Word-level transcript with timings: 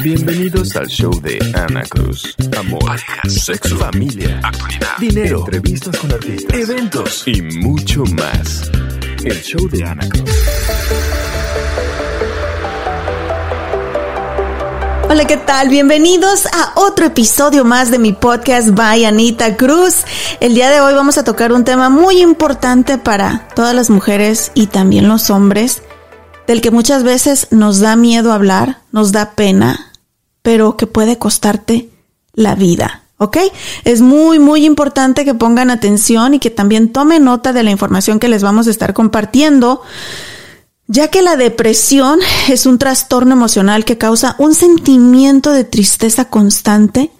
Bienvenidos 0.00 0.76
al 0.76 0.86
show 0.86 1.10
de 1.20 1.38
Ana 1.54 1.82
Cruz. 1.82 2.36
Amor, 2.56 2.84
Parejas, 2.84 3.32
sexo, 3.32 3.76
familia, 3.76 4.40
actualidad, 4.44 4.96
dinero, 5.00 5.40
entrevistas 5.40 5.98
con 5.98 6.12
artistas, 6.12 6.54
eventos 6.56 7.24
y 7.26 7.42
mucho 7.42 8.04
más. 8.04 8.70
El 9.24 9.42
show 9.42 9.68
de 9.68 9.84
Ana 9.84 10.08
Cruz. 10.08 10.30
Hola, 15.08 15.24
¿qué 15.24 15.36
tal? 15.36 15.68
Bienvenidos 15.68 16.46
a 16.46 16.72
otro 16.74 17.06
episodio 17.06 17.64
más 17.64 17.90
de 17.90 17.98
mi 17.98 18.12
podcast 18.12 18.70
by 18.70 19.04
Anita 19.04 19.56
Cruz. 19.56 20.04
El 20.40 20.54
día 20.54 20.68
de 20.68 20.80
hoy 20.80 20.94
vamos 20.94 21.16
a 21.16 21.24
tocar 21.24 21.52
un 21.52 21.64
tema 21.64 21.88
muy 21.90 22.20
importante 22.20 22.98
para 22.98 23.48
todas 23.54 23.74
las 23.74 23.88
mujeres 23.88 24.52
y 24.54 24.66
también 24.66 25.08
los 25.08 25.30
hombres, 25.30 25.82
del 26.46 26.60
que 26.60 26.70
muchas 26.70 27.02
veces 27.02 27.48
nos 27.50 27.80
da 27.80 27.96
miedo 27.96 28.32
hablar, 28.32 28.82
nos 28.92 29.12
da 29.12 29.32
pena, 29.32 29.92
pero 30.42 30.76
que 30.76 30.86
puede 30.86 31.18
costarte 31.18 31.90
la 32.34 32.54
vida. 32.54 33.02
¿Ok? 33.18 33.38
Es 33.84 34.02
muy, 34.02 34.38
muy 34.38 34.66
importante 34.66 35.24
que 35.24 35.32
pongan 35.34 35.70
atención 35.70 36.34
y 36.34 36.38
que 36.38 36.50
también 36.50 36.92
tomen 36.92 37.24
nota 37.24 37.54
de 37.54 37.62
la 37.62 37.70
información 37.70 38.18
que 38.18 38.28
les 38.28 38.42
vamos 38.42 38.66
a 38.66 38.70
estar 38.70 38.92
compartiendo 38.92 39.82
ya 40.88 41.08
que 41.08 41.22
la 41.22 41.36
depresión 41.36 42.20
es 42.48 42.66
un 42.66 42.78
trastorno 42.78 43.32
emocional 43.32 43.84
que 43.84 43.98
causa 43.98 44.36
un 44.38 44.54
sentimiento 44.54 45.50
de 45.50 45.64
tristeza 45.64 46.26
constante 46.26 47.10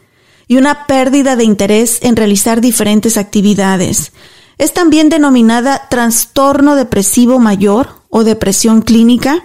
y 0.49 0.57
una 0.57 0.87
pérdida 0.87 1.35
de 1.35 1.45
interés 1.45 1.99
en 2.03 2.17
realizar 2.17 2.61
diferentes 2.61 3.17
actividades. 3.17 4.13
Es 4.59 4.73
también 4.73 5.09
denominada 5.09 5.89
trastorno 5.91 6.77
depresivo 6.77 7.39
mayor 7.39 7.89
o 8.17 8.25
depresión 8.25 8.81
clínica 8.81 9.45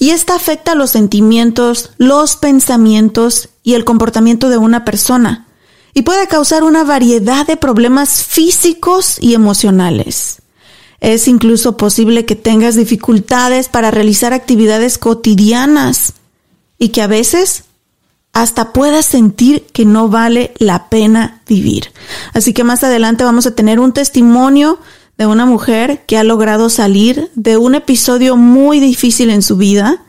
y 0.00 0.10
esta 0.10 0.34
afecta 0.34 0.74
los 0.74 0.90
sentimientos, 0.90 1.90
los 1.96 2.34
pensamientos 2.34 3.50
y 3.62 3.74
el 3.74 3.84
comportamiento 3.84 4.48
de 4.48 4.56
una 4.56 4.84
persona 4.84 5.46
y 5.94 6.02
puede 6.02 6.26
causar 6.26 6.64
una 6.64 6.82
variedad 6.82 7.46
de 7.46 7.56
problemas 7.56 8.24
físicos 8.24 9.16
y 9.20 9.34
emocionales. 9.34 10.42
Es 10.98 11.28
incluso 11.28 11.76
posible 11.76 12.24
que 12.24 12.34
tengas 12.34 12.74
dificultades 12.74 13.68
para 13.68 13.92
realizar 13.92 14.32
actividades 14.32 14.98
cotidianas 14.98 16.14
y 16.76 16.88
que 16.88 17.02
a 17.02 17.06
veces 17.06 17.62
hasta 18.32 18.72
puedas 18.72 19.06
sentir 19.06 19.66
que 19.72 19.84
no 19.84 20.08
vale 20.08 20.52
la 20.58 20.88
pena 20.88 21.42
vivir. 21.46 21.92
Así 22.32 22.52
que 22.52 22.64
más 22.64 22.82
adelante 22.82 23.22
vamos 23.22 23.46
a 23.46 23.54
tener 23.54 23.78
un 23.78 23.92
testimonio 23.92 24.80
de 25.20 25.26
una 25.26 25.44
mujer 25.44 26.00
que 26.06 26.16
ha 26.16 26.24
logrado 26.24 26.70
salir 26.70 27.30
de 27.34 27.58
un 27.58 27.74
episodio 27.74 28.38
muy 28.38 28.80
difícil 28.80 29.28
en 29.28 29.42
su 29.42 29.58
vida 29.58 30.02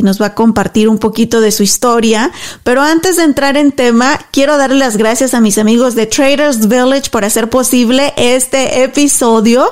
y 0.00 0.02
nos 0.02 0.20
va 0.20 0.26
a 0.26 0.34
compartir 0.34 0.88
un 0.88 0.98
poquito 0.98 1.42
de 1.42 1.52
su 1.52 1.62
historia. 1.62 2.32
Pero 2.64 2.80
antes 2.80 3.16
de 3.16 3.24
entrar 3.24 3.58
en 3.58 3.70
tema, 3.70 4.18
quiero 4.32 4.56
darle 4.56 4.78
las 4.78 4.96
gracias 4.96 5.34
a 5.34 5.40
mis 5.40 5.58
amigos 5.58 5.94
de 5.94 6.06
Traders 6.06 6.68
Village 6.68 7.10
por 7.10 7.26
hacer 7.26 7.50
posible 7.50 8.14
este 8.16 8.82
episodio. 8.82 9.70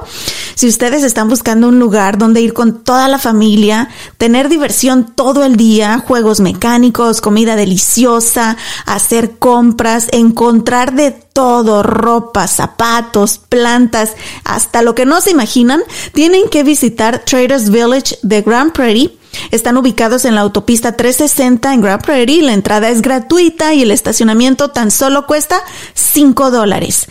Si 0.54 0.68
ustedes 0.68 1.02
están 1.02 1.30
buscando 1.30 1.68
un 1.68 1.78
lugar 1.78 2.18
donde 2.18 2.42
ir 2.42 2.52
con 2.52 2.84
toda 2.84 3.08
la 3.08 3.18
familia, 3.18 3.88
tener 4.18 4.50
diversión 4.50 5.14
todo 5.14 5.44
el 5.44 5.56
día, 5.56 5.98
juegos 6.06 6.40
mecánicos, 6.40 7.22
comida 7.22 7.56
deliciosa, 7.56 8.58
hacer 8.84 9.38
compras, 9.38 10.08
encontrar 10.12 10.94
de 10.94 11.12
todo, 11.12 11.82
ropa, 11.82 12.48
zapatos, 12.48 13.38
plantas, 13.38 14.12
hasta 14.44 14.82
lo 14.82 14.94
que 14.94 15.06
no 15.06 15.22
se 15.22 15.30
imaginan, 15.30 15.80
tienen 16.12 16.50
que 16.50 16.64
visitar 16.64 17.24
Traders 17.24 17.70
Village 17.70 18.18
de 18.22 18.42
Grand 18.42 18.72
Prairie 18.72 19.18
están 19.50 19.76
ubicados 19.76 20.24
en 20.24 20.34
la 20.34 20.42
autopista 20.42 20.92
360 20.92 21.72
en 21.74 21.80
Grand 21.80 22.02
Prairie. 22.02 22.42
La 22.42 22.52
entrada 22.52 22.90
es 22.90 23.02
gratuita 23.02 23.74
y 23.74 23.82
el 23.82 23.90
estacionamiento 23.90 24.70
tan 24.70 24.90
solo 24.90 25.26
cuesta 25.26 25.62
5 25.94 26.50
dólares. 26.50 27.06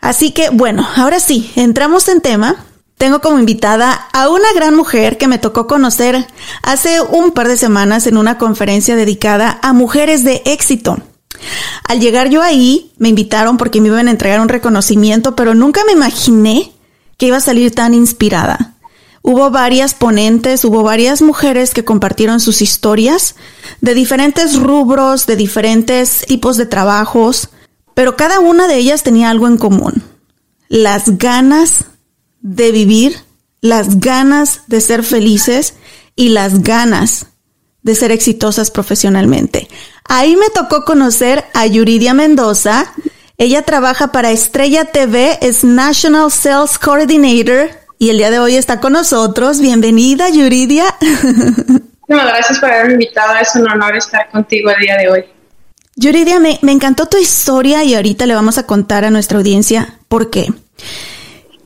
Así 0.00 0.30
que 0.30 0.50
bueno, 0.50 0.86
ahora 0.96 1.20
sí, 1.20 1.50
entramos 1.56 2.08
en 2.08 2.20
tema. 2.20 2.64
Tengo 2.98 3.20
como 3.20 3.38
invitada 3.38 3.92
a 4.12 4.30
una 4.30 4.52
gran 4.54 4.74
mujer 4.74 5.18
que 5.18 5.28
me 5.28 5.38
tocó 5.38 5.66
conocer 5.66 6.26
hace 6.62 7.00
un 7.02 7.32
par 7.32 7.48
de 7.48 7.58
semanas 7.58 8.06
en 8.06 8.16
una 8.16 8.38
conferencia 8.38 8.96
dedicada 8.96 9.58
a 9.62 9.74
mujeres 9.74 10.24
de 10.24 10.42
éxito. 10.46 10.96
Al 11.84 12.00
llegar 12.00 12.30
yo 12.30 12.42
ahí, 12.42 12.92
me 12.98 13.08
invitaron 13.10 13.58
porque 13.58 13.80
me 13.80 13.88
iban 13.88 14.08
a 14.08 14.10
entregar 14.10 14.40
un 14.40 14.48
reconocimiento, 14.48 15.36
pero 15.36 15.54
nunca 15.54 15.82
me 15.84 15.92
imaginé 15.92 16.72
que 17.18 17.26
iba 17.26 17.36
a 17.36 17.40
salir 17.40 17.74
tan 17.74 17.92
inspirada. 17.92 18.75
Hubo 19.28 19.50
varias 19.50 19.92
ponentes, 19.92 20.64
hubo 20.64 20.84
varias 20.84 21.20
mujeres 21.20 21.74
que 21.74 21.84
compartieron 21.84 22.38
sus 22.38 22.62
historias 22.62 23.34
de 23.80 23.92
diferentes 23.92 24.56
rubros, 24.56 25.26
de 25.26 25.34
diferentes 25.34 26.24
tipos 26.28 26.56
de 26.56 26.64
trabajos, 26.64 27.48
pero 27.92 28.14
cada 28.14 28.38
una 28.38 28.68
de 28.68 28.76
ellas 28.76 29.02
tenía 29.02 29.28
algo 29.30 29.48
en 29.48 29.58
común. 29.58 30.04
Las 30.68 31.18
ganas 31.18 31.86
de 32.40 32.70
vivir, 32.70 33.16
las 33.60 33.98
ganas 33.98 34.60
de 34.68 34.80
ser 34.80 35.02
felices 35.02 35.74
y 36.14 36.28
las 36.28 36.62
ganas 36.62 37.26
de 37.82 37.96
ser 37.96 38.12
exitosas 38.12 38.70
profesionalmente. 38.70 39.66
Ahí 40.04 40.36
me 40.36 40.50
tocó 40.50 40.84
conocer 40.84 41.46
a 41.52 41.66
Yuridia 41.66 42.14
Mendoza. 42.14 42.92
Ella 43.38 43.62
trabaja 43.62 44.12
para 44.12 44.30
Estrella 44.30 44.84
TV, 44.84 45.40
es 45.42 45.64
National 45.64 46.30
Sales 46.30 46.78
Coordinator 46.78 47.85
y 47.98 48.10
el 48.10 48.18
día 48.18 48.30
de 48.30 48.38
hoy 48.38 48.56
está 48.56 48.80
con 48.80 48.92
nosotros. 48.92 49.60
Bienvenida, 49.60 50.28
Yuridia. 50.28 50.84
Muchas 52.08 52.26
gracias 52.26 52.58
por 52.60 52.70
haberme 52.70 52.94
invitado. 52.94 53.34
Es 53.40 53.54
un 53.56 53.68
honor 53.68 53.96
estar 53.96 54.30
contigo 54.30 54.70
el 54.70 54.80
día 54.80 54.96
de 54.96 55.08
hoy. 55.08 55.24
Yuridia, 55.96 56.38
me, 56.38 56.58
me 56.62 56.72
encantó 56.72 57.06
tu 57.06 57.16
historia 57.16 57.82
y 57.84 57.94
ahorita 57.94 58.26
le 58.26 58.34
vamos 58.34 58.58
a 58.58 58.66
contar 58.66 59.04
a 59.04 59.10
nuestra 59.10 59.38
audiencia 59.38 59.98
por 60.08 60.30
qué. 60.30 60.52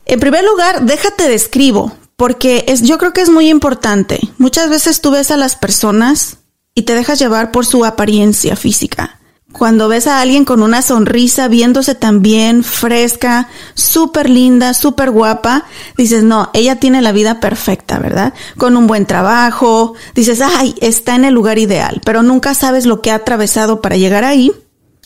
En 0.06 0.20
primer 0.20 0.44
lugar, 0.44 0.82
déjate 0.82 1.28
describo, 1.28 1.92
porque 2.16 2.64
es, 2.68 2.82
yo 2.82 2.98
creo 2.98 3.12
que 3.12 3.20
es 3.20 3.30
muy 3.30 3.48
importante. 3.48 4.20
Muchas 4.38 4.70
veces 4.70 5.00
tú 5.00 5.10
ves 5.10 5.30
a 5.30 5.36
las 5.36 5.56
personas 5.56 6.38
y 6.74 6.82
te 6.82 6.94
dejas 6.94 7.18
llevar 7.18 7.50
por 7.50 7.66
su 7.66 7.84
apariencia 7.84 8.56
física. 8.56 9.19
Cuando 9.52 9.88
ves 9.88 10.06
a 10.06 10.20
alguien 10.20 10.44
con 10.44 10.62
una 10.62 10.80
sonrisa, 10.80 11.48
viéndose 11.48 11.96
tan 11.96 12.22
bien, 12.22 12.62
fresca, 12.62 13.48
súper 13.74 14.30
linda, 14.30 14.74
súper 14.74 15.10
guapa, 15.10 15.64
dices, 15.96 16.22
no, 16.22 16.50
ella 16.54 16.76
tiene 16.76 17.02
la 17.02 17.10
vida 17.12 17.40
perfecta, 17.40 17.98
¿verdad? 17.98 18.32
Con 18.56 18.76
un 18.76 18.86
buen 18.86 19.06
trabajo, 19.06 19.94
dices, 20.14 20.40
ay, 20.40 20.76
está 20.80 21.16
en 21.16 21.24
el 21.24 21.34
lugar 21.34 21.58
ideal, 21.58 22.00
pero 22.04 22.22
nunca 22.22 22.54
sabes 22.54 22.86
lo 22.86 23.02
que 23.02 23.10
ha 23.10 23.16
atravesado 23.16 23.80
para 23.80 23.96
llegar 23.96 24.22
ahí 24.22 24.52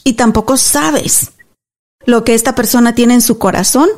y 0.05 0.13
tampoco 0.13 0.59
sabes 0.59 1.33
lo 2.05 2.23
que 2.23 2.35
esta 2.35 2.55
persona 2.55 2.95
tiene 2.95 3.15
en 3.15 3.23
su 3.23 3.39
corazón 3.39 3.89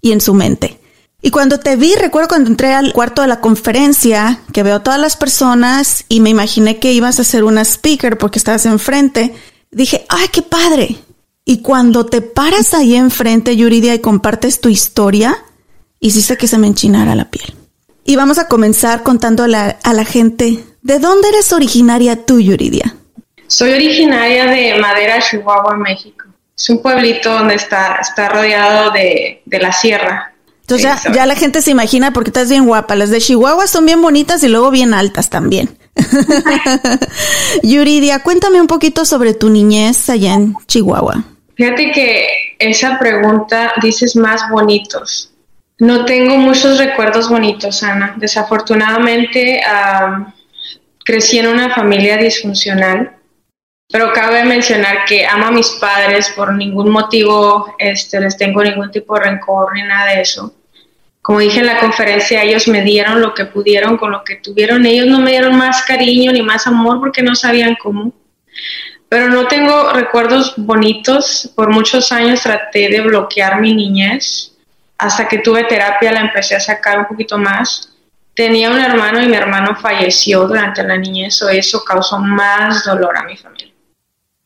y 0.00 0.10
en 0.10 0.20
su 0.20 0.34
mente. 0.34 0.80
Y 1.22 1.30
cuando 1.30 1.60
te 1.60 1.76
vi, 1.76 1.94
recuerdo 1.94 2.28
cuando 2.28 2.50
entré 2.50 2.74
al 2.74 2.92
cuarto 2.92 3.22
de 3.22 3.28
la 3.28 3.40
conferencia, 3.40 4.40
que 4.52 4.62
veo 4.62 4.76
a 4.76 4.82
todas 4.82 5.00
las 5.00 5.16
personas 5.16 6.04
y 6.08 6.20
me 6.20 6.30
imaginé 6.30 6.78
que 6.80 6.92
ibas 6.92 7.18
a 7.18 7.24
ser 7.24 7.44
una 7.44 7.64
speaker 7.64 8.18
porque 8.18 8.38
estabas 8.38 8.66
enfrente 8.66 9.34
dije, 9.74 10.06
ay, 10.08 10.28
qué 10.32 10.42
padre. 10.42 10.96
Y 11.44 11.60
cuando 11.60 12.06
te 12.06 12.22
paras 12.22 12.72
ahí 12.72 12.94
enfrente, 12.94 13.56
Yuridia, 13.56 13.94
y 13.94 13.98
compartes 13.98 14.60
tu 14.60 14.68
historia, 14.68 15.36
hiciste 16.00 16.36
que 16.36 16.46
se 16.46 16.58
me 16.58 16.66
enchinara 16.66 17.14
la 17.14 17.30
piel. 17.30 17.54
Y 18.04 18.16
vamos 18.16 18.38
a 18.38 18.48
comenzar 18.48 19.02
contando 19.02 19.42
a 19.42 19.48
la, 19.48 19.78
a 19.82 19.92
la 19.92 20.04
gente, 20.04 20.64
¿de 20.82 20.98
dónde 20.98 21.28
eres 21.28 21.52
originaria 21.52 22.24
tú, 22.24 22.40
Yuridia? 22.40 22.96
Soy 23.46 23.72
originaria 23.72 24.46
de 24.46 24.78
Madera, 24.78 25.20
Chihuahua, 25.20 25.76
México. 25.76 26.24
Es 26.56 26.70
un 26.70 26.80
pueblito 26.80 27.32
donde 27.32 27.54
está, 27.56 27.96
está 28.00 28.28
rodeado 28.28 28.90
de, 28.92 29.42
de 29.44 29.58
la 29.58 29.72
sierra. 29.72 30.34
Entonces 30.62 31.02
ya, 31.04 31.12
ya, 31.12 31.26
la 31.26 31.34
gente 31.34 31.60
se 31.60 31.70
imagina 31.70 32.12
porque 32.12 32.30
estás 32.30 32.48
bien 32.48 32.64
guapa. 32.64 32.94
Las 32.94 33.10
de 33.10 33.20
Chihuahua 33.20 33.66
son 33.66 33.84
bien 33.84 34.00
bonitas 34.00 34.42
y 34.42 34.48
luego 34.48 34.70
bien 34.70 34.94
altas 34.94 35.28
también. 35.28 35.76
Yuridia, 37.62 38.20
cuéntame 38.20 38.60
un 38.60 38.66
poquito 38.66 39.04
sobre 39.04 39.34
tu 39.34 39.50
niñez 39.50 40.08
allá 40.08 40.34
en 40.34 40.54
Chihuahua. 40.66 41.24
Fíjate 41.56 41.92
que 41.92 42.26
esa 42.58 42.98
pregunta 42.98 43.72
dices 43.80 44.16
más 44.16 44.48
bonitos. 44.50 45.30
No 45.78 46.04
tengo 46.04 46.36
muchos 46.36 46.78
recuerdos 46.78 47.28
bonitos, 47.28 47.82
Ana. 47.82 48.14
Desafortunadamente 48.16 49.60
um, 49.66 50.26
crecí 51.04 51.38
en 51.38 51.48
una 51.48 51.74
familia 51.74 52.16
disfuncional, 52.16 53.16
pero 53.88 54.12
cabe 54.12 54.44
mencionar 54.44 55.04
que 55.04 55.26
amo 55.26 55.46
a 55.46 55.50
mis 55.50 55.68
padres 55.80 56.32
por 56.34 56.52
ningún 56.54 56.90
motivo, 56.90 57.74
este, 57.78 58.20
les 58.20 58.36
tengo 58.36 58.62
ningún 58.62 58.90
tipo 58.90 59.14
de 59.14 59.24
rencor 59.24 59.74
ni 59.74 59.82
nada 59.82 60.12
de 60.12 60.22
eso. 60.22 60.54
Como 61.24 61.38
dije 61.38 61.60
en 61.60 61.66
la 61.66 61.80
conferencia, 61.80 62.42
ellos 62.42 62.68
me 62.68 62.82
dieron 62.82 63.22
lo 63.22 63.32
que 63.32 63.46
pudieron 63.46 63.96
con 63.96 64.12
lo 64.12 64.22
que 64.24 64.36
tuvieron. 64.36 64.84
Ellos 64.84 65.06
no 65.06 65.20
me 65.20 65.30
dieron 65.30 65.56
más 65.56 65.82
cariño 65.86 66.30
ni 66.30 66.42
más 66.42 66.66
amor 66.66 67.00
porque 67.00 67.22
no 67.22 67.34
sabían 67.34 67.78
cómo. 67.82 68.12
Pero 69.08 69.30
no 69.30 69.48
tengo 69.48 69.90
recuerdos 69.94 70.52
bonitos. 70.58 71.50
Por 71.56 71.70
muchos 71.70 72.12
años 72.12 72.42
traté 72.42 72.90
de 72.90 73.00
bloquear 73.00 73.58
mi 73.58 73.74
niñez. 73.74 74.52
Hasta 74.98 75.26
que 75.26 75.38
tuve 75.38 75.64
terapia 75.64 76.12
la 76.12 76.20
empecé 76.20 76.56
a 76.56 76.60
sacar 76.60 76.98
un 76.98 77.06
poquito 77.06 77.38
más. 77.38 77.94
Tenía 78.34 78.68
un 78.68 78.78
hermano 78.78 79.22
y 79.22 79.26
mi 79.26 79.34
hermano 79.34 79.74
falleció 79.76 80.46
durante 80.46 80.82
la 80.82 80.98
niñez. 80.98 81.40
O 81.40 81.48
eso 81.48 81.82
causó 81.84 82.18
más 82.18 82.84
dolor 82.84 83.16
a 83.16 83.22
mi 83.22 83.38
familia. 83.38 83.72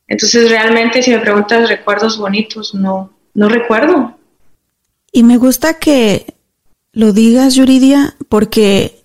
Entonces 0.07 0.49
realmente 0.49 1.03
si 1.03 1.11
me 1.11 1.19
preguntas 1.19 1.69
recuerdos 1.69 2.17
bonitos, 2.17 2.73
no, 2.73 3.13
no 3.35 3.49
recuerdo. 3.49 4.17
Y 5.11 5.25
me 5.25 5.39
gusta 5.39 5.75
que 5.75 6.38
lo 6.99 7.13
digas, 7.13 7.55
Yuridia, 7.55 8.17
porque 8.29 9.05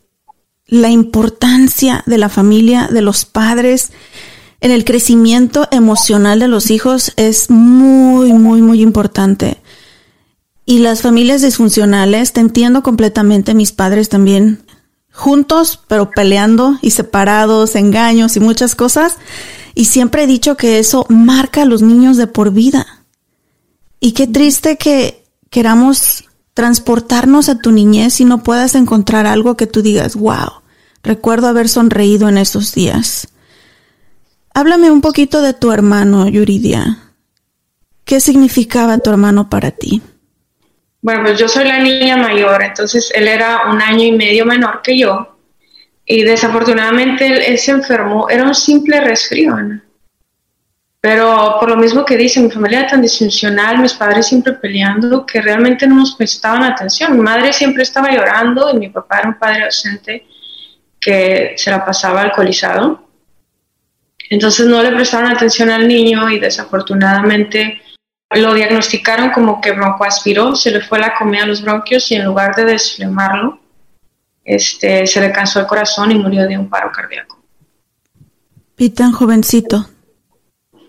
la 0.65 0.89
importancia 0.89 2.01
de 2.07 2.17
la 2.17 2.27
familia, 2.27 2.89
de 2.91 3.03
los 3.03 3.23
padres, 3.23 3.91
en 4.61 4.71
el 4.71 4.83
crecimiento 4.83 5.67
emocional 5.69 6.39
de 6.39 6.47
los 6.47 6.71
hijos 6.71 7.13
es 7.17 7.51
muy, 7.51 8.33
muy, 8.33 8.63
muy 8.63 8.81
importante. 8.81 9.61
Y 10.65 10.79
las 10.79 11.03
familias 11.03 11.43
disfuncionales, 11.43 12.33
te 12.33 12.41
entiendo 12.41 12.81
completamente, 12.81 13.53
mis 13.53 13.71
padres 13.71 14.09
también, 14.09 14.63
juntos, 15.11 15.79
pero 15.87 16.09
peleando 16.09 16.79
y 16.81 16.89
separados, 16.89 17.75
engaños 17.75 18.35
y 18.35 18.39
muchas 18.39 18.73
cosas. 18.73 19.17
Y 19.75 19.85
siempre 19.85 20.23
he 20.23 20.27
dicho 20.27 20.57
que 20.57 20.79
eso 20.79 21.05
marca 21.09 21.61
a 21.61 21.65
los 21.65 21.83
niños 21.83 22.17
de 22.17 22.25
por 22.25 22.53
vida. 22.53 23.05
Y 23.99 24.13
qué 24.13 24.25
triste 24.25 24.77
que 24.77 25.23
queramos 25.51 26.23
transportarnos 26.53 27.49
a 27.49 27.59
tu 27.59 27.71
niñez 27.71 28.19
y 28.19 28.25
no 28.25 28.43
puedas 28.43 28.75
encontrar 28.75 29.25
algo 29.25 29.57
que 29.57 29.67
tú 29.67 29.81
digas, 29.81 30.15
wow, 30.15 30.61
recuerdo 31.03 31.47
haber 31.47 31.69
sonreído 31.69 32.29
en 32.29 32.37
esos 32.37 32.73
días. 32.73 33.27
Háblame 34.53 34.91
un 34.91 35.01
poquito 35.01 35.41
de 35.41 35.53
tu 35.53 35.71
hermano, 35.71 36.27
Yuridia. 36.27 36.99
¿Qué 38.05 38.19
significaba 38.19 38.99
tu 38.99 39.09
hermano 39.09 39.49
para 39.49 39.71
ti? 39.71 40.01
Bueno, 41.01 41.23
pues 41.23 41.39
yo 41.39 41.47
soy 41.47 41.65
la 41.65 41.79
niña 41.79 42.17
mayor, 42.17 42.63
entonces 42.63 43.11
él 43.15 43.27
era 43.27 43.71
un 43.71 43.81
año 43.81 44.03
y 44.03 44.11
medio 44.11 44.45
menor 44.45 44.81
que 44.81 44.97
yo 44.97 45.33
y 46.05 46.23
desafortunadamente 46.23 47.49
él, 47.49 47.57
se 47.57 47.71
enfermó, 47.71 48.29
era 48.29 48.43
un 48.43 48.55
simple 48.55 48.99
resfrío. 49.01 49.55
Pero 51.05 51.57
por 51.59 51.67
lo 51.67 51.75
mismo 51.75 52.05
que 52.05 52.15
dice, 52.15 52.39
mi 52.39 52.49
familia 52.49 52.79
era 52.79 52.91
tan 52.91 53.01
disfuncional, 53.01 53.77
mis 53.79 53.93
padres 53.93 54.25
siempre 54.25 54.53
peleando, 54.53 55.25
que 55.25 55.41
realmente 55.41 55.85
no 55.85 55.95
nos 55.95 56.15
prestaban 56.15 56.63
atención. 56.63 57.17
Mi 57.17 57.21
madre 57.21 57.51
siempre 57.51 57.83
estaba 57.83 58.09
llorando 58.09 58.69
y 58.69 58.79
mi 58.79 58.87
papá 58.87 59.19
era 59.19 59.27
un 59.27 59.37
padre 59.37 59.65
ausente 59.65 60.25
que 61.01 61.55
se 61.57 61.71
la 61.71 61.83
pasaba 61.83 62.21
alcoholizado. 62.21 63.05
Entonces 64.29 64.65
no 64.65 64.81
le 64.81 64.93
prestaban 64.93 65.29
atención 65.29 65.69
al 65.69 65.89
niño 65.89 66.29
y 66.29 66.39
desafortunadamente 66.39 67.81
lo 68.29 68.53
diagnosticaron 68.53 69.31
como 69.31 69.59
que 69.59 69.73
broncoaspiró, 69.73 70.55
se 70.55 70.71
le 70.71 70.79
fue 70.79 70.99
la 70.99 71.15
comida 71.15 71.43
a 71.43 71.47
los 71.47 71.61
bronquios 71.61 72.09
y 72.11 72.15
en 72.15 72.23
lugar 72.23 72.55
de 72.55 72.63
desflemarlo, 72.63 73.59
este, 74.45 75.05
se 75.05 75.19
le 75.19 75.33
cansó 75.33 75.59
el 75.59 75.67
corazón 75.67 76.11
y 76.11 76.15
murió 76.15 76.47
de 76.47 76.57
un 76.57 76.69
paro 76.69 76.93
cardíaco. 76.93 77.43
Y 78.77 78.91
tan 78.91 79.11
jovencito. 79.11 79.89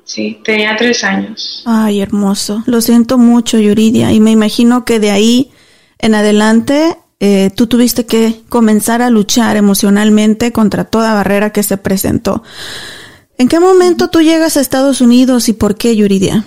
Sí, 0.05 0.41
tenía 0.45 0.77
tres 0.77 1.03
años. 1.03 1.62
Ay, 1.67 2.01
hermoso. 2.01 2.62
Lo 2.67 2.81
siento 2.81 3.19
mucho, 3.19 3.59
Yuridia. 3.59 4.12
Y 4.12 4.21
me 4.21 4.31
imagino 4.31 4.85
que 4.85 5.01
de 5.01 5.11
ahí 5.11 5.51
en 5.99 6.15
adelante 6.15 6.99
eh, 7.21 7.51
tú 7.56 7.67
tuviste 7.67 8.05
que 8.05 8.43
comenzar 8.49 9.01
a 9.01 9.11
luchar 9.11 9.56
emocionalmente 9.56 10.53
contra 10.53 10.85
toda 10.85 11.15
barrera 11.15 11.51
que 11.51 11.62
se 11.62 11.79
presentó. 11.79 12.43
¿En 13.39 13.49
qué 13.49 13.61
momento 13.61 14.11
tú 14.11 14.21
llegas 14.21 14.56
a 14.56 14.61
Estados 14.61 15.01
Unidos 15.01 15.49
y 15.49 15.55
por 15.55 15.77
qué, 15.77 15.97
Yuridia? 15.97 16.45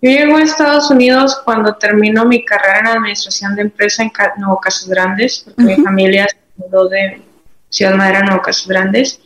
Yo 0.00 0.10
llego 0.10 0.36
a 0.36 0.42
Estados 0.42 0.90
Unidos 0.90 1.38
cuando 1.44 1.74
termino 1.74 2.24
mi 2.24 2.44
carrera 2.44 2.80
en 2.80 2.86
administración 2.86 3.54
de 3.56 3.62
empresa 3.62 4.02
en 4.02 4.10
Nuevo 4.38 4.58
Casas 4.58 4.88
Grandes, 4.88 5.44
porque 5.44 5.76
mi 5.76 5.84
familia 5.84 6.26
se 6.28 6.36
mudó 6.56 6.88
de 6.88 7.22
Ciudad 7.68 7.94
Madera 7.94 8.20
a 8.20 8.22
Nuevo 8.22 8.42
Casas 8.42 8.66
Grandes 8.66 9.20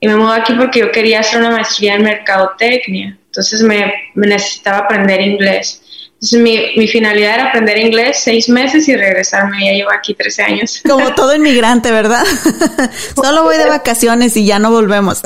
y 0.00 0.08
me 0.08 0.16
mudé 0.16 0.40
aquí 0.40 0.54
porque 0.54 0.80
yo 0.80 0.90
quería 0.90 1.20
hacer 1.20 1.40
una 1.40 1.50
maestría 1.50 1.94
en 1.94 2.02
mercadotecnia, 2.02 3.18
entonces 3.26 3.62
me, 3.62 3.92
necesitaba 4.14 4.78
aprender 4.78 5.20
inglés. 5.20 5.82
Entonces 6.14 6.40
mi, 6.40 6.58
mi, 6.76 6.86
finalidad 6.86 7.34
era 7.34 7.48
aprender 7.48 7.78
inglés 7.78 8.20
seis 8.22 8.48
meses 8.48 8.86
y 8.88 8.96
regresarme, 8.96 9.64
ya 9.64 9.72
llevo 9.72 9.90
aquí 9.90 10.12
13 10.14 10.42
años. 10.42 10.82
Como 10.88 11.14
todo 11.14 11.34
inmigrante, 11.34 11.90
¿verdad? 11.90 12.24
Solo 13.14 13.44
voy 13.44 13.56
de 13.56 13.66
vacaciones 13.66 14.36
y 14.36 14.44
ya 14.44 14.58
no 14.58 14.70
volvemos. 14.70 15.22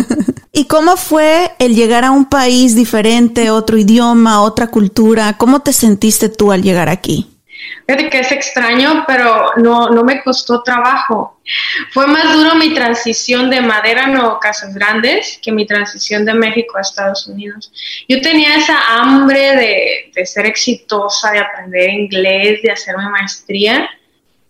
¿Y 0.52 0.64
cómo 0.64 0.96
fue 0.96 1.52
el 1.58 1.74
llegar 1.74 2.04
a 2.04 2.10
un 2.10 2.24
país 2.24 2.74
diferente, 2.74 3.50
otro 3.50 3.76
idioma, 3.76 4.42
otra 4.42 4.68
cultura? 4.68 5.36
¿Cómo 5.36 5.60
te 5.60 5.72
sentiste 5.72 6.30
tú 6.30 6.50
al 6.50 6.62
llegar 6.62 6.88
aquí? 6.88 7.37
Fíjate 7.86 8.10
que 8.10 8.20
es 8.20 8.32
extraño, 8.32 9.04
pero 9.06 9.52
no, 9.56 9.88
no 9.88 10.04
me 10.04 10.22
costó 10.22 10.62
trabajo. 10.62 11.40
Fue 11.92 12.06
más 12.06 12.32
duro 12.32 12.54
mi 12.54 12.74
transición 12.74 13.50
de 13.50 13.60
Madera 13.60 14.06
Nuevo 14.06 14.38
Casas 14.38 14.74
Grandes 14.74 15.38
que 15.42 15.50
mi 15.50 15.66
transición 15.66 16.24
de 16.24 16.34
México 16.34 16.76
a 16.76 16.82
Estados 16.82 17.26
Unidos. 17.26 17.72
Yo 18.08 18.20
tenía 18.20 18.56
esa 18.56 19.00
hambre 19.00 19.56
de, 19.56 20.12
de 20.14 20.26
ser 20.26 20.46
exitosa, 20.46 21.32
de 21.32 21.38
aprender 21.38 21.90
inglés, 21.90 22.62
de 22.62 22.70
hacer 22.70 22.96
mi 22.96 23.06
maestría. 23.06 23.88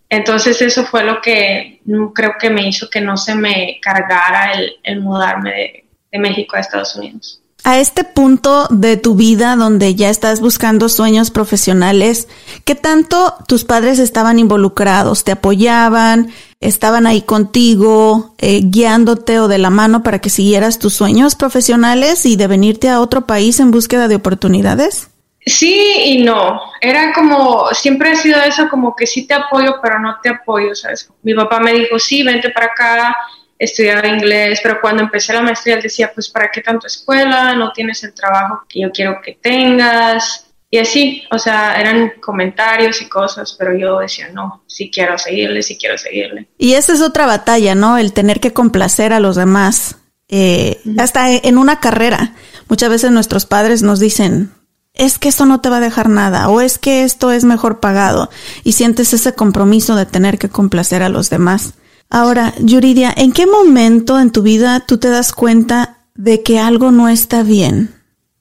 Entonces 0.09 0.61
eso 0.63 0.85
fue 0.85 1.05
lo 1.05 1.21
que 1.21 1.81
creo 2.15 2.35
que 2.41 2.51
me 2.51 2.67
hizo 2.67 2.89
que 2.89 3.01
no 3.01 3.17
se 3.17 3.35
me 3.35 3.79
cargara 3.81 4.53
el, 4.83 5.01
mudarme 5.01 5.85
de 6.11 6.19
México 6.19 6.57
a 6.57 6.61
Estados 6.61 6.97
Unidos 6.97 7.43
a 7.65 7.79
este 7.79 8.05
punto 8.05 8.67
de 8.71 8.97
tu 8.97 9.15
vida 9.15 9.57
donde 9.57 9.95
ya 9.95 10.11
estás 10.11 10.41
buscando 10.41 10.89
sueños 10.89 11.31
profesionales, 11.31 12.29
¿qué 12.65 12.75
tanto 12.75 13.35
tus 13.47 13.65
padres 13.65 13.99
estaban 13.99 14.39
involucrados? 14.39 15.25
¿Te 15.25 15.33
apoyaban? 15.33 16.31
¿Estaban 16.61 17.07
ahí 17.07 17.23
contigo, 17.23 18.35
eh, 18.39 18.63
guiándote 18.65 19.39
o 19.39 19.49
de 19.49 19.59
la 19.59 19.71
mano 19.71 20.03
para 20.03 20.21
que 20.21 20.31
siguieras 20.31 20.79
tus 20.79 20.95
sueños 20.95 21.35
profesionales 21.35 22.27
y 22.27 22.37
de 22.37 22.47
venirte 22.47 22.89
a 22.89 23.01
otro 23.01 23.27
país 23.27 23.61
en 23.61 23.71
búsqueda 23.71 24.09
de 24.09 24.17
oportunidades? 24.17 25.11
Sí 25.47 25.93
y 26.05 26.23
no. 26.23 26.61
Era 26.81 27.13
como, 27.13 27.69
siempre 27.73 28.11
ha 28.11 28.17
sido 28.17 28.41
eso, 28.43 28.69
como 28.69 28.95
que 28.95 29.07
sí 29.07 29.27
te 29.27 29.35
apoyo, 29.35 29.77
pero 29.83 29.99
no 29.99 30.17
te 30.23 30.29
apoyo, 30.29 30.75
¿sabes? 30.75 31.09
Mi 31.23 31.35
papá 31.35 31.61
me 31.61 31.73
dijo, 31.73 31.99
sí, 31.99 32.23
vente 32.23 32.51
para 32.51 32.67
acá, 32.67 33.17
estudiar 33.59 34.07
inglés, 34.07 34.61
pero 34.63 34.81
cuando 34.81 35.03
empecé 35.03 35.33
la 35.33 35.43
maestría 35.43 35.77
él 35.77 35.83
decía, 35.83 36.13
pues 36.13 36.29
¿para 36.29 36.51
qué 36.51 36.61
tanto 36.61 36.87
escuela? 36.87 37.55
No 37.55 37.73
tienes 37.73 38.03
el 38.05 38.15
trabajo 38.15 38.65
que 38.69 38.81
yo 38.81 38.91
quiero 38.93 39.21
que 39.23 39.39
tengas. 39.41 40.45
Y 40.71 40.79
así, 40.79 41.25
o 41.31 41.39
sea, 41.39 41.81
eran 41.81 42.13
comentarios 42.21 43.01
y 43.01 43.09
cosas, 43.09 43.55
pero 43.59 43.77
yo 43.77 44.01
decía, 44.01 44.29
no, 44.33 44.63
sí 44.67 44.91
quiero 44.93 45.17
seguirle, 45.17 45.63
sí 45.63 45.79
quiero 45.79 45.97
seguirle. 45.97 46.47
Y 46.59 46.75
esa 46.75 46.93
es 46.93 47.01
otra 47.01 47.25
batalla, 47.25 47.75
¿no? 47.75 47.97
El 47.97 48.13
tener 48.13 48.39
que 48.39 48.53
complacer 48.53 49.15
a 49.15 49.21
los 49.21 49.37
demás. 49.37 49.97
Eh, 50.29 50.79
hasta 50.99 51.31
en 51.33 51.57
una 51.57 51.81
carrera. 51.81 52.35
Muchas 52.69 52.91
veces 52.91 53.11
nuestros 53.11 53.47
padres 53.47 53.83
nos 53.83 53.99
dicen, 53.99 54.53
es 54.93 55.19
que 55.19 55.31
esto 55.31 55.47
no 55.47 55.63
te 55.63 55.71
va 55.71 55.79
a 55.79 55.81
dejar 55.81 56.11
nada, 56.11 56.51
o 56.51 56.61
es 56.61 56.77
que 56.77 57.03
esto 57.03 57.33
es 57.33 57.45
mejor 57.45 57.81
pagado, 57.81 58.29
y 58.63 58.73
sientes 58.73 59.15
ese 59.15 59.33
compromiso 59.33 59.97
de 59.97 60.05
tener 60.05 60.39
que 60.39 60.51
complacer 60.51 61.03
a 61.03 61.09
los 61.09 61.31
demás. 61.31 61.75
Ahora, 62.11 62.55
Yuridia, 62.59 63.13
¿en 63.17 63.33
qué 63.33 63.47
momento 63.47 64.19
en 64.19 64.33
tu 64.33 64.43
vida 64.43 64.85
tú 64.87 64.99
te 64.99 65.09
das 65.09 65.33
cuenta 65.33 65.99
de 66.15 66.43
que 66.43 66.59
algo 66.59 66.91
no 66.91 67.09
está 67.09 67.43
bien, 67.43 67.95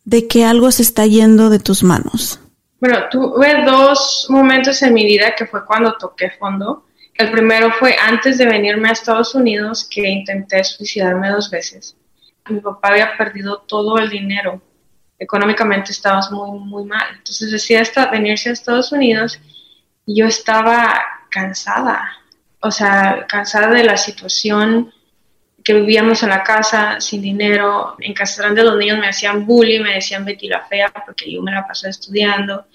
de 0.06 0.28
que 0.28 0.46
algo 0.46 0.72
se 0.72 0.82
está 0.82 1.06
yendo 1.06 1.50
de 1.50 1.60
tus 1.60 1.84
manos? 1.84 2.40
Bueno, 2.80 3.00
tuve 3.10 3.66
dos 3.66 4.28
momentos 4.30 4.82
en 4.84 4.94
mi 4.94 5.06
vida 5.06 5.34
que 5.38 5.46
fue 5.46 5.66
cuando 5.66 5.94
toqué 5.94 6.32
fondo. 6.32 6.86
El 7.14 7.32
primero 7.32 7.72
fue 7.80 7.96
antes 8.00 8.38
de 8.38 8.46
venirme 8.46 8.90
a 8.90 8.94
Estados 8.94 9.34
Unidos, 9.36 9.88
que 9.90 10.08
intenté 10.08 10.64
suicidarme 10.64 11.30
dos 11.30 11.50
veces. 11.50 11.98
Mi 12.48 12.60
papá 12.62 12.90
había 12.90 13.18
perdido 13.18 13.60
todo 13.68 13.98
el 13.98 14.10
dinero 14.10 14.62
económicamente 15.20 15.92
estábamos 15.92 16.32
muy, 16.32 16.60
muy 16.60 16.86
mal. 16.86 17.06
Entonces 17.18 17.52
decía 17.52 17.84
venirse 18.12 18.50
a 18.50 18.54
Estados 18.54 18.92
Unidos 18.92 19.40
y 20.06 20.20
yo 20.20 20.26
estaba 20.26 21.02
cansada, 21.30 22.10
o 22.60 22.72
sea, 22.72 23.26
cansada 23.28 23.70
de 23.70 23.84
la 23.84 23.98
situación 23.98 24.92
que 25.68 25.74
vivíamos 25.74 26.24
en 26.24 26.30
la 26.30 26.44
casa 26.44 27.02
sin 27.02 27.22
dinero. 27.22 27.98
En 28.00 28.14
Casa 28.14 28.42
Grande 28.42 28.64
los 28.64 28.78
niños 28.78 29.00
me 29.00 29.10
hacían 29.10 29.46
bullying, 29.46 29.82
me 29.82 29.96
decían 29.96 30.24
Betty 30.24 30.48
la 30.48 30.66
fea 30.66 30.94
porque 31.06 31.30
yo 31.30 31.42
me 31.42 31.52
la 31.52 31.68
pasé 31.68 31.90
estudiando. 31.90 32.66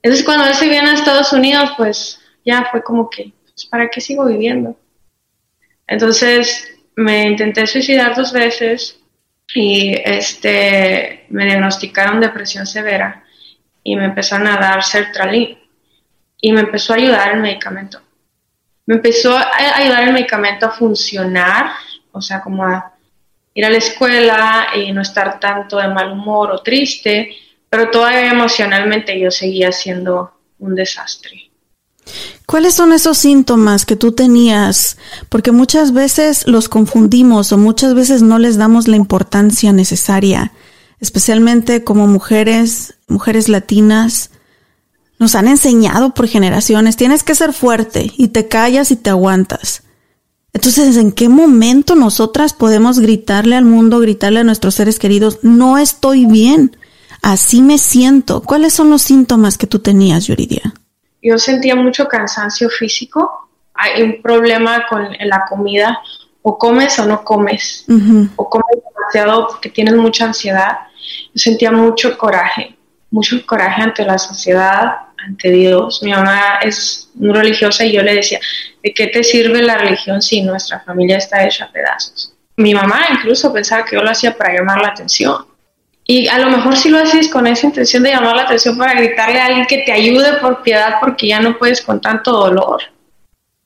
Entonces 0.00 0.24
cuando 0.24 0.46
él 0.46 0.54
se 0.54 0.68
viene 0.68 0.90
a 0.90 0.94
Estados 0.94 1.32
Unidos, 1.32 1.72
pues 1.76 2.20
ya 2.44 2.68
fue 2.70 2.84
como 2.84 3.10
que, 3.10 3.32
pues, 3.42 3.66
¿para 3.66 3.90
qué 3.90 4.00
sigo 4.00 4.26
viviendo? 4.26 4.78
Entonces 5.88 6.68
me 6.94 7.24
intenté 7.24 7.66
suicidar 7.66 8.14
dos 8.14 8.32
veces 8.32 9.00
y 9.52 9.94
este, 10.04 11.26
me 11.30 11.46
diagnosticaron 11.46 12.20
depresión 12.20 12.64
severa 12.64 13.24
y 13.82 13.96
me 13.96 14.04
empezaron 14.04 14.46
a 14.46 14.56
dar 14.56 14.84
sertralin 14.84 15.58
y 16.40 16.52
me 16.52 16.60
empezó 16.60 16.92
a 16.92 16.96
ayudar 16.96 17.34
el 17.34 17.40
medicamento. 17.40 18.03
Me 18.86 18.96
empezó 18.96 19.36
a 19.36 19.50
ayudar 19.76 20.04
el 20.04 20.12
medicamento 20.12 20.66
a 20.66 20.70
funcionar, 20.70 21.72
o 22.12 22.20
sea, 22.20 22.40
como 22.40 22.64
a 22.64 22.92
ir 23.54 23.64
a 23.64 23.70
la 23.70 23.78
escuela 23.78 24.66
y 24.74 24.92
no 24.92 25.00
estar 25.00 25.40
tanto 25.40 25.78
de 25.78 25.88
mal 25.88 26.12
humor 26.12 26.50
o 26.50 26.62
triste, 26.62 27.36
pero 27.70 27.90
todavía 27.90 28.30
emocionalmente 28.30 29.18
yo 29.18 29.30
seguía 29.30 29.72
siendo 29.72 30.32
un 30.58 30.74
desastre. 30.74 31.50
¿Cuáles 32.46 32.74
son 32.74 32.92
esos 32.92 33.16
síntomas 33.16 33.86
que 33.86 33.96
tú 33.96 34.12
tenías? 34.12 34.98
Porque 35.28 35.50
muchas 35.50 35.92
veces 35.92 36.46
los 36.46 36.68
confundimos 36.68 37.52
o 37.52 37.58
muchas 37.58 37.94
veces 37.94 38.22
no 38.22 38.38
les 38.38 38.58
damos 38.58 38.86
la 38.86 38.96
importancia 38.96 39.72
necesaria, 39.72 40.52
especialmente 41.00 41.84
como 41.84 42.06
mujeres, 42.06 42.94
mujeres 43.08 43.48
latinas. 43.48 44.30
Nos 45.18 45.34
han 45.34 45.48
enseñado 45.48 46.14
por 46.14 46.28
generaciones, 46.28 46.96
tienes 46.96 47.22
que 47.22 47.34
ser 47.34 47.52
fuerte 47.52 48.12
y 48.16 48.28
te 48.28 48.48
callas 48.48 48.90
y 48.90 48.96
te 48.96 49.10
aguantas. 49.10 49.82
Entonces, 50.52 50.96
¿en 50.96 51.12
qué 51.12 51.28
momento 51.28 51.94
nosotras 51.94 52.52
podemos 52.52 53.00
gritarle 53.00 53.56
al 53.56 53.64
mundo, 53.64 53.98
gritarle 53.98 54.40
a 54.40 54.44
nuestros 54.44 54.74
seres 54.74 54.98
queridos, 54.98 55.38
no 55.42 55.78
estoy 55.78 56.26
bien, 56.26 56.76
así 57.22 57.62
me 57.62 57.78
siento? 57.78 58.42
¿Cuáles 58.42 58.72
son 58.72 58.90
los 58.90 59.02
síntomas 59.02 59.58
que 59.58 59.66
tú 59.66 59.80
tenías, 59.80 60.26
Yuridia? 60.26 60.74
yo 61.24 61.38
sentía 61.38 61.74
mucho 61.74 62.06
cansancio 62.06 62.68
físico, 62.68 63.48
hay 63.72 64.02
un 64.02 64.20
problema 64.20 64.86
con 64.86 65.08
la 65.18 65.46
comida, 65.48 65.98
o 66.42 66.58
comes 66.58 66.98
o 66.98 67.06
no 67.06 67.24
comes, 67.24 67.86
o 68.36 68.50
comes 68.50 68.66
demasiado 68.94 69.48
porque 69.48 69.70
tienes 69.70 69.94
mucha 69.94 70.26
ansiedad. 70.26 70.80
Yo 71.32 71.40
sentía 71.40 71.72
mucho 71.72 72.18
coraje, 72.18 72.76
mucho 73.14 73.46
coraje 73.46 73.80
ante 73.80 74.04
la 74.04 74.18
sociedad, 74.18 74.96
ante 75.24 75.50
Dios. 75.52 76.02
Mi 76.02 76.10
mamá 76.10 76.58
es 76.62 77.08
muy 77.14 77.32
religiosa 77.32 77.84
y 77.84 77.92
yo 77.92 78.02
le 78.02 78.16
decía, 78.16 78.40
¿de 78.82 78.92
qué 78.92 79.06
te 79.06 79.22
sirve 79.22 79.62
la 79.62 79.78
religión 79.78 80.20
si 80.20 80.42
nuestra 80.42 80.80
familia 80.80 81.18
está 81.18 81.46
hecha 81.46 81.66
a 81.66 81.70
pedazos? 81.70 82.34
Mi 82.56 82.74
mamá 82.74 83.06
incluso 83.12 83.52
pensaba 83.52 83.84
que 83.84 83.94
yo 83.94 84.02
lo 84.02 84.10
hacía 84.10 84.36
para 84.36 84.54
llamar 84.54 84.80
la 84.82 84.88
atención. 84.88 85.46
Y 86.04 86.26
a 86.26 86.38
lo 86.38 86.50
mejor 86.50 86.76
si 86.76 86.90
lo 86.90 86.98
haces 86.98 87.28
con 87.28 87.46
esa 87.46 87.66
intención 87.66 88.02
de 88.02 88.10
llamar 88.10 88.34
la 88.34 88.42
atención 88.42 88.76
para 88.76 88.94
gritarle 88.94 89.40
a 89.40 89.46
alguien 89.46 89.66
que 89.66 89.78
te 89.78 89.92
ayude 89.92 90.34
por 90.34 90.62
piedad 90.62 90.96
porque 91.00 91.28
ya 91.28 91.40
no 91.40 91.56
puedes 91.56 91.82
con 91.82 92.00
tanto 92.00 92.32
dolor. 92.32 92.82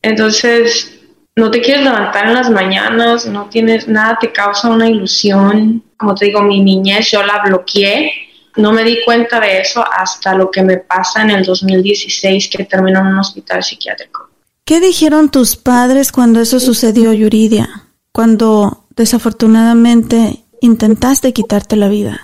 Entonces, 0.03 1.01
no 1.37 1.51
te 1.51 1.63
quieres 1.63 1.85
levantar 1.85 2.27
en 2.27 2.35
las 2.35 2.51
mañanas, 2.51 3.25
no 3.25 3.49
tienes 3.49 3.89
nada, 3.89 4.19
te 4.21 4.31
causa 4.31 4.69
una 4.69 4.89
ilusión. 4.89 5.83
Como 5.97 6.15
te 6.15 6.27
digo, 6.27 6.43
mi 6.43 6.61
niñez 6.61 7.11
yo 7.11 7.23
la 7.23 7.43
bloqueé. 7.43 8.28
No 8.59 8.73
me 8.73 8.83
di 8.83 9.05
cuenta 9.05 9.39
de 9.39 9.61
eso 9.61 9.85
hasta 9.89 10.35
lo 10.35 10.51
que 10.51 10.63
me 10.63 10.79
pasa 10.79 11.23
en 11.23 11.31
el 11.31 11.45
2016 11.45 12.49
que 12.49 12.65
terminó 12.65 12.99
en 13.01 13.07
un 13.07 13.19
hospital 13.21 13.63
psiquiátrico. 13.63 14.29
¿Qué 14.65 14.81
dijeron 14.81 15.31
tus 15.31 15.55
padres 15.55 16.11
cuando 16.11 16.41
eso 16.41 16.59
sucedió, 16.59 17.13
Yuridia? 17.13 17.85
Cuando 18.11 18.87
desafortunadamente 18.97 20.45
intentaste 20.61 21.33
quitarte 21.33 21.77
la 21.77 21.87
vida. 21.87 22.21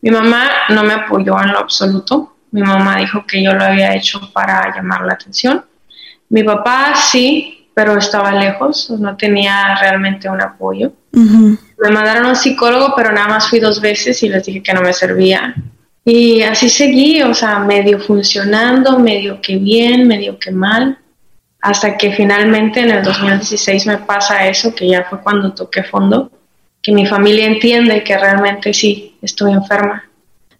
Mi 0.00 0.10
mamá 0.10 0.48
no 0.70 0.82
me 0.82 0.94
apoyó 0.94 1.38
en 1.42 1.52
lo 1.52 1.58
absoluto. 1.58 2.36
Mi 2.52 2.62
mamá 2.62 2.96
dijo 2.96 3.26
que 3.26 3.44
yo 3.44 3.52
lo 3.52 3.62
había 3.62 3.94
hecho 3.94 4.32
para 4.32 4.74
llamar 4.74 5.02
la 5.02 5.12
atención. 5.12 5.62
Mi 6.30 6.42
papá 6.42 6.94
sí, 6.96 7.55
pero 7.76 7.98
estaba 7.98 8.32
lejos, 8.32 8.88
no 8.88 9.18
tenía 9.18 9.76
realmente 9.78 10.30
un 10.30 10.40
apoyo. 10.40 10.92
Me 11.12 11.90
mandaron 11.90 12.24
a 12.24 12.28
un 12.30 12.36
psicólogo, 12.36 12.94
pero 12.96 13.12
nada 13.12 13.28
más 13.28 13.50
fui 13.50 13.60
dos 13.60 13.82
veces 13.82 14.22
y 14.22 14.30
les 14.30 14.46
dije 14.46 14.62
que 14.62 14.72
no 14.72 14.80
me 14.80 14.94
servía. 14.94 15.54
Y 16.02 16.40
así 16.40 16.70
seguí, 16.70 17.20
o 17.20 17.34
sea, 17.34 17.58
medio 17.58 18.00
funcionando, 18.00 18.98
medio 18.98 19.42
que 19.42 19.58
bien, 19.58 20.08
medio 20.08 20.38
que 20.38 20.52
mal, 20.52 20.96
hasta 21.60 21.98
que 21.98 22.12
finalmente 22.12 22.80
en 22.80 22.92
el 22.92 23.04
2016 23.04 23.86
me 23.88 23.98
pasa 23.98 24.48
eso, 24.48 24.74
que 24.74 24.88
ya 24.88 25.04
fue 25.10 25.20
cuando 25.20 25.52
toqué 25.52 25.82
fondo 25.82 26.30
que 26.80 26.92
mi 26.92 27.04
familia 27.04 27.44
entiende 27.44 28.02
que 28.02 28.16
realmente 28.16 28.72
sí, 28.72 29.18
estoy 29.20 29.52
enferma. 29.52 30.08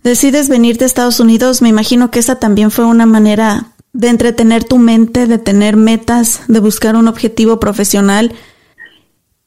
Decides 0.03 0.51
venir 0.51 0.77
de 0.77 0.85
Estados 0.85 1.19
Unidos, 1.19 1.63
me 1.63 1.71
imagino 1.71 2.11
que 2.11 2.19
esa 2.19 2.39
también 2.39 2.71
fue 2.71 2.85
una 2.85 3.07
manera 3.07 3.69
de 3.97 4.09
entretener 4.09 4.65
tu 4.65 4.79
mente, 4.79 5.27
de 5.27 5.39
tener 5.39 5.77
metas, 5.77 6.43
de 6.49 6.61
buscar 6.61 6.97
un 6.97 7.09
objetivo 7.09 7.59
profesional 7.59 8.35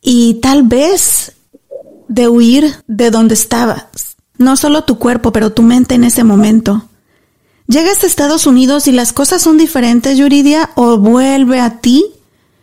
y 0.01 0.35
tal 0.41 0.63
vez 0.63 1.33
de 2.07 2.27
huir 2.27 2.75
de 2.87 3.11
donde 3.11 3.35
estabas. 3.35 4.15
No 4.37 4.55
solo 4.55 4.83
tu 4.83 4.97
cuerpo, 4.97 5.31
pero 5.31 5.51
tu 5.51 5.61
mente 5.61 5.95
en 5.95 6.03
ese 6.03 6.23
momento. 6.23 6.85
¿Llegas 7.67 8.03
a 8.03 8.07
Estados 8.07 8.47
Unidos 8.47 8.87
y 8.87 8.91
las 8.91 9.13
cosas 9.13 9.41
son 9.41 9.57
diferentes, 9.57 10.17
Yuridia, 10.17 10.71
o 10.75 10.97
vuelve 10.97 11.59
a 11.59 11.79
ti 11.79 12.05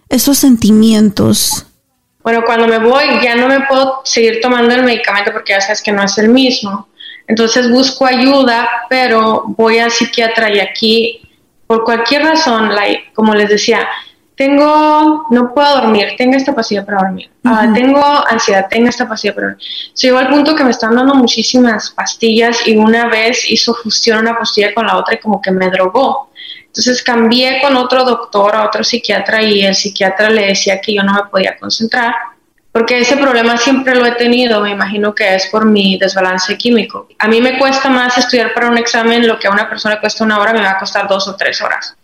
esos 0.08 0.38
sentimientos 0.38 1.66
bueno, 2.26 2.42
cuando 2.44 2.66
me 2.66 2.80
voy 2.80 3.04
ya 3.22 3.36
no 3.36 3.46
me 3.46 3.60
puedo 3.68 4.00
seguir 4.02 4.40
tomando 4.40 4.74
el 4.74 4.82
medicamento 4.82 5.32
porque 5.32 5.52
ya 5.52 5.60
sabes 5.60 5.80
que 5.80 5.92
no 5.92 6.02
es 6.02 6.18
el 6.18 6.28
mismo. 6.28 6.88
Entonces 7.28 7.70
busco 7.70 8.04
ayuda, 8.04 8.68
pero 8.90 9.44
voy 9.46 9.78
al 9.78 9.92
psiquiatra 9.92 10.52
y 10.52 10.58
aquí, 10.58 11.20
por 11.66 11.84
cualquier 11.84 12.22
razón, 12.22 12.70
como 13.14 13.34
les 13.34 13.48
decía, 13.48 13.88
tengo, 14.36 15.26
no 15.30 15.54
puedo 15.54 15.80
dormir, 15.80 16.08
tengo 16.18 16.36
esta 16.36 16.54
pastilla 16.54 16.84
para 16.84 16.98
dormir, 16.98 17.30
ah, 17.44 17.66
tengo 17.74 18.04
ansiedad, 18.28 18.66
tengo 18.68 18.88
esta 18.88 19.08
pastilla 19.08 19.34
para 19.34 19.46
dormir. 19.48 19.66
Llegó 19.94 20.18
al 20.18 20.28
punto 20.28 20.54
que 20.54 20.62
me 20.62 20.70
están 20.70 20.94
dando 20.94 21.14
muchísimas 21.14 21.90
pastillas 21.90 22.66
y 22.68 22.76
una 22.76 23.08
vez 23.08 23.50
hizo 23.50 23.72
fusión 23.74 24.18
una 24.18 24.38
pastilla 24.38 24.74
con 24.74 24.86
la 24.86 24.98
otra 24.98 25.14
y 25.14 25.18
como 25.18 25.40
que 25.40 25.50
me 25.50 25.70
drogó. 25.70 26.30
Entonces 26.66 27.02
cambié 27.02 27.62
con 27.62 27.74
otro 27.76 28.04
doctor, 28.04 28.54
a 28.54 28.66
otro 28.66 28.84
psiquiatra, 28.84 29.42
y 29.42 29.64
el 29.64 29.74
psiquiatra 29.74 30.28
le 30.28 30.48
decía 30.48 30.78
que 30.82 30.94
yo 30.94 31.02
no 31.02 31.14
me 31.14 31.24
podía 31.30 31.56
concentrar, 31.56 32.14
porque 32.76 32.98
ese 32.98 33.16
problema 33.16 33.56
siempre 33.56 33.94
lo 33.94 34.04
he 34.04 34.12
tenido, 34.16 34.60
me 34.60 34.72
imagino 34.72 35.14
que 35.14 35.34
es 35.34 35.46
por 35.46 35.64
mi 35.64 35.96
desbalance 35.96 36.58
químico. 36.58 37.08
A 37.18 37.26
mí 37.26 37.40
me 37.40 37.58
cuesta 37.58 37.88
más 37.88 38.18
estudiar 38.18 38.52
para 38.52 38.68
un 38.68 38.76
examen 38.76 39.26
lo 39.26 39.38
que 39.38 39.48
a 39.48 39.50
una 39.50 39.66
persona 39.66 39.94
le 39.94 40.00
cuesta 40.02 40.24
una 40.24 40.38
hora, 40.38 40.52
me 40.52 40.60
va 40.60 40.72
a 40.72 40.78
costar 40.78 41.08
dos 41.08 41.26
o 41.26 41.36
tres 41.36 41.62
horas. 41.62 41.96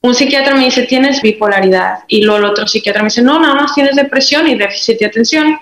Un 0.00 0.12
psiquiatra 0.12 0.56
me 0.56 0.64
dice, 0.64 0.82
tienes 0.88 1.22
bipolaridad, 1.22 2.00
y 2.08 2.24
luego 2.24 2.38
el 2.38 2.46
otro 2.46 2.66
psiquiatra 2.66 3.00
me 3.02 3.10
dice, 3.10 3.22
no, 3.22 3.38
nada 3.38 3.54
más 3.54 3.74
tienes 3.74 3.94
depresión 3.94 4.48
y 4.48 4.56
déficit 4.56 4.98
de 4.98 5.06
atención, 5.06 5.56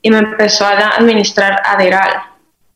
y 0.00 0.08
me 0.08 0.18
empezó 0.18 0.66
a 0.66 0.90
administrar 0.90 1.60
Aderal. 1.64 2.12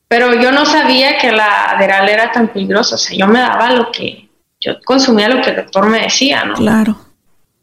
Pero 0.09 0.35
yo 0.35 0.51
no 0.51 0.67
sabía 0.67 1.17
que 1.19 1.31
la 1.31 1.67
Aderal 1.67 2.09
era 2.09 2.33
tan 2.33 2.49
peligrosa, 2.49 2.97
o 2.97 2.99
sea, 2.99 3.17
yo 3.17 3.29
me 3.29 3.39
daba 3.39 3.71
lo 3.71 3.93
que 3.93 4.29
yo 4.61 4.81
consumía 4.85 5.29
lo 5.29 5.41
que 5.41 5.51
el 5.51 5.57
doctor 5.59 5.87
me 5.87 6.01
decía, 6.01 6.45
¿no? 6.45 6.55
Claro. 6.55 7.04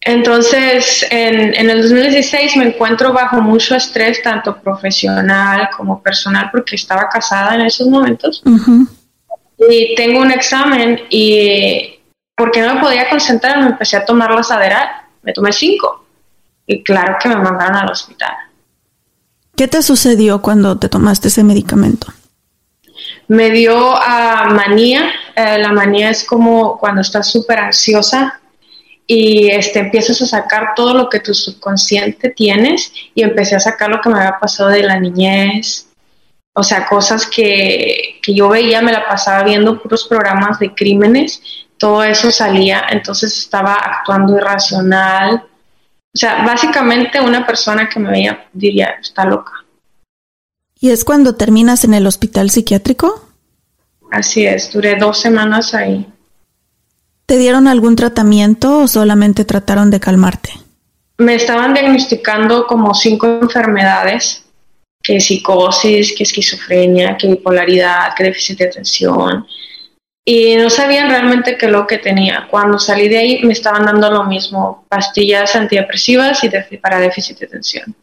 Entonces, 0.03 1.05
en, 1.11 1.69
el 1.69 1.81
2016 1.81 2.57
me 2.57 2.65
encuentro 2.65 3.13
bajo 3.13 3.39
mucho 3.39 3.75
estrés, 3.75 4.21
tanto 4.23 4.59
profesional 4.59 5.69
como 5.77 6.01
personal, 6.01 6.49
porque 6.51 6.75
estaba 6.75 7.07
casada 7.07 7.55
en 7.55 7.61
esos 7.61 7.87
momentos. 7.87 8.41
Y 9.69 9.93
tengo 9.95 10.21
un 10.21 10.31
examen 10.31 11.01
y 11.11 11.99
porque 12.35 12.61
no 12.61 12.73
me 12.73 12.81
podía 12.81 13.07
concentrar, 13.09 13.59
me 13.59 13.67
empecé 13.67 13.97
a 13.97 14.03
tomar 14.03 14.31
la 14.31 14.41
Aderal. 14.41 14.87
Me 15.21 15.33
tomé 15.33 15.53
cinco. 15.53 16.03
Y 16.65 16.81
claro 16.81 17.17
que 17.21 17.29
me 17.29 17.35
mandaron 17.35 17.75
al 17.75 17.91
hospital. 17.91 18.33
¿Qué 19.55 19.67
te 19.67 19.83
sucedió 19.83 20.41
cuando 20.41 20.79
te 20.79 20.89
tomaste 20.89 21.27
ese 21.27 21.43
medicamento? 21.43 22.07
Me 23.27 23.51
dio 23.51 23.95
a 23.95 24.45
manía. 24.45 25.11
Eh, 25.35 25.59
la 25.59 25.71
manía 25.71 26.09
es 26.09 26.23
como 26.23 26.79
cuando 26.79 27.01
estás 27.01 27.31
súper 27.31 27.59
ansiosa 27.59 28.40
y 29.13 29.49
este, 29.49 29.79
empiezas 29.79 30.21
a 30.21 30.25
sacar 30.25 30.69
todo 30.73 30.93
lo 30.93 31.09
que 31.09 31.19
tu 31.19 31.33
subconsciente 31.33 32.29
tienes 32.29 32.93
y 33.13 33.23
empecé 33.23 33.57
a 33.57 33.59
sacar 33.59 33.89
lo 33.89 33.99
que 33.99 34.07
me 34.07 34.17
había 34.17 34.39
pasado 34.39 34.69
de 34.69 34.83
la 34.83 34.97
niñez, 35.01 35.89
o 36.53 36.63
sea, 36.63 36.87
cosas 36.87 37.27
que, 37.27 38.21
que 38.23 38.33
yo 38.33 38.47
veía, 38.47 38.81
me 38.81 38.93
la 38.93 39.05
pasaba 39.05 39.43
viendo 39.43 39.81
puros 39.81 40.07
programas 40.07 40.59
de 40.59 40.73
crímenes, 40.73 41.41
todo 41.77 42.05
eso 42.05 42.31
salía, 42.31 42.85
entonces 42.89 43.37
estaba 43.37 43.73
actuando 43.73 44.37
irracional. 44.37 45.43
O 46.13 46.17
sea, 46.17 46.45
básicamente 46.45 47.19
una 47.19 47.45
persona 47.45 47.89
que 47.89 47.99
me 47.99 48.11
veía 48.11 48.47
diría, 48.53 48.95
está 49.01 49.25
loca. 49.25 49.51
¿Y 50.79 50.89
es 50.89 51.03
cuando 51.03 51.35
terminas 51.35 51.83
en 51.83 51.95
el 51.95 52.07
hospital 52.07 52.49
psiquiátrico? 52.49 53.27
Así 54.09 54.45
es, 54.45 54.71
duré 54.71 54.95
dos 54.95 55.19
semanas 55.19 55.73
ahí. 55.73 56.07
¿Te 57.31 57.37
dieron 57.37 57.69
algún 57.69 57.95
tratamiento 57.95 58.79
o 58.79 58.87
solamente 58.89 59.45
trataron 59.45 59.89
de 59.89 60.01
calmarte? 60.01 60.49
Me 61.17 61.35
estaban 61.35 61.73
diagnosticando 61.73 62.67
como 62.67 62.93
cinco 62.93 63.25
enfermedades, 63.25 64.43
que 65.01 65.21
psicosis, 65.21 66.13
que 66.13 66.23
esquizofrenia, 66.23 67.15
que 67.15 67.29
bipolaridad, 67.29 68.13
que 68.17 68.25
déficit 68.25 68.57
de 68.59 68.65
atención, 68.65 69.47
y 70.25 70.57
no 70.57 70.69
sabían 70.69 71.09
realmente 71.09 71.57
qué 71.57 71.67
es 71.67 71.71
lo 71.71 71.87
que 71.87 71.99
tenía. 71.99 72.49
Cuando 72.51 72.77
salí 72.77 73.07
de 73.07 73.19
ahí 73.19 73.43
me 73.45 73.53
estaban 73.53 73.85
dando 73.85 74.11
lo 74.11 74.25
mismo, 74.25 74.85
pastillas 74.89 75.55
antidepresivas 75.55 76.43
y 76.43 76.77
para 76.79 76.99
déficit 76.99 77.39
de 77.39 77.45
atención. 77.45 77.95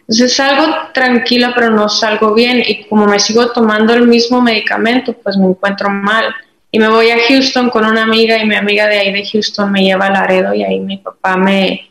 Entonces 0.00 0.34
salgo 0.34 0.74
tranquila, 0.94 1.52
pero 1.54 1.68
no 1.68 1.86
salgo 1.90 2.32
bien 2.32 2.62
y 2.66 2.84
como 2.84 3.04
me 3.04 3.20
sigo 3.20 3.52
tomando 3.52 3.92
el 3.92 4.08
mismo 4.08 4.40
medicamento, 4.40 5.12
pues 5.12 5.36
me 5.36 5.48
encuentro 5.48 5.90
mal. 5.90 6.34
Y 6.74 6.78
me 6.78 6.88
voy 6.88 7.10
a 7.10 7.18
Houston 7.28 7.68
con 7.68 7.84
una 7.84 8.02
amiga 8.02 8.38
y 8.38 8.46
mi 8.46 8.56
amiga 8.56 8.86
de 8.86 8.98
ahí 8.98 9.12
de 9.12 9.28
Houston 9.30 9.70
me 9.70 9.84
lleva 9.84 10.06
a 10.06 10.10
Laredo 10.10 10.54
y 10.54 10.64
ahí 10.64 10.80
mi 10.80 10.96
papá 10.96 11.36
me 11.36 11.90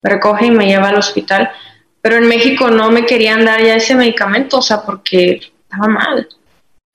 recoge 0.00 0.46
y 0.46 0.50
me 0.52 0.66
lleva 0.66 0.90
al 0.90 0.98
hospital. 0.98 1.50
Pero 2.00 2.16
en 2.16 2.28
México 2.28 2.70
no 2.70 2.92
me 2.92 3.04
querían 3.04 3.44
dar 3.44 3.60
ya 3.60 3.74
ese 3.74 3.96
medicamento, 3.96 4.58
o 4.58 4.62
sea, 4.62 4.82
porque 4.82 5.40
estaba 5.68 5.88
mal. 5.88 6.28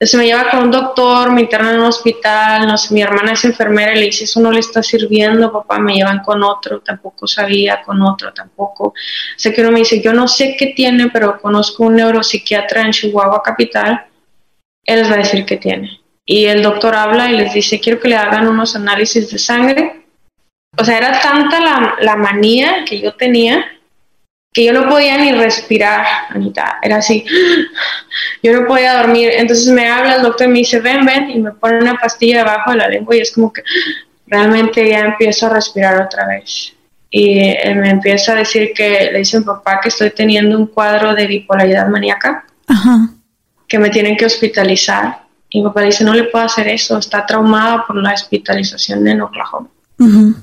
Entonces 0.00 0.18
me 0.18 0.24
lleva 0.24 0.50
con 0.50 0.60
un 0.60 0.70
doctor, 0.70 1.30
me 1.30 1.42
internan 1.42 1.74
en 1.74 1.80
un 1.80 1.88
hospital, 1.88 2.74
mi 2.90 3.02
hermana 3.02 3.32
es 3.32 3.44
enfermera 3.44 3.92
y 3.92 3.98
le 3.98 4.06
dice, 4.06 4.24
eso 4.24 4.40
no 4.40 4.50
le 4.50 4.60
está 4.60 4.82
sirviendo, 4.82 5.52
papá, 5.52 5.78
me 5.78 5.92
llevan 5.92 6.20
con 6.20 6.42
otro, 6.42 6.80
tampoco 6.80 7.26
sabía, 7.26 7.82
con 7.82 8.00
otro, 8.00 8.32
tampoco. 8.32 8.94
Sé 9.36 9.52
que 9.52 9.60
uno 9.60 9.72
me 9.72 9.80
dice, 9.80 10.00
yo 10.00 10.14
no 10.14 10.26
sé 10.26 10.56
qué 10.58 10.68
tiene, 10.68 11.10
pero 11.10 11.38
conozco 11.38 11.84
un 11.84 11.96
neuropsiquiatra 11.96 12.80
en 12.80 12.92
Chihuahua 12.92 13.42
Capital, 13.42 14.06
él 14.86 15.00
les 15.00 15.10
va 15.10 15.16
a 15.16 15.18
decir 15.18 15.44
qué 15.44 15.58
tiene. 15.58 15.99
Y 16.30 16.44
el 16.44 16.62
doctor 16.62 16.94
habla 16.94 17.28
y 17.28 17.36
les 17.36 17.52
dice, 17.52 17.80
quiero 17.80 17.98
que 17.98 18.08
le 18.08 18.14
hagan 18.14 18.46
unos 18.46 18.76
análisis 18.76 19.30
de 19.32 19.38
sangre. 19.38 20.04
O 20.78 20.84
sea, 20.84 20.98
era 20.98 21.20
tanta 21.20 21.58
la, 21.58 21.96
la 22.00 22.14
manía 22.14 22.84
que 22.84 23.00
yo 23.00 23.14
tenía 23.14 23.64
que 24.52 24.64
yo 24.64 24.72
no 24.72 24.88
podía 24.88 25.16
ni 25.18 25.32
respirar, 25.32 26.04
Anita, 26.30 26.78
era 26.82 26.96
así, 26.96 27.24
yo 28.42 28.60
no 28.60 28.66
podía 28.66 28.98
dormir, 28.98 29.30
entonces 29.36 29.68
me 29.68 29.88
habla 29.88 30.16
el 30.16 30.22
doctor 30.22 30.48
y 30.48 30.50
me 30.50 30.58
dice, 30.58 30.80
ven, 30.80 31.06
ven, 31.06 31.30
y 31.30 31.38
me 31.38 31.52
pone 31.52 31.78
una 31.78 31.96
pastilla 31.96 32.38
debajo 32.38 32.72
de 32.72 32.78
la 32.78 32.88
lengua 32.88 33.16
y 33.16 33.20
es 33.20 33.32
como 33.32 33.52
que 33.52 33.62
realmente 34.26 34.88
ya 34.88 35.00
empiezo 35.00 35.46
a 35.46 35.50
respirar 35.50 36.02
otra 36.02 36.26
vez. 36.26 36.74
Y 37.12 37.40
él 37.40 37.76
me 37.76 37.90
empieza 37.90 38.32
a 38.32 38.36
decir 38.36 38.72
que 38.72 39.10
le 39.12 39.18
dice 39.18 39.36
a 39.36 39.40
mi 39.40 39.46
papá 39.46 39.80
que 39.80 39.88
estoy 39.88 40.10
teniendo 40.10 40.56
un 40.56 40.66
cuadro 40.66 41.12
de 41.12 41.26
bipolaridad 41.26 41.88
maníaca, 41.88 42.44
que 43.66 43.78
me 43.80 43.90
tienen 43.90 44.16
que 44.16 44.26
hospitalizar. 44.26 45.29
Y 45.50 45.58
mi 45.58 45.64
papá 45.64 45.82
dice, 45.82 46.04
no 46.04 46.14
le 46.14 46.24
puedo 46.24 46.44
hacer 46.44 46.68
eso, 46.68 46.96
está 46.96 47.26
traumada 47.26 47.84
por 47.86 47.96
la 47.96 48.14
hospitalización 48.14 49.02
de 49.04 49.20
Oklahoma. 49.20 49.68
Mi 49.98 50.34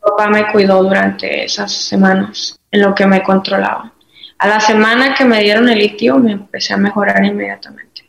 papá 0.00 0.28
me 0.28 0.50
cuidó 0.52 0.82
durante 0.82 1.44
esas 1.44 1.72
semanas 1.72 2.58
en 2.70 2.82
lo 2.82 2.94
que 2.94 3.06
me 3.06 3.22
controlaba. 3.22 3.92
A 4.38 4.48
la 4.48 4.60
semana 4.60 5.14
que 5.14 5.24
me 5.24 5.42
dieron 5.42 5.68
el 5.68 5.78
litio 5.78 6.18
me 6.18 6.32
empecé 6.32 6.74
a 6.74 6.76
mejorar 6.76 7.24
inmediatamente. 7.24 8.08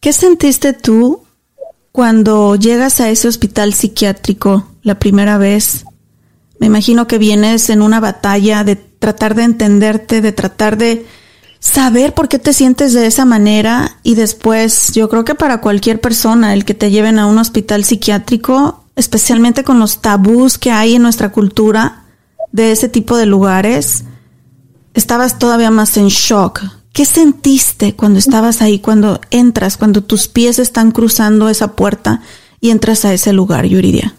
¿Qué 0.00 0.12
sentiste 0.12 0.72
tú 0.72 1.22
cuando 1.92 2.56
llegas 2.56 3.00
a 3.00 3.08
ese 3.10 3.28
hospital 3.28 3.72
psiquiátrico 3.74 4.66
la 4.82 4.98
primera 4.98 5.38
vez? 5.38 5.84
Me 6.58 6.66
imagino 6.66 7.06
que 7.06 7.18
vienes 7.18 7.70
en 7.70 7.80
una 7.82 8.00
batalla 8.00 8.64
de 8.64 8.76
tratar 8.76 9.34
de 9.34 9.44
entenderte, 9.44 10.20
de 10.20 10.32
tratar 10.32 10.76
de 10.76 11.06
saber 11.64 12.12
por 12.12 12.28
qué 12.28 12.38
te 12.38 12.52
sientes 12.52 12.92
de 12.92 13.06
esa 13.06 13.24
manera 13.24 13.96
y 14.02 14.16
después 14.16 14.92
yo 14.92 15.08
creo 15.08 15.24
que 15.24 15.34
para 15.34 15.62
cualquier 15.62 15.98
persona 15.98 16.52
el 16.52 16.66
que 16.66 16.74
te 16.74 16.90
lleven 16.90 17.18
a 17.18 17.26
un 17.26 17.38
hospital 17.38 17.84
psiquiátrico, 17.84 18.84
especialmente 18.96 19.64
con 19.64 19.78
los 19.80 20.02
tabús 20.02 20.58
que 20.58 20.70
hay 20.70 20.96
en 20.96 21.02
nuestra 21.02 21.32
cultura, 21.32 22.04
de 22.52 22.70
ese 22.70 22.90
tipo 22.90 23.16
de 23.16 23.24
lugares, 23.24 24.04
estabas 24.92 25.38
todavía 25.38 25.70
más 25.70 25.96
en 25.96 26.08
shock. 26.08 26.60
¿Qué 26.92 27.06
sentiste 27.06 27.96
cuando 27.96 28.18
estabas 28.18 28.60
ahí, 28.60 28.78
cuando 28.78 29.20
entras, 29.30 29.78
cuando 29.78 30.04
tus 30.04 30.28
pies 30.28 30.58
están 30.58 30.92
cruzando 30.92 31.48
esa 31.48 31.72
puerta 31.72 32.20
y 32.60 32.70
entras 32.70 33.06
a 33.06 33.14
ese 33.14 33.32
lugar, 33.32 33.64
Yuridia? 33.64 34.14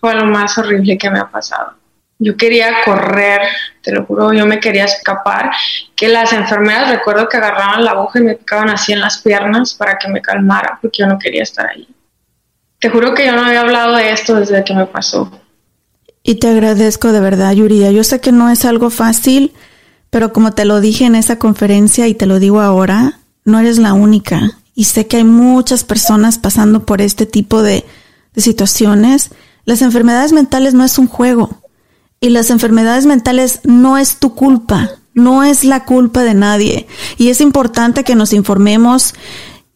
Fue 0.00 0.14
lo 0.16 0.26
más 0.26 0.58
horrible 0.58 0.98
que 0.98 1.08
me 1.10 1.20
ha 1.20 1.30
pasado. 1.30 1.74
Yo 2.24 2.36
quería 2.36 2.84
correr, 2.84 3.40
te 3.82 3.90
lo 3.90 4.04
juro, 4.06 4.32
yo 4.32 4.46
me 4.46 4.60
quería 4.60 4.84
escapar. 4.84 5.50
Que 5.96 6.06
las 6.06 6.32
enfermeras, 6.32 6.88
recuerdo 6.88 7.28
que 7.28 7.36
agarraban 7.36 7.84
la 7.84 7.90
aguja 7.90 8.20
y 8.20 8.22
me 8.22 8.34
picaban 8.34 8.70
así 8.70 8.92
en 8.92 9.00
las 9.00 9.20
piernas 9.22 9.74
para 9.74 9.98
que 9.98 10.06
me 10.06 10.22
calmara, 10.22 10.78
porque 10.80 10.98
yo 11.00 11.08
no 11.08 11.18
quería 11.18 11.42
estar 11.42 11.66
ahí. 11.66 11.88
Te 12.78 12.90
juro 12.90 13.12
que 13.12 13.26
yo 13.26 13.32
no 13.32 13.44
había 13.44 13.62
hablado 13.62 13.96
de 13.96 14.12
esto 14.12 14.36
desde 14.36 14.62
que 14.62 14.72
me 14.72 14.86
pasó. 14.86 15.32
Y 16.22 16.36
te 16.36 16.46
agradezco 16.46 17.10
de 17.10 17.18
verdad, 17.18 17.52
Yuridia. 17.54 17.90
Yo 17.90 18.04
sé 18.04 18.20
que 18.20 18.30
no 18.30 18.50
es 18.50 18.64
algo 18.64 18.90
fácil, 18.90 19.52
pero 20.10 20.32
como 20.32 20.52
te 20.52 20.64
lo 20.64 20.80
dije 20.80 21.06
en 21.06 21.16
esa 21.16 21.40
conferencia 21.40 22.06
y 22.06 22.14
te 22.14 22.26
lo 22.26 22.38
digo 22.38 22.60
ahora, 22.60 23.18
no 23.44 23.58
eres 23.58 23.78
la 23.78 23.94
única. 23.94 24.40
Y 24.76 24.84
sé 24.84 25.08
que 25.08 25.16
hay 25.16 25.24
muchas 25.24 25.82
personas 25.82 26.38
pasando 26.38 26.86
por 26.86 27.02
este 27.02 27.26
tipo 27.26 27.62
de 27.62 27.84
situaciones. 28.36 29.32
Las 29.64 29.82
enfermedades 29.82 30.32
mentales 30.32 30.72
no 30.72 30.84
es 30.84 30.98
un 30.98 31.08
juego. 31.08 31.61
Y 32.22 32.30
las 32.30 32.50
enfermedades 32.50 33.04
mentales 33.04 33.58
no 33.64 33.98
es 33.98 34.18
tu 34.18 34.36
culpa, 34.36 34.92
no 35.12 35.42
es 35.42 35.64
la 35.64 35.84
culpa 35.84 36.22
de 36.22 36.34
nadie. 36.34 36.86
Y 37.18 37.30
es 37.30 37.40
importante 37.40 38.04
que 38.04 38.14
nos 38.14 38.32
informemos. 38.32 39.14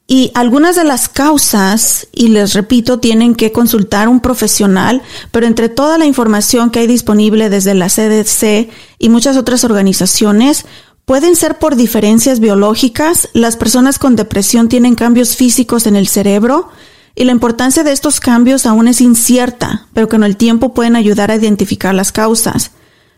Y 0.06 0.30
algunas 0.32 0.76
de 0.76 0.85
las 0.85 1.09
causas, 1.09 2.06
y 2.12 2.28
les 2.28 2.54
repito, 2.54 3.00
tienen 3.00 3.35
que 3.35 3.50
consultar 3.50 4.09
un 4.09 4.20
profesional, 4.20 5.02
pero 5.32 5.48
entre 5.48 5.68
toda 5.68 5.98
la 5.98 6.06
información 6.06 6.70
que 6.70 6.78
hay 6.78 6.87
disponible 6.87 7.50
desde 7.50 7.74
la 7.74 7.88
CDC 7.88 8.70
y 9.00 9.09
muchas 9.09 9.37
otras 9.37 9.64
organizaciones, 9.64 10.66
pueden 11.04 11.35
ser 11.35 11.59
por 11.59 11.74
diferencias 11.74 12.38
biológicas, 12.38 13.28
las 13.32 13.56
personas 13.56 13.98
con 13.98 14.14
depresión 14.14 14.68
tienen 14.68 14.94
cambios 14.94 15.35
físicos 15.35 15.88
en 15.88 15.96
el 15.96 16.06
cerebro, 16.06 16.68
y 17.16 17.24
la 17.24 17.33
importancia 17.33 17.83
de 17.83 17.92
estos 17.92 18.20
cambios 18.20 18.66
aún 18.66 18.88
es 18.88 19.00
incierta, 19.00 19.87
pero 19.94 20.07
con 20.09 20.22
el 20.22 20.37
tiempo 20.37 20.74
pueden 20.74 20.96
ayudar 20.96 21.31
a 21.31 21.37
identificar 21.37 21.94
las 21.94 22.12
causas. 22.12 22.72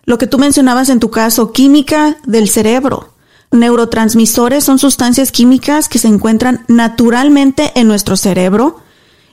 Lo 0.04 0.18
que 0.18 0.28
tú 0.28 0.38
mencionabas 0.38 0.88
en 0.88 1.00
tu 1.00 1.10
caso, 1.10 1.52
química 1.52 2.16
del 2.24 2.48
cerebro. 2.48 3.12
Neurotransmisores 3.50 4.62
son 4.62 4.78
sustancias 4.78 5.32
químicas 5.32 5.88
que 5.88 5.98
se 5.98 6.06
encuentran 6.06 6.64
naturalmente 6.68 7.72
en 7.74 7.88
nuestro 7.88 8.16
cerebro 8.16 8.80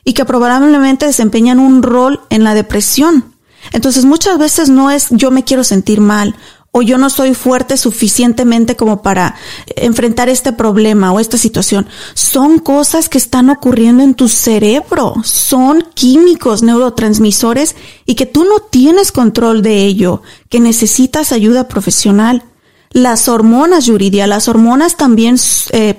y 0.04 0.14
que 0.14 0.26
probablemente 0.26 1.06
desempeñan 1.06 1.60
un 1.60 1.84
rol 1.84 2.22
en 2.32 2.44
la 2.44 2.56
depresión. 2.56 3.36
Entonces 3.72 4.04
muchas 4.04 4.40
veces 4.40 4.70
no 4.70 4.90
es 4.90 5.08
yo 5.12 5.30
me 5.30 5.44
quiero 5.44 5.64
sentir 5.64 6.02
mal 6.02 6.36
o 6.78 6.82
yo 6.82 6.98
no 6.98 7.10
soy 7.10 7.34
fuerte 7.34 7.78
suficientemente 7.78 8.76
como 8.76 9.02
para 9.02 9.36
enfrentar 9.78 10.28
este 10.28 10.52
problema 10.52 11.14
o 11.14 11.22
esta 11.22 11.38
situación. 11.38 11.88
Son 12.16 12.60
cosas 12.60 13.08
que 13.08 13.18
están 13.18 13.50
ocurriendo 13.50 14.04
en 14.04 14.14
tu 14.14 14.28
cerebro, 14.28 15.14
son 15.24 15.86
químicos, 15.94 16.64
neurotransmisores 16.64 17.78
y 18.06 18.16
que 18.16 18.26
tú 18.26 18.44
no 18.44 18.60
tienes 18.60 19.14
control 19.14 19.62
de 19.62 19.86
ello, 19.86 20.22
que 20.50 20.60
necesitas 20.60 21.32
ayuda 21.32 21.70
profesional. 21.70 22.44
Las 22.92 23.30
hormonas, 23.30 23.86
Yuridia, 23.86 24.28
las 24.28 24.50
hormonas 24.50 24.98
también 24.98 25.38
eh, 25.72 25.98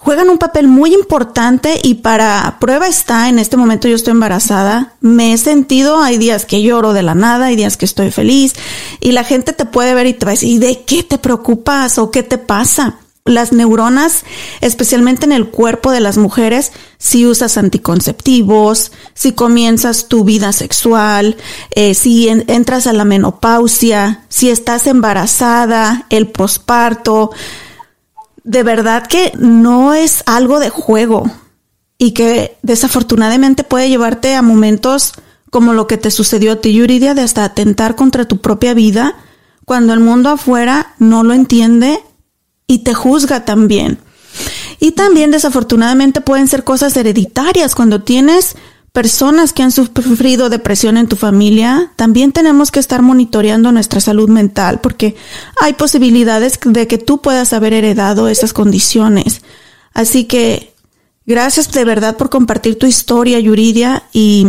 juegan 0.00 0.30
un 0.30 0.38
papel 0.38 0.66
muy 0.66 0.94
importante 0.94 1.78
y 1.82 1.96
para 1.96 2.56
prueba 2.58 2.88
está, 2.88 3.28
en 3.28 3.38
este 3.38 3.58
momento 3.58 3.86
yo 3.86 3.94
estoy 3.94 4.12
embarazada, 4.12 4.94
me 5.00 5.34
he 5.34 5.38
sentido, 5.38 6.00
hay 6.02 6.16
días 6.16 6.46
que 6.46 6.62
lloro 6.62 6.94
de 6.94 7.02
la 7.02 7.14
nada, 7.14 7.46
hay 7.46 7.56
días 7.56 7.76
que 7.76 7.84
estoy 7.84 8.10
feliz 8.10 8.54
y 9.00 9.12
la 9.12 9.24
gente 9.24 9.52
te 9.52 9.66
puede 9.66 9.94
ver 9.94 10.06
y 10.06 10.14
te 10.14 10.24
va 10.24 10.30
a 10.30 10.34
decir, 10.34 10.58
¿de 10.58 10.84
qué 10.84 11.02
te 11.02 11.18
preocupas 11.18 11.98
o 11.98 12.10
qué 12.10 12.22
te 12.22 12.38
pasa? 12.38 12.96
las 13.26 13.52
neuronas, 13.52 14.24
especialmente 14.62 15.26
en 15.26 15.32
el 15.32 15.50
cuerpo 15.50 15.92
de 15.92 16.00
las 16.00 16.16
mujeres, 16.16 16.72
si 16.98 17.26
usas 17.26 17.58
anticonceptivos, 17.58 18.92
si 19.14 19.32
comienzas 19.32 20.08
tu 20.08 20.24
vida 20.24 20.52
sexual, 20.52 21.36
eh, 21.76 21.94
si 21.94 22.28
entras 22.28 22.86
a 22.86 22.94
la 22.94 23.04
menopausia, 23.04 24.24
si 24.30 24.48
estás 24.48 24.86
embarazada, 24.86 26.06
el 26.08 26.28
posparto. 26.28 27.30
De 28.44 28.62
verdad 28.62 29.06
que 29.06 29.32
no 29.38 29.94
es 29.94 30.22
algo 30.26 30.60
de 30.60 30.70
juego 30.70 31.30
y 31.98 32.12
que 32.12 32.56
desafortunadamente 32.62 33.64
puede 33.64 33.88
llevarte 33.88 34.34
a 34.34 34.42
momentos 34.42 35.12
como 35.50 35.72
lo 35.74 35.86
que 35.86 35.98
te 35.98 36.10
sucedió 36.10 36.52
a 36.52 36.56
ti, 36.56 36.72
Yuridia, 36.72 37.14
de 37.14 37.22
hasta 37.22 37.44
atentar 37.44 37.96
contra 37.96 38.26
tu 38.26 38.40
propia 38.40 38.72
vida 38.72 39.16
cuando 39.64 39.92
el 39.92 40.00
mundo 40.00 40.30
afuera 40.30 40.94
no 40.98 41.22
lo 41.22 41.34
entiende 41.34 42.00
y 42.66 42.78
te 42.78 42.94
juzga 42.94 43.44
también. 43.44 43.98
Y 44.78 44.92
también 44.92 45.30
desafortunadamente 45.30 46.20
pueden 46.20 46.48
ser 46.48 46.64
cosas 46.64 46.96
hereditarias 46.96 47.74
cuando 47.74 48.02
tienes 48.02 48.56
personas 48.92 49.52
que 49.52 49.62
han 49.62 49.70
sufrido 49.70 50.48
depresión 50.48 50.96
en 50.96 51.06
tu 51.06 51.16
familia, 51.16 51.92
también 51.96 52.32
tenemos 52.32 52.70
que 52.70 52.80
estar 52.80 53.02
monitoreando 53.02 53.72
nuestra 53.72 54.00
salud 54.00 54.28
mental 54.28 54.80
porque 54.80 55.14
hay 55.60 55.74
posibilidades 55.74 56.58
de 56.64 56.86
que 56.86 56.98
tú 56.98 57.20
puedas 57.20 57.52
haber 57.52 57.72
heredado 57.72 58.28
esas 58.28 58.52
condiciones. 58.52 59.42
Así 59.92 60.24
que 60.24 60.72
gracias 61.24 61.70
de 61.72 61.84
verdad 61.84 62.16
por 62.16 62.30
compartir 62.30 62.78
tu 62.78 62.86
historia, 62.86 63.38
Yuridia, 63.38 64.04
y 64.12 64.48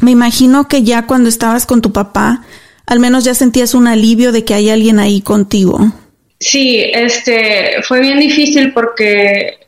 me 0.00 0.10
imagino 0.10 0.66
que 0.66 0.82
ya 0.82 1.06
cuando 1.06 1.28
estabas 1.28 1.66
con 1.66 1.82
tu 1.82 1.92
papá, 1.92 2.44
al 2.86 2.98
menos 2.98 3.24
ya 3.24 3.34
sentías 3.34 3.74
un 3.74 3.86
alivio 3.86 4.32
de 4.32 4.44
que 4.44 4.54
hay 4.54 4.70
alguien 4.70 4.98
ahí 4.98 5.20
contigo. 5.20 5.92
Sí, 6.40 6.90
este 6.92 7.82
fue 7.86 8.00
bien 8.00 8.18
difícil 8.18 8.72
porque 8.72 9.59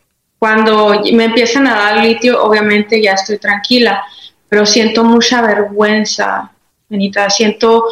cuando 0.42 1.00
me 1.12 1.26
empiezan 1.26 1.68
a 1.68 1.74
dar 1.76 2.04
litio, 2.04 2.42
obviamente 2.42 3.00
ya 3.00 3.12
estoy 3.12 3.38
tranquila, 3.38 4.02
pero 4.48 4.66
siento 4.66 5.04
mucha 5.04 5.40
vergüenza, 5.40 6.50
Anita. 6.90 7.30
Siento 7.30 7.84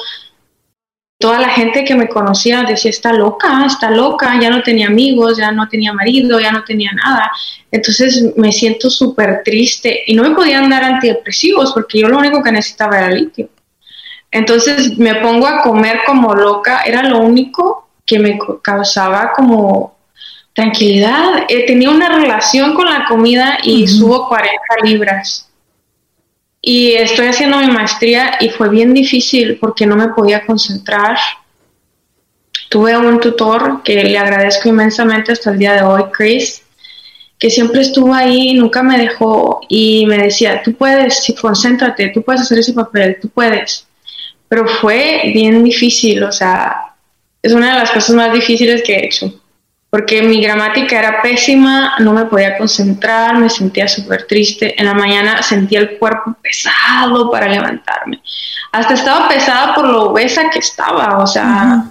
toda 1.17 1.39
la 1.39 1.51
gente 1.51 1.85
que 1.85 1.95
me 1.95 2.09
conocía 2.09 2.65
decía, 2.65 2.91
está 2.91 3.13
loca, 3.13 3.65
está 3.67 3.93
loca, 3.93 4.37
ya 4.41 4.51
no 4.51 4.65
tenía 4.65 4.89
amigos, 4.89 5.39
ya 5.39 5.53
no 5.53 5.69
tenía 5.69 5.93
marido, 5.93 6.41
ya 6.41 6.51
no 6.51 6.65
tenía 6.65 6.91
nada. 6.93 7.31
Entonces 7.71 8.35
me 8.37 8.51
siento 8.51 8.91
súper 8.91 9.43
triste 9.45 10.03
y 10.09 10.15
no 10.15 10.25
me 10.25 10.35
podían 10.35 10.69
dar 10.69 10.83
antidepresivos 10.83 11.73
porque 11.73 12.01
yo 12.01 12.09
lo 12.09 12.19
único 12.19 12.43
que 12.43 12.51
necesitaba 12.51 12.99
era 12.99 13.13
litio. 13.13 13.49
Entonces 14.33 14.99
me 14.99 15.15
pongo 15.15 15.47
a 15.47 15.63
comer 15.63 16.01
como 16.05 16.35
loca, 16.35 16.83
era 16.85 17.05
lo 17.05 17.21
único 17.21 17.91
que 18.05 18.19
me 18.19 18.41
causaba 18.61 19.31
como 19.37 20.00
tranquilidad. 20.53 21.45
He 21.49 21.67
tenido 21.67 21.93
una 21.93 22.09
relación 22.09 22.75
con 22.75 22.87
la 22.87 23.05
comida 23.07 23.59
y 23.63 23.87
subo 23.87 24.29
40 24.29 24.57
libras. 24.85 25.49
Y 26.63 26.93
estoy 26.93 27.29
haciendo 27.29 27.59
mi 27.59 27.69
maestría 27.69 28.37
y 28.41 28.51
fue 28.51 28.69
bien 28.69 28.93
difícil 28.93 29.59
porque 29.59 29.87
no 29.87 29.97
me 29.97 30.09
podía 30.09 30.45
concentrar. 30.45 31.17
Tuve 32.69 32.97
un 32.97 33.19
tutor 33.19 33.83
que 33.83 34.05
le 34.05 34.19
agradezco 34.19 34.69
inmensamente 34.69 35.33
hasta 35.33 35.51
el 35.51 35.59
día 35.59 35.75
de 35.75 35.83
hoy, 35.83 36.05
Chris, 36.13 36.63
que 37.39 37.51
siempre 37.51 37.81
estuvo 37.81 38.13
ahí, 38.13 38.53
nunca 38.53 38.83
me 38.83 38.99
dejó 38.99 39.61
y 39.69 40.05
me 40.07 40.19
decía, 40.19 40.63
tú 40.63 40.75
puedes, 40.75 41.33
concéntrate, 41.41 42.11
tú 42.11 42.23
puedes 42.23 42.43
hacer 42.43 42.59
ese 42.59 42.75
papel, 42.75 43.17
tú 43.21 43.29
puedes. 43.29 43.87
Pero 44.47 44.69
fue 44.69 45.33
bien 45.33 45.65
difícil, 45.65 46.23
o 46.23 46.31
sea, 46.31 46.95
es 47.43 47.53
una 47.53 47.73
de 47.73 47.81
las 47.81 47.91
cosas 47.91 48.15
más 48.15 48.33
difíciles 48.33 48.83
que 48.83 48.95
he 48.95 49.07
hecho 49.07 49.40
porque 49.91 50.23
mi 50.23 50.41
gramática 50.41 50.99
era 51.01 51.21
pésima, 51.21 51.99
no 51.99 52.13
me 52.13 52.25
podía 52.27 52.57
concentrar, 52.57 53.37
me 53.37 53.51
sentía 53.51 53.89
súper 53.89 54.27
triste. 54.27 54.81
En 54.81 54.87
la 54.87 54.95
mañana 54.95 55.43
sentía 55.43 55.81
el 55.81 55.99
cuerpo 55.99 56.37
pesado 56.41 57.29
para 57.29 57.49
levantarme. 57.49 58.23
Hasta 58.71 58.95
estaba 58.95 59.29
pesada 59.29 59.75
por 59.75 59.89
lo 59.89 60.11
obesa 60.11 60.49
que 60.49 60.61
estaba, 60.61 61.19
o 61.19 61.27
sea, 61.27 61.87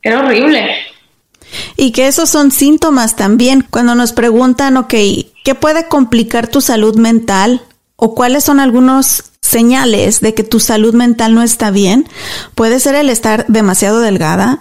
era 0.00 0.20
horrible. 0.20 0.76
Y 1.76 1.90
que 1.90 2.06
esos 2.06 2.30
son 2.30 2.52
síntomas 2.52 3.16
también. 3.16 3.66
Cuando 3.68 3.96
nos 3.96 4.12
preguntan, 4.12 4.76
ok, 4.76 4.94
¿qué 5.44 5.54
puede 5.58 5.88
complicar 5.88 6.46
tu 6.46 6.60
salud 6.60 6.96
mental? 6.96 7.62
¿O 7.96 8.14
cuáles 8.14 8.44
son 8.44 8.60
algunos 8.60 9.24
señales 9.40 10.20
de 10.20 10.34
que 10.34 10.44
tu 10.44 10.60
salud 10.60 10.94
mental 10.94 11.34
no 11.34 11.42
está 11.42 11.72
bien? 11.72 12.08
Puede 12.54 12.78
ser 12.78 12.94
el 12.94 13.10
estar 13.10 13.44
demasiado 13.48 14.00
delgada, 14.00 14.60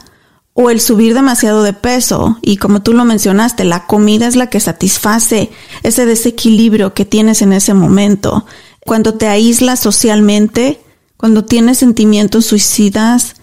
o 0.59 0.71
el 0.71 0.81
subir 0.81 1.13
demasiado 1.13 1.61
de 1.61 1.71
peso. 1.71 2.39
Y 2.41 2.57
como 2.57 2.81
tú 2.81 2.93
lo 2.93 3.05
mencionaste, 3.05 3.63
la 3.63 3.85
comida 3.85 4.25
es 4.25 4.35
la 4.35 4.49
que 4.49 4.59
satisface 4.59 5.51
ese 5.83 6.07
desequilibrio 6.07 6.95
que 6.95 7.05
tienes 7.05 7.43
en 7.43 7.53
ese 7.53 7.75
momento. 7.75 8.43
Cuando 8.83 9.13
te 9.13 9.27
aíslas 9.27 9.79
socialmente, 9.79 10.81
cuando 11.15 11.45
tienes 11.45 11.77
sentimientos 11.77 12.47
suicidas, 12.47 13.35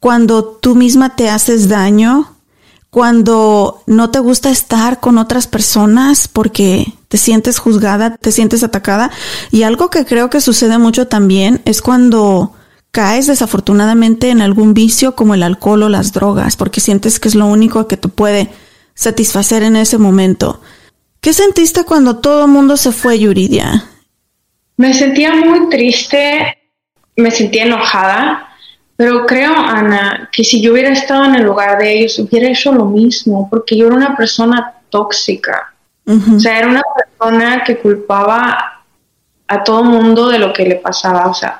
cuando 0.00 0.44
tú 0.44 0.74
misma 0.74 1.16
te 1.16 1.30
haces 1.30 1.70
daño, 1.70 2.36
cuando 2.90 3.82
no 3.86 4.10
te 4.10 4.18
gusta 4.18 4.50
estar 4.50 5.00
con 5.00 5.16
otras 5.16 5.46
personas 5.46 6.28
porque 6.28 6.92
te 7.08 7.16
sientes 7.16 7.58
juzgada, 7.58 8.16
te 8.16 8.32
sientes 8.32 8.62
atacada. 8.62 9.10
Y 9.50 9.62
algo 9.62 9.88
que 9.88 10.04
creo 10.04 10.28
que 10.28 10.42
sucede 10.42 10.76
mucho 10.76 11.08
también 11.08 11.62
es 11.64 11.80
cuando 11.80 12.52
caes 12.90 13.26
desafortunadamente 13.26 14.30
en 14.30 14.42
algún 14.42 14.74
vicio 14.74 15.14
como 15.14 15.34
el 15.34 15.42
alcohol 15.42 15.84
o 15.84 15.88
las 15.88 16.12
drogas, 16.12 16.56
porque 16.56 16.80
sientes 16.80 17.20
que 17.20 17.28
es 17.28 17.34
lo 17.34 17.46
único 17.46 17.86
que 17.86 17.96
te 17.96 18.08
puede 18.08 18.50
satisfacer 18.94 19.62
en 19.62 19.76
ese 19.76 19.98
momento. 19.98 20.60
¿Qué 21.20 21.32
sentiste 21.32 21.84
cuando 21.84 22.16
todo 22.18 22.46
el 22.46 22.50
mundo 22.50 22.76
se 22.76 22.92
fue, 22.92 23.18
Yuridia? 23.18 23.84
Me 24.76 24.94
sentía 24.94 25.34
muy 25.34 25.68
triste, 25.68 26.58
me 27.16 27.30
sentía 27.30 27.64
enojada, 27.64 28.48
pero 28.96 29.26
creo, 29.26 29.54
Ana, 29.54 30.28
que 30.32 30.44
si 30.44 30.60
yo 30.60 30.72
hubiera 30.72 30.90
estado 30.90 31.24
en 31.24 31.34
el 31.34 31.44
lugar 31.44 31.78
de 31.78 31.92
ellos, 31.92 32.18
hubiera 32.18 32.48
hecho 32.48 32.72
lo 32.72 32.86
mismo, 32.86 33.48
porque 33.48 33.76
yo 33.76 33.86
era 33.86 33.96
una 33.96 34.16
persona 34.16 34.74
tóxica. 34.90 35.74
O 36.06 36.40
sea, 36.40 36.58
era 36.58 36.66
una 36.66 36.82
persona 36.96 37.62
que 37.64 37.78
culpaba 37.78 38.84
a 39.46 39.62
todo 39.62 39.82
el 39.82 39.88
mundo 39.90 40.28
de 40.28 40.38
lo 40.38 40.52
que 40.52 40.64
le 40.64 40.76
pasaba. 40.76 41.28
O 41.28 41.34
sea, 41.34 41.58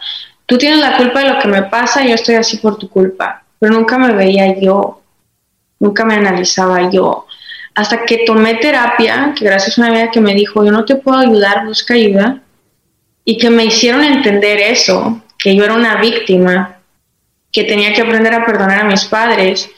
tú 0.50 0.58
tienes 0.58 0.80
la 0.80 0.96
culpa 0.96 1.20
de 1.20 1.28
lo 1.28 1.38
que 1.38 1.46
me 1.46 1.62
pasa, 1.62 2.04
yo 2.04 2.12
estoy 2.12 2.34
así 2.34 2.56
por 2.56 2.76
tu 2.76 2.88
culpa, 2.88 3.44
pero 3.60 3.72
nunca 3.72 3.96
me 3.98 4.12
veía 4.12 4.58
yo, 4.58 5.00
nunca 5.78 6.04
me 6.04 6.14
analizaba 6.14 6.90
yo. 6.90 7.26
Hasta 7.76 8.04
que 8.04 8.24
tomé 8.26 8.56
terapia, 8.56 9.32
que 9.38 9.44
gracias 9.44 9.78
a 9.78 9.82
una 9.82 9.90
amiga 9.90 10.10
que 10.10 10.20
me 10.20 10.34
dijo, 10.34 10.64
yo 10.64 10.72
no 10.72 10.84
te 10.84 10.96
puedo 10.96 11.18
ayudar, 11.18 11.64
busca 11.64 11.94
ayuda, 11.94 12.42
y 13.24 13.38
que 13.38 13.48
me 13.48 13.64
hicieron 13.64 14.02
entender 14.02 14.58
eso, 14.58 15.22
que 15.38 15.54
yo 15.54 15.62
era 15.62 15.74
una 15.74 16.00
víctima, 16.00 16.80
que 17.52 17.62
tenía 17.62 17.92
que 17.92 18.02
aprender 18.02 18.34
a 18.34 18.44
perdonar 18.44 18.80
a 18.80 18.88
mis 18.88 19.04
padres, 19.04 19.70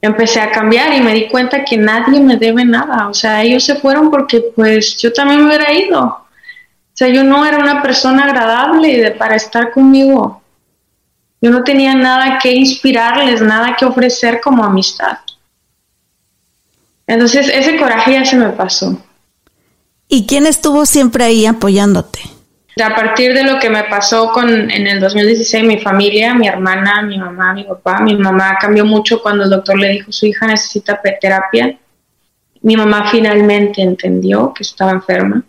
empecé 0.00 0.40
a 0.40 0.52
cambiar 0.52 0.94
y 0.94 1.00
me 1.00 1.14
di 1.14 1.26
cuenta 1.26 1.64
que 1.64 1.76
nadie 1.76 2.20
me 2.20 2.36
debe 2.36 2.64
nada, 2.64 3.08
o 3.08 3.14
sea, 3.14 3.42
ellos 3.42 3.64
se 3.64 3.74
fueron 3.74 4.08
porque 4.08 4.40
pues 4.54 4.96
yo 4.98 5.12
también 5.12 5.40
me 5.40 5.48
hubiera 5.48 5.72
ido 5.72 6.22
sea, 7.02 7.12
yo 7.12 7.24
no 7.24 7.44
era 7.44 7.58
una 7.58 7.82
persona 7.82 8.24
agradable 8.24 9.10
para 9.12 9.34
estar 9.34 9.72
conmigo. 9.72 10.42
Yo 11.40 11.50
no 11.50 11.64
tenía 11.64 11.94
nada 11.94 12.38
que 12.40 12.52
inspirarles, 12.52 13.42
nada 13.42 13.74
que 13.76 13.84
ofrecer 13.84 14.40
como 14.40 14.64
amistad. 14.64 15.18
Entonces 17.06 17.50
ese 17.52 17.76
coraje 17.76 18.12
ya 18.12 18.24
se 18.24 18.36
me 18.36 18.50
pasó. 18.50 18.96
¿Y 20.06 20.26
quién 20.26 20.46
estuvo 20.46 20.86
siempre 20.86 21.24
ahí 21.24 21.46
apoyándote? 21.46 22.20
A 22.82 22.94
partir 22.94 23.34
de 23.34 23.42
lo 23.42 23.58
que 23.58 23.68
me 23.68 23.82
pasó 23.84 24.30
con 24.30 24.48
en 24.48 24.86
el 24.86 25.00
2016, 25.00 25.64
mi 25.64 25.78
familia, 25.78 26.34
mi 26.34 26.46
hermana, 26.46 27.02
mi 27.02 27.18
mamá, 27.18 27.52
mi 27.52 27.64
papá, 27.64 28.00
mi 28.00 28.16
mamá 28.16 28.56
cambió 28.60 28.84
mucho 28.84 29.20
cuando 29.20 29.44
el 29.44 29.50
doctor 29.50 29.78
le 29.78 29.88
dijo 29.88 30.12
su 30.12 30.26
hija 30.26 30.46
necesita 30.46 31.00
terapia. 31.20 31.76
Mi 32.62 32.76
mamá 32.76 33.10
finalmente 33.10 33.82
entendió 33.82 34.54
que 34.54 34.62
estaba 34.62 34.92
enferma 34.92 35.42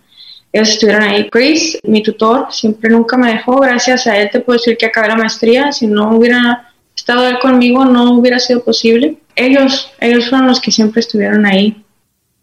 ellos 0.53 0.69
estuvieron 0.69 1.01
ahí. 1.01 1.29
Chris, 1.31 1.79
mi 1.83 2.03
tutor, 2.03 2.47
siempre 2.51 2.89
nunca 2.91 3.17
me 3.17 3.33
dejó. 3.33 3.59
Gracias 3.59 4.05
a 4.05 4.17
él 4.17 4.29
te 4.31 4.39
puedo 4.39 4.57
decir 4.59 4.77
que 4.77 4.85
acabé 4.85 5.07
la 5.07 5.15
maestría. 5.15 5.71
Si 5.71 5.87
no 5.87 6.15
hubiera 6.15 6.71
estado 6.95 7.27
él 7.27 7.39
conmigo, 7.39 7.83
no 7.85 8.13
hubiera 8.13 8.39
sido 8.39 8.63
posible. 8.63 9.17
Ellos, 9.35 9.91
ellos 9.99 10.29
fueron 10.29 10.47
los 10.47 10.61
que 10.61 10.71
siempre 10.71 10.99
estuvieron 10.99 11.47
ahí. 11.47 11.83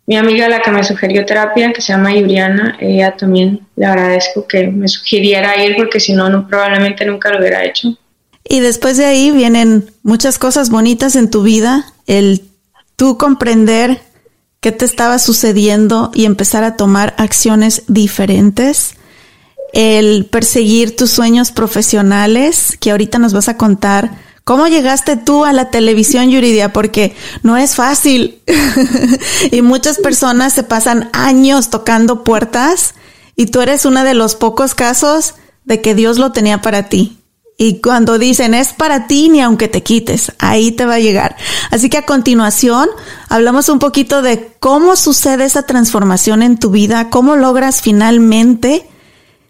Mi 0.07 0.17
amiga, 0.17 0.49
la 0.49 0.61
que 0.61 0.73
me 0.73 0.83
sugirió 0.83 1.25
terapia, 1.25 1.73
que 1.73 1.81
se 1.81 1.93
llama 1.93 2.13
Yuriana, 2.13 2.77
ella 2.81 3.17
también 3.17 3.61
le 3.77 3.87
agradezco 3.87 4.45
que 4.45 4.67
me 4.67 4.89
sugiriera 4.89 5.65
ir 5.65 5.77
porque 5.77 6.01
si 6.01 6.13
no, 6.13 6.29
no 6.29 6.49
probablemente 6.49 7.07
nunca 7.07 7.31
lo 7.31 7.39
hubiera 7.39 7.65
hecho. 7.65 7.97
Y 8.43 8.59
después 8.59 8.97
de 8.97 9.05
ahí 9.05 9.31
vienen 9.31 9.89
muchas 10.03 10.37
cosas 10.37 10.69
bonitas 10.69 11.15
en 11.15 11.31
tu 11.31 11.45
vida, 11.45 11.85
el 12.09 12.43
tú 12.97 13.19
comprender 13.19 14.01
qué 14.61 14.73
te 14.73 14.85
estaba 14.85 15.19
sucediendo 15.19 16.11
y 16.15 16.27
empezar 16.27 16.65
a 16.65 16.77
tomar 16.77 17.15
acciones 17.19 17.83
diferentes. 17.89 18.95
El 19.73 20.27
perseguir 20.27 20.97
tus 20.97 21.11
sueños 21.11 21.53
profesionales, 21.53 22.77
que 22.81 22.91
ahorita 22.91 23.19
nos 23.19 23.33
vas 23.33 23.49
a 23.49 23.57
contar 23.57 24.19
cómo 24.45 24.67
llegaste 24.67 25.17
tú 25.17 25.45
a 25.45 25.53
la 25.53 25.71
televisión, 25.71 26.31
Yuridia, 26.31 26.73
porque 26.73 27.15
no 27.43 27.57
es 27.57 27.75
fácil. 27.75 28.43
y 29.51 29.63
muchas 29.63 29.99
personas 29.99 30.53
se 30.53 30.65
pasan 30.65 31.09
años 31.13 31.71
tocando 31.71 32.25
puertas 32.25 32.95
y 33.37 33.47
tú 33.47 33.61
eres 33.63 33.85
uno 33.85 34.05
de 34.05 34.15
los 34.15 34.35
pocos 34.35 34.75
casos 34.75 35.35
de 35.65 35.81
que 35.81 35.95
Dios 35.95 36.19
lo 36.19 36.33
tenía 36.33 36.61
para 36.61 36.89
ti. 36.89 37.20
Y 37.63 37.83
cuando 37.83 38.19
dicen 38.19 38.55
es 38.55 38.73
para 38.73 39.07
ti, 39.07 39.29
ni 39.29 39.43
aunque 39.43 39.69
te 39.69 39.83
quites, 39.83 40.33
ahí 40.39 40.73
te 40.73 40.87
va 40.87 40.95
a 40.95 40.99
llegar. 40.99 41.37
Así 41.71 41.91
que 41.91 41.99
a 41.99 42.07
continuación 42.07 42.89
hablamos 43.29 43.69
un 43.69 43.79
poquito 43.79 44.23
de 44.23 44.51
cómo 44.61 44.97
sucede 44.97 45.45
esa 45.45 45.65
transformación 45.65 46.43
en 46.43 46.59
tu 46.59 46.71
vida, 46.71 47.11
cómo 47.11 47.37
logras 47.37 47.83
finalmente 47.83 48.89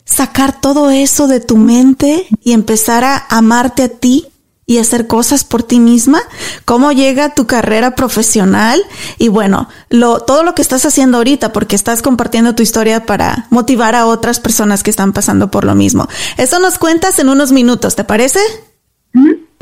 sacar 0.04 0.60
todo 0.60 0.90
eso 0.90 1.28
de 1.28 1.38
tu 1.38 1.56
mente 1.56 2.26
y 2.42 2.52
empezar 2.52 3.04
a 3.04 3.26
amarte 3.28 3.84
a 3.84 3.88
ti 3.88 4.26
y 4.70 4.78
hacer 4.78 5.08
cosas 5.08 5.42
por 5.42 5.64
ti 5.64 5.80
misma, 5.80 6.22
cómo 6.64 6.92
llega 6.92 7.34
tu 7.34 7.48
carrera 7.48 7.96
profesional 7.96 8.80
y 9.18 9.26
bueno, 9.26 9.68
lo, 9.88 10.20
todo 10.20 10.44
lo 10.44 10.54
que 10.54 10.62
estás 10.62 10.86
haciendo 10.86 11.16
ahorita 11.16 11.52
porque 11.52 11.74
estás 11.74 12.02
compartiendo 12.02 12.54
tu 12.54 12.62
historia 12.62 13.04
para 13.04 13.48
motivar 13.50 13.96
a 13.96 14.06
otras 14.06 14.38
personas 14.38 14.84
que 14.84 14.90
están 14.90 15.12
pasando 15.12 15.50
por 15.50 15.64
lo 15.64 15.74
mismo. 15.74 16.06
Eso 16.36 16.60
nos 16.60 16.78
cuentas 16.78 17.18
en 17.18 17.30
unos 17.30 17.50
minutos, 17.50 17.96
¿te 17.96 18.04
parece? 18.04 18.38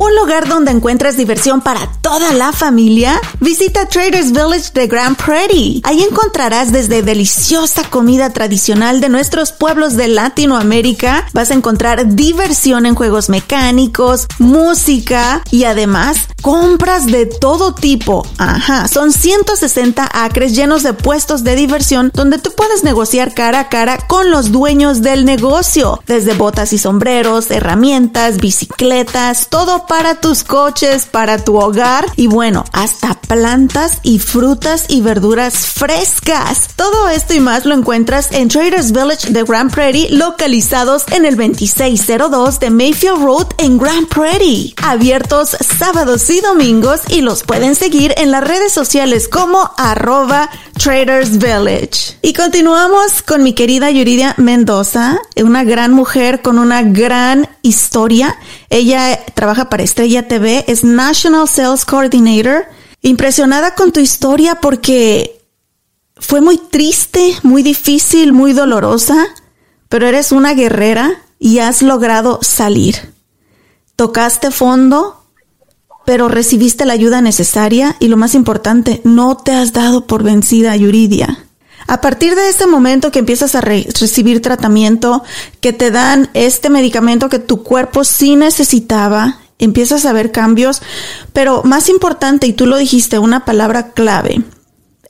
Un 0.01 0.15
lugar 0.15 0.47
donde 0.47 0.71
encuentras 0.71 1.17
diversión 1.17 1.61
para 1.61 1.89
toda 2.03 2.33
la 2.33 2.53
familia. 2.53 3.21
Visita 3.41 3.89
Traders 3.89 4.31
Village 4.31 4.71
de 4.73 4.87
Grand 4.87 5.17
Prairie. 5.17 5.81
Ahí 5.83 6.05
encontrarás 6.05 6.71
desde 6.71 7.03
deliciosa 7.03 7.83
comida 7.91 8.31
tradicional 8.31 9.01
de 9.01 9.09
nuestros 9.09 9.51
pueblos 9.51 9.97
de 9.97 10.07
Latinoamérica. 10.07 11.27
Vas 11.33 11.51
a 11.51 11.55
encontrar 11.55 12.15
diversión 12.15 12.87
en 12.87 12.95
juegos 12.95 13.29
mecánicos, 13.29 14.29
música 14.39 15.43
y 15.51 15.65
además 15.65 16.29
compras 16.43 17.07
de 17.07 17.27
todo 17.27 17.75
tipo. 17.75 18.25
Ajá, 18.39 18.87
son 18.87 19.11
160 19.11 20.09
acres 20.13 20.55
llenos 20.55 20.85
de 20.85 20.93
puestos 20.93 21.43
de 21.43 21.57
diversión 21.57 22.13
donde 22.15 22.39
tú 22.39 22.53
puedes 22.57 22.85
negociar 22.85 23.35
cara 23.35 23.59
a 23.59 23.69
cara 23.69 23.99
con 24.07 24.31
los 24.31 24.53
dueños 24.53 25.03
del 25.03 25.25
negocio. 25.25 26.01
Desde 26.07 26.35
botas 26.35 26.73
y 26.73 26.79
sombreros, 26.79 27.51
herramientas, 27.51 28.37
bicicletas, 28.37 29.49
todo 29.49 29.88
para 29.89 30.17
tus 30.17 30.45
coches, 30.45 31.07
para 31.07 31.39
tu 31.39 31.59
hogar 31.59 32.07
y 32.17 32.27
bueno, 32.27 32.65
hasta 32.73 33.15
plantas 33.15 33.99
y 34.03 34.19
frutas 34.19 34.87
y 34.89 35.01
verduras 35.01 35.55
frescas. 35.55 36.69
Todo 36.77 37.09
esto 37.09 37.35
y 37.35 37.41
más 37.41 37.65
lo 37.65 37.75
encuentras 37.75 38.33
en 38.33 38.49
Traders 38.49 38.93
Village 38.93 39.31
de 39.31 39.43
Grand 39.43 39.73
Prairie, 39.73 40.11
localizados 40.11 41.05
en 41.11 41.25
el 41.25 41.37
2602 41.37 42.61
de 42.61 42.71
Mayfield 42.71 43.23
Road 43.23 43.47
en 43.59 43.79
Grand 43.79 44.09
Prairie. 44.09 44.75
Abiertos 44.83 45.57
sábados 45.79 46.29
y 46.31 46.41
domingos 46.41 47.01
y 47.09 47.21
los 47.23 47.43
pueden 47.43 47.75
seguir 47.75 48.15
en 48.17 48.31
las 48.31 48.47
redes 48.47 48.73
sociales 48.73 49.29
como 49.29 49.71
arroba 49.77 50.51
Traders 50.79 51.39
Village. 51.39 52.19
Y 52.23 52.33
continuamos 52.33 53.23
con 53.27 53.43
mi 53.43 53.53
querida 53.53 53.91
Yuridia 53.91 54.35
Mendoza, 54.39 55.19
una 55.37 55.65
gran 55.65 55.93
mujer 55.93 56.41
con 56.43 56.59
una 56.59 56.83
gran 56.83 57.49
historia. 57.63 58.37
Ella 58.71 59.25
trabaja 59.35 59.69
para 59.69 59.78
Estrella 59.83 60.29
TV, 60.29 60.65
es 60.69 60.85
National 60.85 61.49
Sales 61.49 61.85
Coordinator. 61.85 62.67
Impresionada 63.03 63.75
con 63.75 63.93
tu 63.93 64.01
historia 64.01 64.57
porque 64.57 65.41
fue 66.17 66.41
muy 66.41 66.59
triste, 66.59 67.35
muy 67.43 67.63
difícil, 67.63 68.33
muy 68.33 68.53
dolorosa, 68.53 69.27
pero 69.89 70.07
eres 70.07 70.33
una 70.33 70.55
guerrera 70.55 71.23
y 71.39 71.61
has 71.61 71.83
logrado 71.83 72.41
salir. 72.43 73.15
Tocaste 73.97 74.51
fondo, 74.51 75.25
pero 76.05 76.29
recibiste 76.29 76.85
la 76.87 76.95
ayuda 76.95 77.21
necesaria 77.21 77.97
y 78.01 78.09
lo 78.09 78.17
más 78.17 78.35
importante, 78.35 79.01
no 79.05 79.37
te 79.37 79.53
has 79.53 79.73
dado 79.73 80.07
por 80.07 80.23
vencida, 80.23 80.75
Yuridia. 80.77 81.45
A 81.87 82.01
partir 82.01 82.35
de 82.35 82.49
este 82.49 82.67
momento 82.67 83.11
que 83.11 83.21
empiezas 83.21 83.55
a 83.55 83.61
recibir 83.61 84.43
tratamiento, 84.43 85.23
que 85.61 85.73
te 85.73 85.91
dan 85.91 86.29
este 86.35 86.69
medicamento 86.69 87.29
que 87.29 87.39
tu 87.39 87.63
cuerpo 87.63 88.05
sí 88.05 88.37
necesitaba, 88.37 89.39
empiezas 89.59 90.07
a 90.07 90.13
ver 90.13 90.33
cambios, 90.33 90.83
pero 91.33 91.63
más 91.65 91.89
importante, 91.89 92.47
y 92.47 92.53
tú 92.53 92.67
lo 92.67 92.77
dijiste, 92.77 93.19
una 93.19 93.45
palabra 93.45 93.93
clave, 93.93 94.43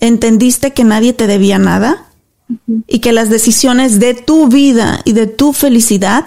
entendiste 0.01 0.73
que 0.73 0.85
nadie 0.85 1.13
te 1.13 1.27
debía 1.27 1.59
nada 1.59 2.07
y 2.87 3.01
que 3.01 3.13
las 3.13 3.31
decisiones 3.31 3.99
de 3.99 4.15
tu 4.15 4.49
vida 4.49 5.01
y 5.05 5.13
de 5.13 5.27
tu 5.27 5.53
felicidad 5.53 6.25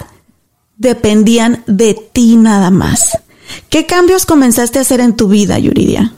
dependían 0.76 1.62
de 1.66 1.94
ti 1.94 2.36
nada 2.36 2.70
más. 2.70 3.18
¿Qué 3.68 3.86
cambios 3.86 4.26
comenzaste 4.26 4.78
a 4.78 4.82
hacer 4.82 5.00
en 5.00 5.16
tu 5.16 5.28
vida, 5.28 5.58
Yuridia? 5.58 6.12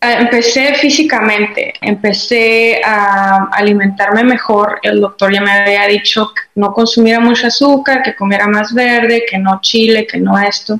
Ah, 0.00 0.20
empecé 0.20 0.74
físicamente, 0.74 1.72
empecé 1.80 2.80
a 2.84 3.48
alimentarme 3.52 4.22
mejor. 4.22 4.78
El 4.82 5.00
doctor 5.00 5.32
ya 5.32 5.40
me 5.40 5.50
había 5.50 5.86
dicho 5.86 6.30
que 6.34 6.42
no 6.56 6.74
consumiera 6.74 7.20
mucho 7.20 7.46
azúcar, 7.46 8.02
que 8.02 8.14
comiera 8.14 8.46
más 8.46 8.74
verde, 8.74 9.24
que 9.28 9.38
no 9.38 9.60
chile, 9.62 10.06
que 10.06 10.18
no 10.18 10.38
esto. 10.38 10.78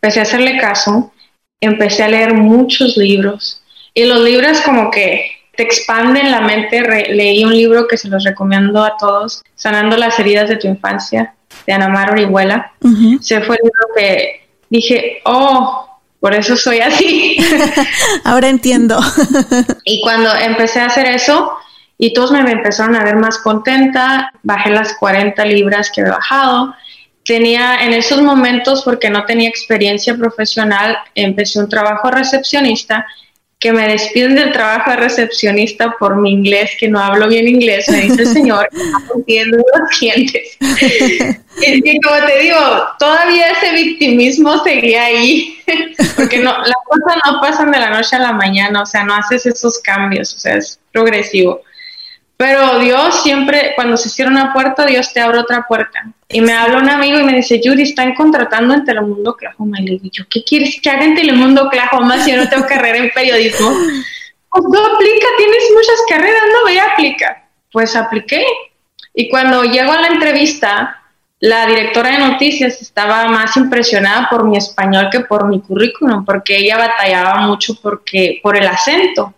Empecé 0.00 0.20
a 0.20 0.22
hacerle 0.22 0.58
caso, 0.58 1.12
empecé 1.60 2.04
a 2.04 2.08
leer 2.08 2.34
muchos 2.34 2.96
libros 2.96 3.62
y 3.94 4.04
los 4.04 4.20
libros 4.20 4.60
como 4.60 4.90
que 4.90 5.38
te 5.56 5.64
expanden 5.64 6.30
la 6.30 6.40
mente. 6.40 6.80
leí 7.12 7.44
un 7.44 7.56
libro 7.56 7.88
que 7.88 7.96
se 7.96 8.08
los 8.08 8.22
recomiendo 8.22 8.84
a 8.84 8.96
todos, 8.96 9.42
Sanando 9.56 9.96
las 9.96 10.18
heridas 10.20 10.48
de 10.48 10.56
tu 10.56 10.68
infancia, 10.68 11.34
de 11.66 11.72
Ana 11.72 11.88
Mar 11.88 12.12
Orihuela. 12.12 12.72
Se 13.20 13.40
fue 13.40 13.56
el 13.56 13.62
libro 13.64 13.88
que 13.96 14.48
dije, 14.70 15.20
oh, 15.24 15.98
por 16.20 16.32
eso 16.32 16.56
soy 16.56 16.78
así. 16.78 17.38
Ahora 18.24 18.48
entiendo. 18.48 19.00
y 19.84 20.00
cuando 20.00 20.32
empecé 20.32 20.78
a 20.78 20.86
hacer 20.86 21.06
eso, 21.06 21.50
y 21.98 22.12
todos 22.12 22.30
me 22.30 22.38
empezaron 22.40 22.94
a 22.94 23.02
ver 23.02 23.16
más 23.16 23.38
contenta, 23.38 24.30
bajé 24.44 24.70
las 24.70 24.96
40 24.98 25.44
libras 25.44 25.90
que 25.92 26.02
he 26.02 26.08
bajado. 26.08 26.72
Tenía 27.28 27.84
en 27.84 27.92
esos 27.92 28.22
momentos, 28.22 28.82
porque 28.82 29.10
no 29.10 29.26
tenía 29.26 29.50
experiencia 29.50 30.16
profesional, 30.16 30.96
empecé 31.14 31.58
un 31.58 31.68
trabajo 31.68 32.10
recepcionista 32.10 33.06
que 33.58 33.70
me 33.70 33.86
despiden 33.86 34.34
del 34.34 34.50
trabajo 34.50 34.92
de 34.92 34.96
recepcionista 34.96 35.94
por 35.98 36.16
mi 36.16 36.30
inglés, 36.30 36.70
que 36.80 36.88
no 36.88 36.98
hablo 37.00 37.28
bien 37.28 37.46
inglés, 37.46 37.86
me 37.90 38.00
dice 38.00 38.22
el 38.22 38.28
señor, 38.28 38.66
no 38.72 39.16
entiendo 39.16 39.58
los 39.58 39.98
clientes. 39.98 40.56
y, 40.60 42.00
como 42.00 42.26
te 42.26 42.38
digo, 42.38 42.58
todavía 42.98 43.50
ese 43.50 43.72
victimismo 43.74 44.64
seguía 44.64 45.04
ahí, 45.04 45.58
porque 46.16 46.38
no, 46.38 46.56
las 46.56 46.76
cosas 46.86 47.20
no 47.26 47.40
pasan 47.42 47.70
de 47.72 47.78
la 47.78 47.90
noche 47.90 48.16
a 48.16 48.20
la 48.20 48.32
mañana, 48.32 48.80
o 48.80 48.86
sea, 48.86 49.04
no 49.04 49.14
haces 49.14 49.44
esos 49.44 49.80
cambios, 49.80 50.34
o 50.34 50.38
sea, 50.38 50.54
es 50.54 50.80
progresivo. 50.92 51.60
Pero 52.38 52.78
Dios 52.78 53.22
siempre, 53.22 53.72
cuando 53.74 53.98
se 53.98 54.08
cierra 54.08 54.30
una 54.30 54.54
puerta, 54.54 54.86
Dios 54.86 55.12
te 55.12 55.20
abre 55.20 55.40
otra 55.40 55.66
puerta. 55.68 56.14
Y 56.30 56.42
me 56.42 56.52
habla 56.52 56.78
un 56.78 56.90
amigo 56.90 57.18
y 57.18 57.24
me 57.24 57.36
dice, 57.36 57.60
Yuri, 57.60 57.82
están 57.82 58.14
contratando 58.14 58.74
en 58.74 58.84
Telemundo 58.84 59.30
Oklahoma. 59.30 59.80
Y 59.80 59.84
le 59.84 59.90
digo, 59.92 60.08
yo, 60.12 60.24
¿qué 60.28 60.44
quieres 60.44 60.78
que 60.82 60.90
haga 60.90 61.04
en 61.04 61.14
Telemundo 61.14 61.64
Oklahoma 61.64 62.22
si 62.22 62.32
yo 62.32 62.36
no 62.36 62.48
tengo 62.48 62.66
carrera 62.66 62.98
en 62.98 63.10
periodismo? 63.10 63.70
Pues 64.50 64.64
no 64.64 64.78
aplica, 64.94 65.26
tienes 65.36 65.62
muchas 65.74 65.96
carreras, 66.08 66.42
no 66.50 66.62
voy 66.62 66.78
a 66.78 66.86
aplicar. 66.86 67.48
Pues 67.70 67.94
apliqué. 67.94 68.46
Y 69.14 69.28
cuando 69.28 69.62
llego 69.62 69.92
a 69.92 70.00
la 70.00 70.08
entrevista, 70.08 71.02
la 71.40 71.66
directora 71.66 72.12
de 72.12 72.18
noticias 72.18 72.80
estaba 72.80 73.28
más 73.28 73.56
impresionada 73.58 74.26
por 74.30 74.44
mi 74.44 74.56
español 74.56 75.08
que 75.12 75.20
por 75.20 75.46
mi 75.48 75.60
currículum, 75.60 76.24
porque 76.24 76.56
ella 76.56 76.78
batallaba 76.78 77.42
mucho 77.46 77.74
porque, 77.80 78.40
por 78.42 78.56
el 78.56 78.66
acento. 78.66 79.34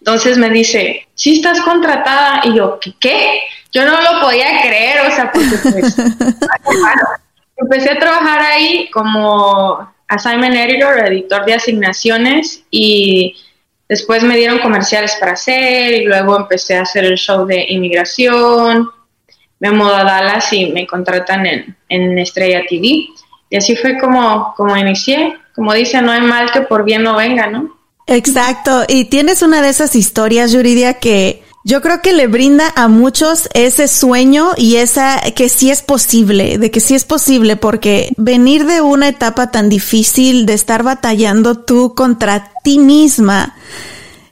Entonces 0.00 0.38
me 0.38 0.48
dice, 0.48 1.06
si 1.14 1.36
estás 1.36 1.60
contratada. 1.60 2.40
Y 2.44 2.56
yo, 2.56 2.78
¿qué? 2.80 2.94
qué? 2.98 3.40
Yo 3.74 3.84
no 3.84 4.00
lo 4.00 4.20
podía 4.20 4.62
creer, 4.62 5.00
o 5.00 5.10
sea, 5.10 5.32
porque 5.32 5.58
pues, 5.72 5.96
empecé 7.56 7.90
a 7.90 7.98
trabajar 7.98 8.40
ahí 8.40 8.88
como 8.92 9.92
assignment 10.06 10.54
editor, 10.54 10.96
editor 11.08 11.44
de 11.44 11.54
asignaciones 11.54 12.62
y 12.70 13.36
después 13.88 14.22
me 14.22 14.36
dieron 14.36 14.60
comerciales 14.60 15.16
para 15.18 15.32
hacer 15.32 15.92
y 15.92 16.04
luego 16.04 16.36
empecé 16.36 16.76
a 16.76 16.82
hacer 16.82 17.04
el 17.04 17.16
show 17.16 17.44
de 17.46 17.66
inmigración. 17.68 18.88
Me 19.58 19.72
mudé 19.72 19.96
a 19.96 20.04
Dallas 20.04 20.52
y 20.52 20.66
me 20.66 20.86
contratan 20.86 21.44
en, 21.44 21.76
en 21.88 22.18
Estrella 22.18 22.62
TV. 22.68 23.08
Y 23.50 23.56
así 23.56 23.74
fue 23.74 23.98
como, 23.98 24.54
como 24.56 24.76
inicié. 24.76 25.36
Como 25.52 25.72
dice, 25.72 26.00
no 26.00 26.12
hay 26.12 26.20
mal 26.20 26.52
que 26.52 26.60
por 26.60 26.84
bien 26.84 27.02
no 27.02 27.16
venga, 27.16 27.48
¿no? 27.48 27.76
Exacto. 28.06 28.84
Y 28.88 29.06
tienes 29.06 29.42
una 29.42 29.62
de 29.62 29.70
esas 29.70 29.96
historias, 29.96 30.52
Yuridia, 30.52 30.94
que 30.94 31.43
yo 31.64 31.80
creo 31.80 32.02
que 32.02 32.12
le 32.12 32.26
brinda 32.26 32.70
a 32.76 32.88
muchos 32.88 33.48
ese 33.54 33.88
sueño 33.88 34.50
y 34.58 34.76
esa 34.76 35.20
que 35.34 35.48
sí 35.48 35.70
es 35.70 35.80
posible, 35.82 36.58
de 36.58 36.70
que 36.70 36.80
sí 36.80 36.94
es 36.94 37.04
posible, 37.04 37.56
porque 37.56 38.12
venir 38.18 38.66
de 38.66 38.82
una 38.82 39.08
etapa 39.08 39.50
tan 39.50 39.70
difícil, 39.70 40.44
de 40.44 40.52
estar 40.52 40.82
batallando 40.82 41.56
tú 41.56 41.94
contra 41.94 42.52
ti 42.62 42.78
misma, 42.78 43.56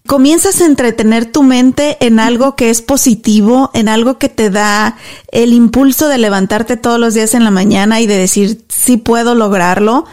comienzas 0.07 0.61
a 0.61 0.66
entretener 0.66 1.25
tu 1.25 1.42
mente 1.42 1.97
en 2.05 2.21
algo 2.21 2.55
que 2.55 2.68
es 2.68 2.83
positivo, 2.83 3.71
en 3.73 3.88
algo 3.88 4.18
que 4.18 4.29
te 4.29 4.51
da 4.51 4.99
el 5.29 5.55
impulso 5.55 6.09
de 6.09 6.18
levantarte 6.18 6.77
todos 6.77 7.01
los 7.01 7.14
días 7.14 7.33
en 7.33 7.45
la 7.45 7.51
mañana 7.51 8.03
y 8.03 8.07
de 8.07 8.18
decir, 8.18 8.62
sí 8.68 8.99
puedo 8.99 9.35
lograrlo, 9.35 10.05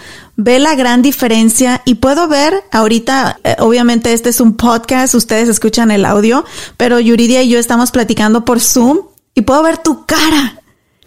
ve 0.42 0.58
la 0.58 0.74
gran 0.74 1.02
diferencia 1.02 1.82
y 1.84 1.96
puedo 1.96 2.30
ver 2.30 2.64
ahorita, 2.72 3.42
eh, 3.44 3.58
obviamente 3.60 4.14
este 4.14 4.30
es 4.30 4.40
un 4.40 4.56
podcast, 4.56 5.14
ustedes 5.14 5.50
escuchan 5.50 5.92
el 5.92 6.06
audio, 6.06 6.46
pero 6.78 6.98
Yuridia 6.98 7.44
y 7.44 7.50
yo 7.50 7.60
estamos 7.60 7.92
platicando 7.92 8.46
por 8.46 8.62
Zoom 8.62 9.00
y 9.36 9.42
puedo 9.42 9.62
ver 9.64 9.80
tu 9.80 10.06
cara. 10.06 10.62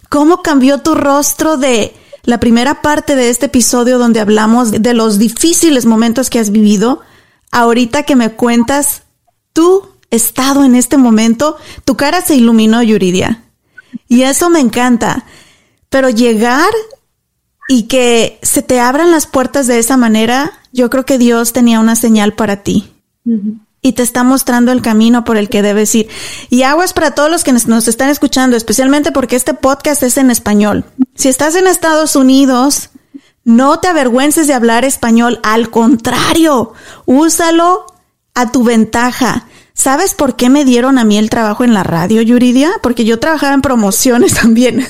¿Cómo 0.07 0.43
cambió 0.43 0.81
tu 0.81 0.93
rostro 0.93 1.57
de 1.57 1.95
la 2.21 2.39
primera 2.39 2.83
parte 2.83 3.15
de 3.15 3.31
este 3.31 3.47
episodio 3.47 3.97
donde 3.97 4.19
hablamos 4.19 4.69
de 4.69 4.93
los 4.93 5.17
difíciles 5.17 5.87
momentos 5.87 6.29
que 6.29 6.37
has 6.37 6.51
vivido? 6.51 7.01
Ahorita 7.51 8.03
que 8.03 8.15
me 8.15 8.33
cuentas 8.33 9.01
tu 9.51 9.89
estado 10.11 10.63
en 10.63 10.75
este 10.75 10.97
momento, 10.97 11.57
tu 11.85 11.97
cara 11.97 12.21
se 12.21 12.35
iluminó, 12.35 12.83
Yuridia. 12.83 13.43
Y 14.07 14.21
eso 14.21 14.51
me 14.51 14.59
encanta. 14.59 15.25
Pero 15.89 16.11
llegar 16.11 16.69
y 17.73 17.83
que 17.87 18.37
se 18.43 18.61
te 18.61 18.79
abran 18.79 19.09
las 19.09 19.25
puertas 19.25 19.65
de 19.65 19.79
esa 19.79 19.97
manera, 19.97 20.51
yo 20.73 20.91
creo 20.91 21.05
que 21.05 21.17
Dios 21.17 21.53
tenía 21.53 21.79
una 21.79 21.95
señal 21.95 22.33
para 22.33 22.57
ti. 22.57 22.93
Y 23.81 23.93
te 23.93 24.03
está 24.03 24.23
mostrando 24.23 24.71
el 24.71 24.83
camino 24.83 25.23
por 25.23 25.37
el 25.37 25.49
que 25.49 25.63
debes 25.63 25.95
ir. 25.95 26.07
Y 26.51 26.61
aguas 26.61 26.93
para 26.93 27.15
todos 27.15 27.31
los 27.31 27.43
que 27.43 27.51
nos 27.51 27.87
están 27.87 28.11
escuchando, 28.11 28.55
especialmente 28.55 29.11
porque 29.11 29.35
este 29.35 29.55
podcast 29.55 30.03
es 30.03 30.17
en 30.17 30.29
español. 30.29 30.85
Si 31.15 31.29
estás 31.29 31.55
en 31.55 31.65
Estados 31.65 32.15
Unidos, 32.15 32.91
no 33.43 33.79
te 33.79 33.87
avergüences 33.87 34.45
de 34.45 34.53
hablar 34.53 34.85
español. 34.85 35.39
Al 35.41 35.71
contrario, 35.71 36.73
úsalo 37.07 37.87
a 38.35 38.51
tu 38.51 38.63
ventaja. 38.63 39.47
¿Sabes 39.73 40.13
por 40.13 40.35
qué 40.35 40.51
me 40.51 40.63
dieron 40.63 40.99
a 40.99 41.05
mí 41.05 41.17
el 41.17 41.31
trabajo 41.31 41.63
en 41.63 41.73
la 41.73 41.81
radio, 41.81 42.21
Yuridia? 42.21 42.69
Porque 42.83 43.03
yo 43.03 43.19
trabajaba 43.19 43.55
en 43.55 43.63
promociones 43.63 44.35
también. 44.41 44.85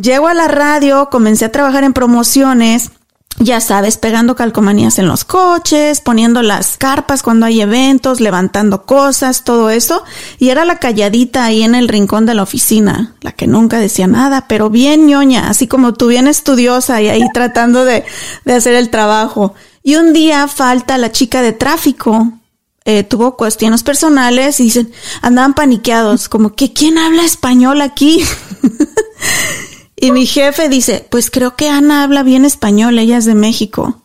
Llego 0.00 0.28
a 0.28 0.34
la 0.34 0.48
radio, 0.48 1.10
comencé 1.10 1.44
a 1.44 1.52
trabajar 1.52 1.84
en 1.84 1.92
promociones, 1.92 2.90
ya 3.38 3.60
sabes, 3.60 3.98
pegando 3.98 4.34
calcomanías 4.34 4.98
en 4.98 5.06
los 5.06 5.24
coches, 5.24 6.00
poniendo 6.00 6.42
las 6.42 6.78
carpas 6.78 7.22
cuando 7.22 7.46
hay 7.46 7.60
eventos, 7.60 8.20
levantando 8.20 8.84
cosas, 8.86 9.44
todo 9.44 9.68
eso. 9.68 10.02
Y 10.38 10.48
era 10.50 10.64
la 10.64 10.78
calladita 10.78 11.44
ahí 11.44 11.62
en 11.62 11.74
el 11.74 11.88
rincón 11.88 12.24
de 12.24 12.34
la 12.34 12.42
oficina, 12.42 13.14
la 13.20 13.32
que 13.32 13.46
nunca 13.46 13.78
decía 13.78 14.06
nada, 14.06 14.46
pero 14.48 14.70
bien 14.70 15.06
ñoña, 15.06 15.48
así 15.48 15.66
como 15.66 15.92
tú 15.92 16.06
bien 16.06 16.28
estudiosa 16.28 17.02
y 17.02 17.08
ahí 17.08 17.24
tratando 17.34 17.84
de, 17.84 18.04
de 18.44 18.52
hacer 18.54 18.74
el 18.74 18.90
trabajo. 18.90 19.54
Y 19.82 19.96
un 19.96 20.12
día 20.12 20.48
falta 20.48 20.96
la 20.98 21.12
chica 21.12 21.42
de 21.42 21.52
tráfico, 21.52 22.32
eh, 22.86 23.04
tuvo 23.04 23.36
cuestiones 23.36 23.82
personales 23.82 24.60
y 24.60 24.64
dicen, 24.64 24.92
andaban 25.20 25.54
paniqueados, 25.54 26.28
como 26.28 26.54
que 26.54 26.72
¿quién 26.72 26.96
habla 26.96 27.24
español 27.24 27.82
aquí? 27.82 28.24
Y 30.02 30.12
mi 30.12 30.24
jefe 30.24 30.70
dice, 30.70 31.06
pues 31.10 31.30
creo 31.30 31.56
que 31.56 31.68
Ana 31.68 32.02
habla 32.02 32.22
bien 32.22 32.46
español, 32.46 32.98
ella 32.98 33.18
es 33.18 33.26
de 33.26 33.34
México. 33.34 34.00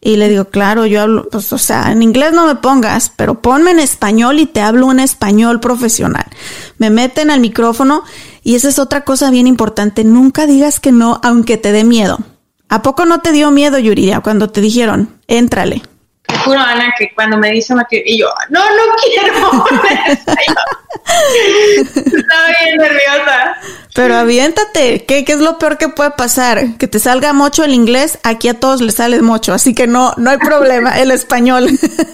Y 0.00 0.16
le 0.16 0.30
digo, 0.30 0.46
claro, 0.46 0.86
yo 0.86 1.02
hablo, 1.02 1.28
pues, 1.28 1.52
o 1.52 1.58
sea, 1.58 1.92
en 1.92 2.02
inglés 2.02 2.32
no 2.32 2.46
me 2.46 2.54
pongas, 2.54 3.12
pero 3.14 3.42
ponme 3.42 3.70
en 3.70 3.80
español 3.80 4.38
y 4.38 4.46
te 4.46 4.62
hablo 4.62 4.90
en 4.90 4.98
español 4.98 5.60
profesional. 5.60 6.24
Me 6.78 6.88
meten 6.88 7.30
al 7.30 7.40
micrófono 7.40 8.02
y 8.42 8.54
esa 8.54 8.70
es 8.70 8.78
otra 8.78 9.02
cosa 9.02 9.30
bien 9.30 9.46
importante. 9.46 10.04
Nunca 10.04 10.46
digas 10.46 10.80
que 10.80 10.90
no, 10.90 11.20
aunque 11.22 11.58
te 11.58 11.70
dé 11.70 11.84
miedo. 11.84 12.18
¿A 12.70 12.80
poco 12.80 13.04
no 13.04 13.20
te 13.20 13.32
dio 13.32 13.50
miedo, 13.50 13.78
Yuridia, 13.78 14.20
cuando 14.20 14.48
te 14.48 14.62
dijeron, 14.62 15.18
éntrale? 15.26 15.82
Te 16.26 16.38
juro, 16.38 16.60
Ana, 16.60 16.94
que 16.98 17.12
cuando 17.14 17.36
me 17.36 17.50
dicen 17.50 17.76
y 17.90 18.18
yo, 18.18 18.28
no, 18.48 18.60
no 18.60 18.82
quiero. 19.04 19.64
Estaba 21.76 22.46
bien 22.60 22.76
nerviosa. 22.76 23.56
Pero 23.94 24.16
aviéntate. 24.16 25.04
¿Qué, 25.04 25.24
¿Qué 25.24 25.32
es 25.32 25.40
lo 25.40 25.58
peor 25.58 25.78
que 25.78 25.88
puede 25.88 26.12
pasar? 26.12 26.76
Que 26.78 26.86
te 26.88 26.98
salga 26.98 27.32
mucho 27.32 27.64
el 27.64 27.74
inglés. 27.74 28.18
Aquí 28.22 28.48
a 28.48 28.58
todos 28.58 28.80
les 28.80 28.94
sale 28.94 29.20
mucho, 29.22 29.52
así 29.52 29.74
que 29.74 29.86
no, 29.86 30.14
no 30.16 30.30
hay 30.30 30.38
problema. 30.38 30.98
El 30.98 31.10
español. 31.10 31.68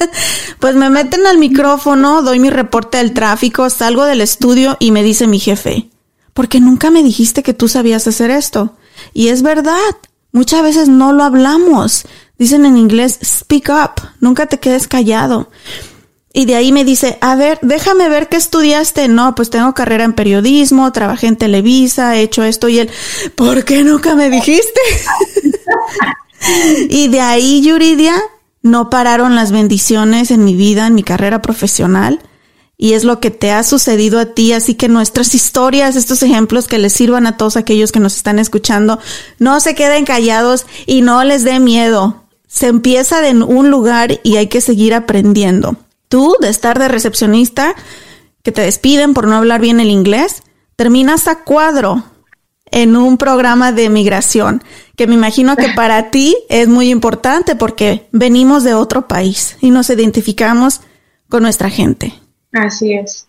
pues 0.58 0.74
me 0.74 0.90
meten 0.90 1.26
al 1.26 1.38
micrófono, 1.38 2.22
doy 2.22 2.38
mi 2.38 2.50
reporte 2.50 2.98
del 2.98 3.12
tráfico, 3.12 3.68
salgo 3.70 4.04
del 4.04 4.20
estudio 4.20 4.76
y 4.80 4.90
me 4.90 5.02
dice 5.02 5.26
mi 5.26 5.38
jefe, 5.38 5.90
porque 6.32 6.60
nunca 6.60 6.90
me 6.90 7.02
dijiste 7.02 7.42
que 7.42 7.54
tú 7.54 7.68
sabías 7.68 8.06
hacer 8.06 8.30
esto. 8.30 8.76
Y 9.12 9.28
es 9.28 9.42
verdad. 9.42 9.76
Muchas 10.32 10.62
veces 10.62 10.88
no 10.88 11.12
lo 11.12 11.24
hablamos. 11.24 12.04
Dicen 12.38 12.66
en 12.66 12.76
inglés, 12.76 13.18
speak 13.24 13.70
up, 13.70 14.02
nunca 14.20 14.44
te 14.44 14.58
quedes 14.58 14.86
callado. 14.86 15.50
Y 16.36 16.44
de 16.44 16.54
ahí 16.54 16.70
me 16.70 16.84
dice, 16.84 17.16
a 17.22 17.34
ver, 17.34 17.58
déjame 17.62 18.10
ver 18.10 18.28
qué 18.28 18.36
estudiaste. 18.36 19.08
No, 19.08 19.34
pues 19.34 19.48
tengo 19.48 19.72
carrera 19.72 20.04
en 20.04 20.12
periodismo, 20.12 20.92
trabajé 20.92 21.28
en 21.28 21.36
Televisa, 21.36 22.14
he 22.14 22.20
hecho 22.20 22.44
esto 22.44 22.68
y 22.68 22.78
él, 22.78 22.90
¿por 23.36 23.64
qué 23.64 23.82
nunca 23.82 24.14
me 24.14 24.28
dijiste? 24.28 24.78
y 26.90 27.08
de 27.08 27.22
ahí, 27.22 27.62
Yuridia, 27.62 28.14
no 28.60 28.90
pararon 28.90 29.34
las 29.34 29.50
bendiciones 29.50 30.30
en 30.30 30.44
mi 30.44 30.54
vida, 30.54 30.86
en 30.86 30.94
mi 30.94 31.02
carrera 31.02 31.40
profesional. 31.40 32.20
Y 32.76 32.92
es 32.92 33.04
lo 33.04 33.18
que 33.18 33.30
te 33.30 33.52
ha 33.52 33.62
sucedido 33.62 34.20
a 34.20 34.26
ti, 34.26 34.52
así 34.52 34.74
que 34.74 34.88
nuestras 34.90 35.34
historias, 35.34 35.96
estos 35.96 36.22
ejemplos 36.22 36.68
que 36.68 36.76
les 36.76 36.92
sirvan 36.92 37.26
a 37.26 37.38
todos 37.38 37.56
aquellos 37.56 37.92
que 37.92 38.00
nos 38.00 38.14
están 38.14 38.38
escuchando, 38.38 38.98
no 39.38 39.58
se 39.60 39.74
queden 39.74 40.04
callados 40.04 40.66
y 40.84 41.00
no 41.00 41.24
les 41.24 41.44
dé 41.44 41.60
miedo 41.60 42.26
se 42.46 42.68
empieza 42.68 43.28
en 43.28 43.42
un 43.42 43.70
lugar 43.70 44.20
y 44.22 44.36
hay 44.36 44.46
que 44.46 44.62
seguir 44.62 44.94
aprendiendo. 44.94 45.76
Tú, 46.08 46.36
de 46.40 46.48
estar 46.48 46.78
de 46.78 46.88
recepcionista, 46.88 47.74
que 48.42 48.52
te 48.52 48.62
despiden 48.62 49.14
por 49.14 49.26
no 49.26 49.36
hablar 49.36 49.60
bien 49.60 49.80
el 49.80 49.90
inglés, 49.90 50.42
terminas 50.76 51.26
a 51.26 51.42
cuadro 51.42 52.04
en 52.70 52.96
un 52.96 53.16
programa 53.16 53.72
de 53.72 53.88
migración, 53.88 54.62
que 54.96 55.06
me 55.06 55.14
imagino 55.14 55.56
que 55.56 55.68
para 55.76 56.10
ti 56.10 56.36
es 56.48 56.68
muy 56.68 56.90
importante 56.90 57.56
porque 57.56 58.06
venimos 58.12 58.64
de 58.64 58.74
otro 58.74 59.08
país 59.08 59.56
y 59.60 59.70
nos 59.70 59.90
identificamos 59.90 60.80
con 61.28 61.42
nuestra 61.42 61.70
gente. 61.70 62.14
Así 62.52 62.94
es. 62.94 63.26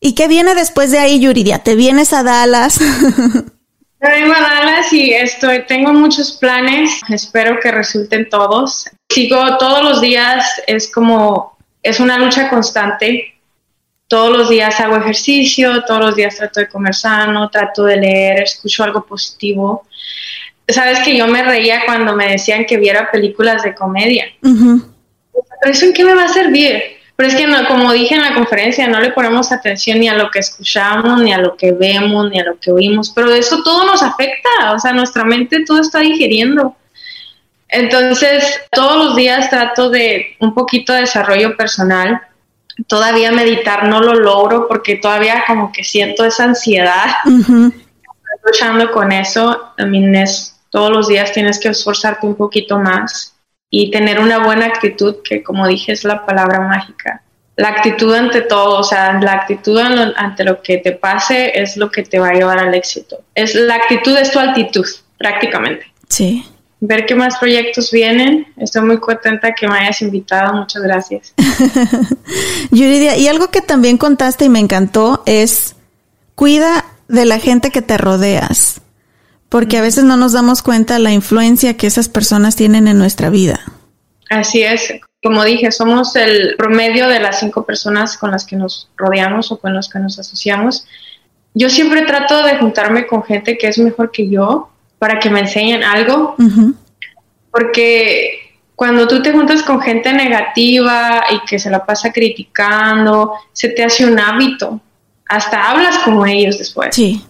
¿Y 0.00 0.14
qué 0.14 0.28
viene 0.28 0.54
después 0.54 0.90
de 0.90 0.98
ahí, 0.98 1.20
Yuridia? 1.20 1.60
¿Te 1.60 1.74
vienes 1.74 2.12
a 2.12 2.22
Dallas? 2.22 2.78
Vengo 4.00 4.32
a 4.32 4.40
Dallas 4.40 4.90
y 4.94 5.12
estoy, 5.12 5.66
tengo 5.66 5.92
muchos 5.92 6.32
planes, 6.32 7.02
espero 7.10 7.60
que 7.62 7.70
resulten 7.70 8.30
todos. 8.30 8.88
Sigo 9.10 9.58
todos 9.58 9.82
los 9.82 10.00
días, 10.00 10.46
es 10.66 10.90
como, 10.90 11.58
es 11.82 12.00
una 12.00 12.18
lucha 12.18 12.48
constante. 12.48 13.34
Todos 14.08 14.36
los 14.36 14.50
días 14.50 14.80
hago 14.80 14.96
ejercicio, 14.96 15.84
todos 15.84 16.00
los 16.00 16.16
días 16.16 16.36
trato 16.36 16.60
de 16.60 16.68
comer 16.68 16.94
sano, 16.94 17.48
trato 17.48 17.84
de 17.84 17.96
leer, 17.96 18.42
escucho 18.42 18.82
algo 18.82 19.04
positivo. 19.06 19.86
Sabes 20.68 21.00
que 21.00 21.16
yo 21.16 21.26
me 21.26 21.42
reía 21.42 21.84
cuando 21.86 22.14
me 22.14 22.32
decían 22.32 22.64
que 22.64 22.76
viera 22.76 23.10
películas 23.10 23.62
de 23.62 23.74
comedia. 23.74 24.26
¿Pero 24.40 25.72
eso 25.72 25.86
en 25.86 25.92
qué 25.92 26.04
me 26.04 26.14
va 26.14 26.24
a 26.24 26.28
servir? 26.28 26.82
Pero 27.20 27.28
es 27.28 27.36
que, 27.36 27.46
no, 27.46 27.66
como 27.66 27.92
dije 27.92 28.14
en 28.14 28.22
la 28.22 28.32
conferencia, 28.32 28.88
no 28.88 28.98
le 28.98 29.10
ponemos 29.10 29.52
atención 29.52 30.00
ni 30.00 30.08
a 30.08 30.14
lo 30.14 30.30
que 30.30 30.38
escuchamos, 30.38 31.20
ni 31.20 31.34
a 31.34 31.38
lo 31.38 31.54
que 31.54 31.72
vemos, 31.72 32.30
ni 32.30 32.40
a 32.40 32.44
lo 32.44 32.58
que 32.58 32.70
oímos, 32.70 33.10
pero 33.14 33.30
eso 33.30 33.62
todo 33.62 33.84
nos 33.84 34.02
afecta, 34.02 34.72
o 34.74 34.78
sea, 34.78 34.94
nuestra 34.94 35.24
mente 35.24 35.62
todo 35.66 35.80
está 35.82 36.00
digeriendo. 36.00 36.74
Entonces, 37.70 38.60
todos 38.70 39.04
los 39.04 39.16
días 39.16 39.48
trato 39.48 39.90
de 39.90 40.36
un 40.40 40.54
poquito 40.54 40.92
de 40.92 41.00
desarrollo 41.00 41.56
personal. 41.56 42.20
Todavía 42.86 43.30
meditar 43.30 43.86
no 43.86 44.00
lo 44.00 44.14
logro 44.14 44.66
porque 44.66 44.96
todavía 44.96 45.44
como 45.46 45.70
que 45.70 45.84
siento 45.84 46.24
esa 46.24 46.44
ansiedad. 46.44 47.06
Estoy 47.26 47.72
luchando 48.44 48.90
con 48.90 49.12
eso. 49.12 49.72
También 49.76 50.14
es, 50.14 50.58
todos 50.70 50.90
los 50.90 51.08
días 51.08 51.32
tienes 51.32 51.60
que 51.60 51.68
esforzarte 51.68 52.26
un 52.26 52.34
poquito 52.34 52.78
más 52.78 53.36
y 53.70 53.90
tener 53.90 54.18
una 54.18 54.44
buena 54.44 54.66
actitud, 54.66 55.16
que 55.22 55.42
como 55.42 55.66
dije 55.66 55.92
es 55.92 56.04
la 56.04 56.26
palabra 56.26 56.60
mágica. 56.60 57.22
La 57.56 57.68
actitud 57.68 58.12
ante 58.14 58.40
todo, 58.40 58.78
o 58.78 58.82
sea, 58.82 59.20
la 59.20 59.32
actitud 59.32 59.78
ante 59.78 60.44
lo 60.44 60.62
que 60.62 60.78
te 60.78 60.92
pase 60.92 61.60
es 61.60 61.76
lo 61.76 61.90
que 61.90 62.02
te 62.02 62.18
va 62.18 62.28
a 62.28 62.32
llevar 62.32 62.58
al 62.58 62.74
éxito. 62.74 63.22
Es 63.34 63.54
la 63.54 63.74
actitud 63.74 64.16
es 64.16 64.30
tu 64.30 64.38
altitud, 64.38 64.86
prácticamente. 65.18 65.92
Sí. 66.08 66.44
Ver 66.80 67.06
qué 67.06 67.14
más 67.14 67.38
proyectos 67.38 67.90
vienen. 67.90 68.46
Estoy 68.56 68.82
muy 68.82 68.98
contenta 68.98 69.54
que 69.54 69.68
me 69.68 69.78
hayas 69.78 70.00
invitado. 70.02 70.54
Muchas 70.54 70.82
gracias. 70.82 71.34
Yuridia, 72.70 73.16
y 73.16 73.28
algo 73.28 73.48
que 73.48 73.60
también 73.60 73.98
contaste 73.98 74.46
y 74.46 74.48
me 74.48 74.60
encantó 74.60 75.22
es 75.26 75.76
cuida 76.34 76.86
de 77.08 77.26
la 77.26 77.38
gente 77.38 77.70
que 77.70 77.82
te 77.82 77.98
rodeas 77.98 78.80
porque 79.50 79.76
a 79.76 79.82
veces 79.82 80.04
no 80.04 80.16
nos 80.16 80.32
damos 80.32 80.62
cuenta 80.62 80.98
la 80.98 81.12
influencia 81.12 81.76
que 81.76 81.88
esas 81.88 82.08
personas 82.08 82.56
tienen 82.56 82.88
en 82.88 82.96
nuestra 82.96 83.28
vida. 83.28 83.60
Así 84.30 84.62
es, 84.62 84.94
como 85.22 85.44
dije, 85.44 85.72
somos 85.72 86.14
el 86.14 86.54
promedio 86.56 87.08
de 87.08 87.18
las 87.18 87.40
cinco 87.40 87.66
personas 87.66 88.16
con 88.16 88.30
las 88.30 88.46
que 88.46 88.56
nos 88.56 88.88
rodeamos 88.96 89.50
o 89.50 89.58
con 89.58 89.74
las 89.74 89.88
que 89.88 89.98
nos 89.98 90.18
asociamos. 90.20 90.86
Yo 91.52 91.68
siempre 91.68 92.02
trato 92.02 92.44
de 92.44 92.58
juntarme 92.58 93.08
con 93.08 93.24
gente 93.24 93.58
que 93.58 93.66
es 93.66 93.78
mejor 93.78 94.12
que 94.12 94.30
yo 94.30 94.70
para 95.00 95.18
que 95.18 95.30
me 95.30 95.40
enseñen 95.40 95.82
algo, 95.82 96.36
porque 97.50 98.38
cuando 98.76 99.08
tú 99.08 99.22
te 99.22 99.32
juntas 99.32 99.62
con 99.62 99.80
gente 99.80 100.12
negativa 100.12 101.24
y 101.32 101.46
que 101.46 101.58
se 101.58 101.70
la 101.70 101.86
pasa 101.86 102.12
criticando, 102.12 103.32
se 103.52 103.70
te 103.70 103.82
hace 103.82 104.04
un 104.04 104.20
hábito, 104.20 104.78
hasta 105.26 105.70
hablas 105.70 105.98
como 106.00 106.26
ellos 106.26 106.58
después. 106.58 106.94
Sí. 106.94 107.24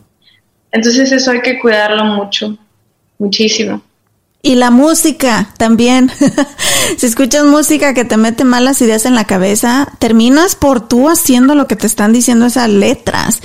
Entonces 0.73 1.13
eso 1.13 1.31
hay 1.31 1.43
que 1.43 1.61
cuidarlo 1.61 2.05
mucho, 2.05 2.59
muchísimo. 3.19 3.81
Y 4.43 4.57
la 4.57 4.73
música 4.73 5.55
también. 5.57 6.11
si 6.97 7.07
escuchas 7.07 7.45
música 7.45 7.95
que 7.95 8.05
te 8.05 8.17
mete 8.17 8.43
malas 8.43 8.83
ideas 8.83 9.07
en 9.07 9.15
la 9.15 9.27
cabeza, 9.27 9.87
terminas 10.01 10.57
por 10.57 10.89
tú 10.89 11.09
haciendo 11.09 11.55
lo 11.55 11.69
que 11.69 11.77
te 11.77 11.87
están 11.87 12.13
diciendo 12.13 12.47
esas 12.47 12.69
letras, 12.69 13.43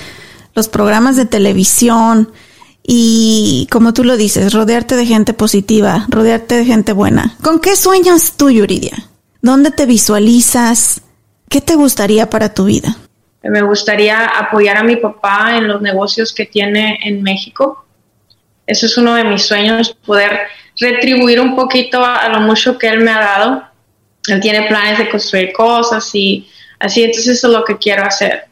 los 0.55 0.67
programas 0.67 1.15
de 1.15 1.25
televisión 1.25 2.31
y 2.87 3.67
como 3.71 3.93
tú 3.93 4.03
lo 4.03 4.15
dices, 4.15 4.53
rodearte 4.53 4.95
de 4.95 5.05
gente 5.05 5.33
positiva, 5.33 6.05
rodearte 6.07 6.55
de 6.55 6.65
gente 6.65 6.93
buena. 6.93 7.35
¿Con 7.41 7.59
qué 7.59 7.75
sueñas 7.75 8.33
tú, 8.37 8.51
Yuridia? 8.51 8.93
¿Dónde 9.41 9.71
te 9.71 9.85
visualizas? 9.85 11.01
¿Qué 11.49 11.61
te 11.61 11.75
gustaría 11.75 12.29
para 12.29 12.53
tu 12.53 12.65
vida? 12.65 12.95
Me 13.41 13.61
gustaría 13.61 14.25
apoyar 14.25 14.77
a 14.77 14.83
mi 14.83 14.97
papá 14.97 15.57
en 15.57 15.67
los 15.67 15.81
negocios 15.81 16.33
que 16.33 16.45
tiene 16.45 16.99
en 17.03 17.23
México. 17.23 17.85
Eso 18.67 18.85
es 18.85 18.97
uno 18.97 19.15
de 19.15 19.23
mis 19.23 19.43
sueños, 19.43 19.95
poder 20.05 20.41
retribuir 20.79 21.39
un 21.39 21.55
poquito 21.55 22.03
a, 22.03 22.27
lo 22.29 22.41
mucho 22.41 22.77
que 22.77 22.87
él 22.87 22.99
me 22.99 23.11
ha 23.11 23.19
dado. 23.19 23.63
Él 24.27 24.39
tiene 24.41 24.67
planes 24.67 24.97
de 24.97 25.09
construir 25.09 25.53
cosas 25.53 26.09
y 26.13 26.47
así, 26.79 27.03
entonces 27.03 27.37
eso 27.37 27.47
es 27.47 27.53
lo 27.53 27.63
que 27.63 27.77
quiero 27.77 28.03
hacer. 28.03 28.45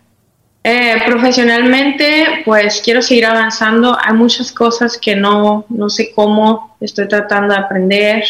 Eh, 0.66 1.02
profesionalmente, 1.06 2.42
pues 2.46 2.82
quiero 2.84 3.02
seguir 3.02 3.26
avanzando. 3.26 3.98
Hay 4.02 4.14
muchas 4.14 4.52
cosas 4.52 4.98
que 4.98 5.16
no, 5.16 5.66
no 5.68 5.90
sé 5.90 6.14
cómo, 6.14 6.78
estoy 6.80 7.08
tratando 7.10 7.54
de 7.54 7.60
aprender 7.60 8.24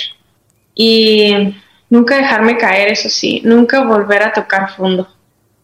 y 0.74 1.56
nunca 1.92 2.18
dejarme 2.18 2.58
caer, 2.58 2.90
eso 2.90 3.08
sí, 3.08 3.42
nunca 3.46 3.84
volver 3.84 4.24
a 4.24 4.34
tocar 4.34 4.76
fondo. 4.76 5.08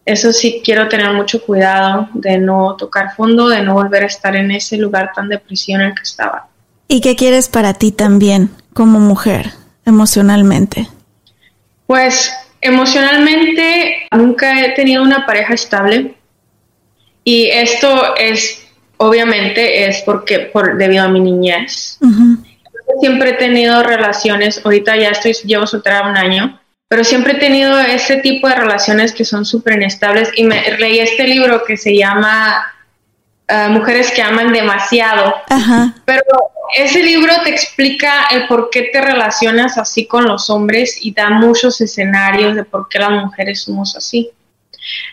Eso 0.04 0.32
sí, 0.32 0.62
quiero 0.64 0.88
tener 0.88 1.12
mucho 1.12 1.42
cuidado 1.42 2.08
de 2.14 2.38
no 2.38 2.76
tocar 2.76 3.14
fondo, 3.16 3.48
de 3.48 3.62
no 3.62 3.74
volver 3.74 4.04
a 4.04 4.06
estar 4.06 4.36
en 4.36 4.52
ese 4.52 4.76
lugar 4.76 5.10
tan 5.14 5.28
depresión 5.28 5.80
en 5.80 5.88
el 5.88 5.94
que 5.94 6.02
estaba. 6.02 6.46
¿Y 6.86 7.00
qué 7.00 7.16
quieres 7.16 7.48
para 7.48 7.74
ti 7.74 7.90
también 7.90 8.50
como 8.74 9.00
mujer, 9.00 9.50
emocionalmente? 9.84 10.88
Pues 11.86 12.32
emocionalmente 12.60 14.06
nunca 14.12 14.64
he 14.64 14.70
tenido 14.74 15.02
una 15.02 15.26
pareja 15.26 15.54
estable 15.54 16.14
y 17.24 17.46
esto 17.46 18.16
es 18.16 18.66
obviamente 19.02 19.86
es 19.86 20.02
porque 20.02 20.40
por 20.40 20.76
debido 20.76 21.04
a 21.04 21.08
mi 21.08 21.20
niñez. 21.20 21.98
Siempre 23.00 23.30
he 23.30 23.34
tenido 23.34 23.82
relaciones, 23.82 24.60
ahorita 24.62 24.96
ya 24.96 25.10
estoy 25.10 25.32
llevo 25.44 25.66
soltera 25.66 26.08
un 26.08 26.16
año, 26.16 26.60
pero 26.86 27.04
siempre 27.04 27.34
he 27.34 27.36
tenido 27.36 27.78
ese 27.78 28.18
tipo 28.18 28.48
de 28.48 28.56
relaciones 28.56 29.12
que 29.12 29.24
son 29.24 29.46
súper 29.46 29.74
inestables 29.74 30.28
y 30.34 30.44
me 30.44 30.76
leí 30.76 30.98
este 30.98 31.26
libro 31.26 31.64
que 31.64 31.76
se 31.78 31.96
llama 31.96 32.74
uh, 33.48 33.70
Mujeres 33.70 34.10
que 34.10 34.20
aman 34.20 34.52
demasiado. 34.52 35.34
Pero 36.04 36.22
ese 36.76 37.02
libro 37.02 37.32
te 37.42 37.50
explica 37.50 38.26
el 38.32 38.46
por 38.48 38.68
qué 38.70 38.90
te 38.92 39.00
relacionas 39.00 39.78
así 39.78 40.06
con 40.06 40.26
los 40.26 40.50
hombres 40.50 40.98
y 41.00 41.14
da 41.14 41.30
muchos 41.30 41.80
escenarios 41.80 42.54
de 42.54 42.64
por 42.64 42.88
qué 42.88 42.98
las 42.98 43.12
mujeres 43.12 43.62
somos 43.62 43.96
así. 43.96 44.30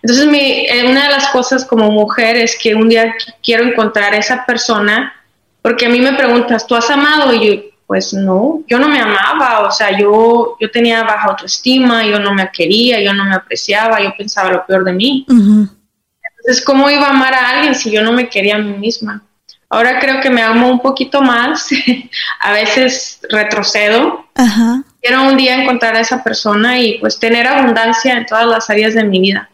Entonces, 0.02 0.28
mi, 0.28 0.40
eh, 0.40 0.86
una 0.90 1.04
de 1.04 1.10
las 1.10 1.28
cosas 1.30 1.66
como 1.66 1.92
mujer 1.92 2.38
es 2.38 2.58
que 2.62 2.76
un 2.76 2.90
día 2.90 3.14
quiero 3.44 3.64
encontrar 3.64 4.14
a 4.14 4.18
esa 4.18 4.46
persona, 4.46 5.14
porque 5.62 5.86
a 5.86 5.90
mí 5.90 6.00
me 6.00 6.14
preguntas, 6.14 6.66
¿tú 6.66 6.76
has 6.76 6.90
amado? 6.90 7.34
Y 7.34 7.48
yo, 7.48 7.62
pues 7.88 8.14
no, 8.14 8.64
yo 8.68 8.80
no 8.80 8.90
me 8.90 9.00
amaba, 9.00 9.62
o 9.66 9.72
sea, 9.72 9.98
yo, 9.98 10.58
yo 10.60 10.70
tenía 10.72 11.04
baja 11.04 11.30
autoestima, 11.30 12.06
yo 12.06 12.20
no 12.20 12.34
me 12.34 12.52
quería, 12.52 13.00
yo 13.02 13.14
no 13.14 13.24
me 13.24 13.36
apreciaba, 13.36 14.02
yo 14.02 14.14
pensaba 14.18 14.52
lo 14.52 14.66
peor 14.66 14.84
de 14.84 14.94
mí. 14.94 15.26
Entonces, 15.28 16.64
¿cómo 16.66 16.90
iba 16.90 17.08
a 17.08 17.12
amar 17.12 17.34
a 17.34 17.50
alguien 17.50 17.76
si 17.76 17.90
yo 17.90 18.02
no 18.02 18.12
me 18.12 18.28
quería 18.30 18.56
a 18.56 18.60
mí 18.60 18.78
misma? 18.78 19.24
Ahora 19.70 20.00
creo 20.00 20.22
que 20.22 20.30
me 20.30 20.42
amo 20.42 20.70
un 20.70 20.80
poquito 20.80 21.22
más, 21.22 21.70
a 22.40 22.52
veces 22.52 23.20
retrocedo. 23.30 24.26
Ajá. 24.36 24.84
Quiero 25.02 25.24
un 25.24 25.38
día 25.38 25.62
encontrar 25.62 25.96
a 25.96 26.02
esa 26.02 26.24
persona 26.24 26.80
y 26.80 27.00
pues 27.00 27.20
tener 27.20 27.48
abundancia 27.48 28.18
en 28.18 28.26
todas 28.26 28.46
las 28.48 28.70
áreas 28.70 28.94
de 28.94 29.04
mi 29.04 29.20
vida, 29.20 29.50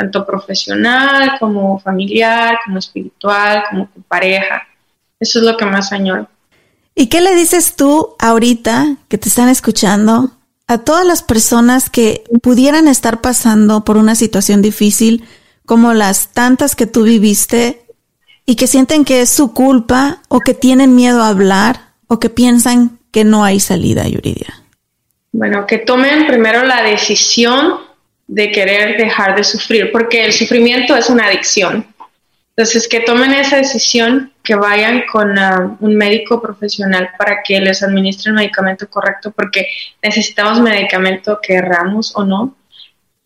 tanto 0.00 0.24
profesional 0.24 1.32
como 1.38 1.78
familiar, 1.78 2.58
como 2.64 2.78
espiritual, 2.78 3.64
como 3.68 3.90
con 3.90 4.02
pareja. 4.04 4.66
Eso 5.18 5.40
es 5.40 5.44
lo 5.44 5.58
que 5.58 5.66
más 5.66 5.92
añoro. 5.92 6.26
¿Y 6.94 7.08
qué 7.08 7.20
le 7.20 7.34
dices 7.34 7.76
tú 7.76 8.16
ahorita 8.18 8.96
que 9.08 9.18
te 9.18 9.28
están 9.28 9.50
escuchando 9.50 10.30
a 10.66 10.78
todas 10.78 11.06
las 11.06 11.22
personas 11.22 11.90
que 11.90 12.24
pudieran 12.42 12.88
estar 12.88 13.20
pasando 13.20 13.84
por 13.84 13.98
una 13.98 14.14
situación 14.14 14.62
difícil 14.62 15.24
como 15.66 15.92
las 15.92 16.28
tantas 16.28 16.74
que 16.74 16.86
tú 16.86 17.02
viviste 17.02 17.84
y 18.46 18.56
que 18.56 18.66
sienten 18.66 19.04
que 19.04 19.20
es 19.20 19.28
su 19.28 19.52
culpa 19.52 20.22
o 20.28 20.40
que 20.40 20.54
tienen 20.54 20.94
miedo 20.94 21.22
a 21.22 21.28
hablar 21.28 21.92
o 22.06 22.18
que 22.18 22.30
piensan 22.30 22.98
que 23.12 23.24
no 23.24 23.44
hay 23.44 23.60
salida, 23.60 24.08
Yuridia? 24.08 24.62
Bueno, 25.32 25.66
que 25.66 25.78
tomen 25.78 26.26
primero 26.26 26.64
la 26.64 26.82
decisión 26.82 27.89
de 28.30 28.52
querer 28.52 28.96
dejar 28.96 29.34
de 29.34 29.42
sufrir, 29.42 29.90
porque 29.90 30.24
el 30.24 30.32
sufrimiento 30.32 30.94
es 30.94 31.10
una 31.10 31.26
adicción. 31.26 31.84
Entonces, 32.50 32.86
que 32.86 33.00
tomen 33.00 33.32
esa 33.32 33.56
decisión, 33.56 34.32
que 34.44 34.54
vayan 34.54 35.02
con 35.10 35.36
uh, 35.36 35.76
un 35.80 35.96
médico 35.96 36.40
profesional 36.40 37.10
para 37.18 37.42
que 37.42 37.58
les 37.58 37.82
administre 37.82 38.30
el 38.30 38.36
medicamento 38.36 38.88
correcto, 38.88 39.32
porque 39.32 39.66
necesitamos 40.00 40.60
medicamento, 40.60 41.40
querramos 41.42 42.14
o 42.14 42.24
no. 42.24 42.56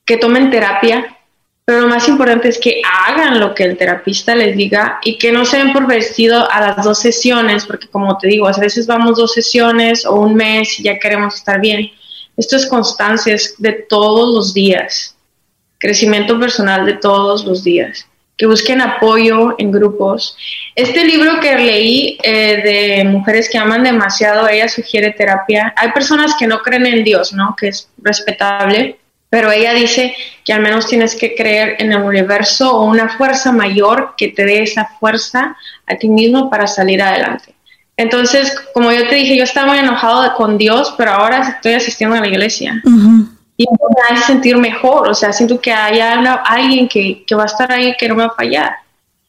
Que 0.07 0.17
tomen 0.17 0.51
terapia, 0.51 1.19
pero 1.67 1.83
lo 1.83 1.89
más 1.89 2.09
importante 2.09 2.49
es 2.49 2.59
que 2.59 2.81
hagan 2.83 3.41
lo 3.41 3.55
que 3.55 3.65
el 3.65 3.77
terapista 3.77 4.35
les 4.35 4.57
diga 4.57 5.01
y 5.05 5.19
que 5.19 5.33
no 5.33 5.45
se 5.45 5.59
den 5.59 5.75
por 5.75 5.87
vestido 5.87 6.51
a 6.51 6.61
las 6.61 6.85
dos 6.85 6.99
sesiones, 6.99 7.67
porque 7.67 7.89
como 7.89 8.17
te 8.17 8.29
digo, 8.29 8.49
a 8.49 8.59
veces 8.59 8.87
vamos 8.87 9.19
dos 9.19 9.35
sesiones 9.35 10.07
o 10.07 10.15
un 10.15 10.35
mes 10.35 10.81
y 10.81 10.85
ya 10.85 10.99
queremos 10.99 11.35
estar 11.35 11.61
bien. 11.61 11.91
Esto 12.37 12.57
es 12.57 12.67
constancia, 12.67 13.35
es 13.35 13.55
de 13.59 13.73
todos 13.73 14.35
los 14.35 14.55
días, 14.55 15.17
crecimiento 15.79 16.39
personal 16.39 16.85
de 16.85 16.95
todos 16.95 17.45
los 17.45 17.63
días, 17.63 18.07
que 18.37 18.47
busquen 18.47 18.81
apoyo 18.81 19.55
en 19.59 19.71
grupos. 19.71 20.37
Este 20.75 21.05
libro 21.05 21.39
que 21.41 21.57
leí 21.57 22.19
eh, 22.25 22.63
de 22.63 23.05
mujeres 23.05 23.49
que 23.49 23.59
aman 23.59 23.85
demasiado, 23.85 24.49
ella 24.49 24.69
sugiere 24.69 25.13
terapia. 25.13 25.73
Hay 25.77 25.93
personas 25.93 26.35
que 26.39 26.49
no 26.49 26.59
creen 26.61 26.87
en 26.87 27.05
Dios, 27.05 27.33
¿no? 27.33 27.55
Que 27.57 27.69
es 27.69 27.89
respetable, 27.99 28.99
pero 29.31 29.53
ella 29.53 29.73
dice 29.75 30.15
que 30.45 30.53
al 30.53 30.61
menos 30.61 30.87
tienes 30.89 31.15
que 31.15 31.35
creer 31.35 31.77
en 31.79 31.93
el 31.93 32.03
universo 32.03 32.77
o 32.77 32.85
una 32.85 33.17
fuerza 33.17 33.53
mayor 33.53 34.15
que 34.17 34.29
te 34.29 34.45
dé 34.45 34.63
esa 34.63 34.87
fuerza 35.01 35.57
a 35.87 35.97
ti 35.97 36.09
mismo 36.09 36.51
para 36.51 36.67
salir 36.67 37.01
adelante. 37.03 37.55
Entonces, 37.97 38.55
como 38.73 38.91
yo 38.91 39.09
te 39.09 39.15
dije, 39.15 39.37
yo 39.37 39.45
estaba 39.45 39.69
muy 39.69 39.79
enojado 39.79 40.35
con 40.35 40.59
Dios, 40.59 40.95
pero 40.97 41.13
ahora 41.13 41.49
estoy 41.57 41.75
asistiendo 41.75 42.17
a 42.17 42.21
la 42.21 42.27
iglesia. 42.27 42.83
Y 43.57 43.67
me 43.67 44.17
hace 44.17 44.27
sentir 44.27 44.57
mejor, 44.57 45.09
o 45.09 45.15
sea, 45.15 45.33
siento 45.33 45.61
que 45.61 45.73
hay 45.73 46.01
alguien 46.01 46.89
que, 46.89 47.25
que 47.25 47.35
va 47.35 47.45
a 47.45 47.47
estar 47.47 47.71
ahí 47.71 47.95
que 47.97 48.09
no 48.09 48.17
me 48.17 48.27
va 48.27 48.33
a 48.33 48.37
fallar. 48.37 48.75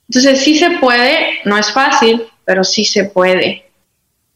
Entonces, 0.10 0.44
sí 0.44 0.58
se 0.58 0.72
puede, 0.72 1.40
no 1.46 1.58
es 1.58 1.72
fácil, 1.72 2.24
pero 2.44 2.64
sí 2.64 2.86
se 2.86 3.06
puede. 3.06 3.66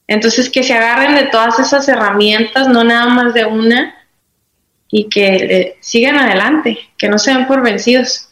Entonces, 0.08 0.50
que 0.50 0.64
se 0.64 0.74
agarren 0.74 1.16
de 1.16 1.26
todas 1.26 1.60
esas 1.60 1.88
herramientas, 1.88 2.68
no 2.68 2.84
nada 2.84 3.08
más 3.08 3.34
de 3.34 3.46
una, 3.46 3.96
y 4.92 5.10
que 5.10 5.28
eh, 5.28 5.78
sigan 5.82 6.18
adelante, 6.18 6.78
que 6.98 7.10
no 7.10 7.20
se 7.20 7.32
den 7.32 7.48
por 7.48 7.62
vencidos. 7.62 8.30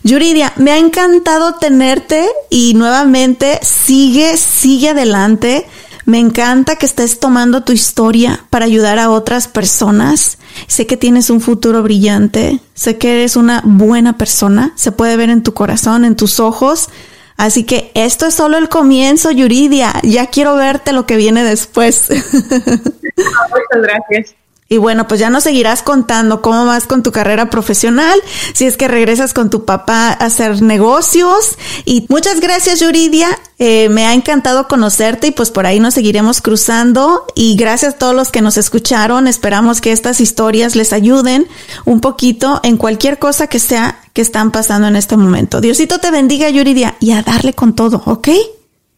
Yuridia, 0.03 0.53
me 0.57 0.73
ha 0.73 0.79
encantado 0.79 1.55
tenerte 1.55 2.29
y 2.51 2.75
nuevamente 2.75 3.61
sigue, 3.63 4.37
sigue 4.37 4.91
adelante. 4.91 5.65
Me 6.07 6.19
encanta 6.19 6.77
que 6.77 6.87
estés 6.87 7.21
tomando 7.21 7.63
tu 7.63 7.73
historia 7.73 8.45
para 8.51 8.65
ayudar 8.65 8.99
a 8.99 9.11
otras 9.11 9.47
personas. 9.47 10.39
Sé 10.67 10.87
que 10.87 10.97
tienes 10.97 11.31
un 11.31 11.41
futuro 11.41 11.85
brillante. 11.85 12.61
Sé 12.75 12.99
que 12.99 13.13
eres 13.13 13.37
una 13.37 13.63
buena 13.65 14.19
persona. 14.19 14.73
Se 14.75 14.91
puede 14.91 15.17
ver 15.17 15.31
en 15.31 15.45
tu 15.45 15.55
corazón, 15.55 16.05
en 16.05 16.17
tus 16.17 16.41
ojos. 16.41 16.89
Así 17.37 17.63
que 17.63 17.93
esto 17.95 18.27
es 18.27 18.35
solo 18.35 18.57
el 18.57 18.69
comienzo, 18.69 19.31
Yuridia. 19.31 19.95
Ya 20.03 20.27
quiero 20.27 20.57
verte 20.57 20.93
lo 20.93 21.07
que 21.07 21.17
viene 21.17 21.45
después. 21.45 22.09
Muchas 22.11 23.83
gracias. 23.83 24.35
Y 24.69 24.79
bueno, 24.79 25.07
pues 25.07 25.21
ya 25.21 25.31
nos 25.31 25.45
seguirás 25.45 25.83
contando 25.83 26.43
cómo 26.43 26.67
vas 26.67 26.87
con 26.87 27.05
tu 27.05 27.13
carrera 27.13 27.51
profesional, 27.51 28.21
si 28.53 28.67
es 28.67 28.77
que 28.77 28.89
regresas 28.89 29.33
con 29.33 29.49
tu 29.49 29.65
papá 29.65 30.09
a 30.09 30.25
hacer 30.25 30.61
negocios. 30.61 31.57
Y 31.85 32.07
muchas 32.09 32.41
gracias, 32.41 32.81
Yuridia. 32.81 33.29
Eh, 33.59 33.89
me 33.91 34.07
ha 34.07 34.13
encantado 34.13 34.67
conocerte 34.67 35.29
y 35.29 35.31
pues 35.31 35.51
por 35.51 35.67
ahí 35.67 35.79
nos 35.79 35.95
seguiremos 35.95 36.41
cruzando. 36.41 37.27
Y 37.37 37.55
gracias 37.57 37.95
a 37.95 37.99
todos 37.99 38.15
los 38.15 38.33
que 38.33 38.43
nos 38.43 38.57
escucharon. 38.57 39.29
Esperamos 39.29 39.81
que 39.81 39.93
estas 39.93 40.21
historias 40.21 40.75
les 40.75 40.93
ayuden 40.93 41.47
un 41.85 42.01
poquito 42.01 42.61
en 42.65 42.77
cualquier 42.77 43.21
cosa 43.21 43.47
que 43.47 43.61
sea 43.61 44.01
que 44.13 44.23
están 44.23 44.51
pasando 44.51 44.89
en 44.89 44.97
este 44.97 45.17
momento. 45.17 45.61
Diosito 45.61 45.99
te 45.99 46.11
bendiga, 46.11 46.51
Yuridia, 46.51 46.97
y 46.99 47.13
a 47.13 47.23
darle 47.23 47.53
con 47.53 47.75
todo, 47.75 48.03
¿ok? 48.07 48.29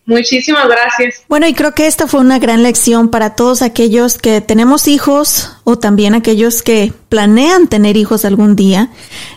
Muchísimas 0.09 0.67
gracias. 0.67 1.23
Bueno, 1.29 1.47
y 1.47 1.53
creo 1.53 1.75
que 1.75 1.87
esta 1.87 2.07
fue 2.07 2.21
una 2.21 2.39
gran 2.39 2.63
lección 2.63 3.11
para 3.11 3.37
todos 3.37 3.61
aquellos 3.61 4.17
que 4.17 4.41
tenemos 4.41 4.89
hijos 4.89 5.51
o 5.65 5.77
también 5.77 6.15
aquellos 6.15 6.63
que 6.63 6.95
planean 7.11 7.69
tener 7.69 7.99
hijos 7.99 8.25
algún 8.25 8.57
día, 8.57 8.89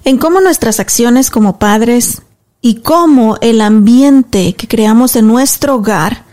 en 0.06 0.18
cómo 0.18 0.40
nuestras 0.40 0.80
acciones 0.80 1.30
como 1.30 1.60
padres 1.60 2.22
y 2.62 2.76
cómo 2.76 3.38
el 3.42 3.60
ambiente 3.60 4.54
que 4.54 4.70
creamos 4.70 5.18
en 5.18 5.28
nuestro 5.28 5.76
hogar 5.76 6.24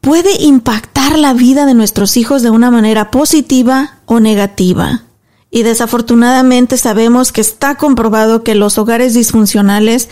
puede 0.00 0.42
impactar 0.42 1.16
la 1.16 1.32
vida 1.32 1.64
de 1.64 1.74
nuestros 1.74 2.16
hijos 2.16 2.42
de 2.42 2.50
una 2.50 2.72
manera 2.72 3.12
positiva 3.12 4.00
o 4.06 4.18
negativa. 4.18 5.04
Y 5.48 5.62
desafortunadamente 5.62 6.76
sabemos 6.76 7.30
que 7.30 7.40
está 7.40 7.76
comprobado 7.76 8.42
que 8.42 8.56
los 8.56 8.78
hogares 8.78 9.14
disfuncionales 9.14 10.08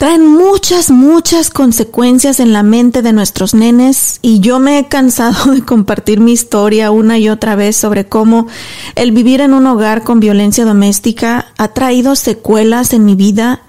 traen 0.00 0.26
muchas, 0.26 0.90
muchas 0.90 1.50
consecuencias 1.50 2.40
en 2.40 2.54
la 2.54 2.62
mente 2.62 3.02
de 3.02 3.12
nuestros 3.12 3.52
nenes 3.52 4.18
y 4.22 4.40
yo 4.40 4.58
me 4.58 4.78
he 4.78 4.88
cansado 4.88 5.50
de 5.52 5.60
compartir 5.60 6.20
mi 6.20 6.32
historia 6.32 6.90
una 6.90 7.18
y 7.18 7.28
otra 7.28 7.54
vez 7.54 7.76
sobre 7.76 8.08
cómo 8.08 8.46
el 8.94 9.12
vivir 9.12 9.42
en 9.42 9.52
un 9.52 9.66
hogar 9.66 10.02
con 10.02 10.18
violencia 10.18 10.64
doméstica 10.64 11.52
ha 11.58 11.68
traído 11.74 12.16
secuelas 12.16 12.94
en 12.94 13.04
mi 13.04 13.14
vida 13.14 13.60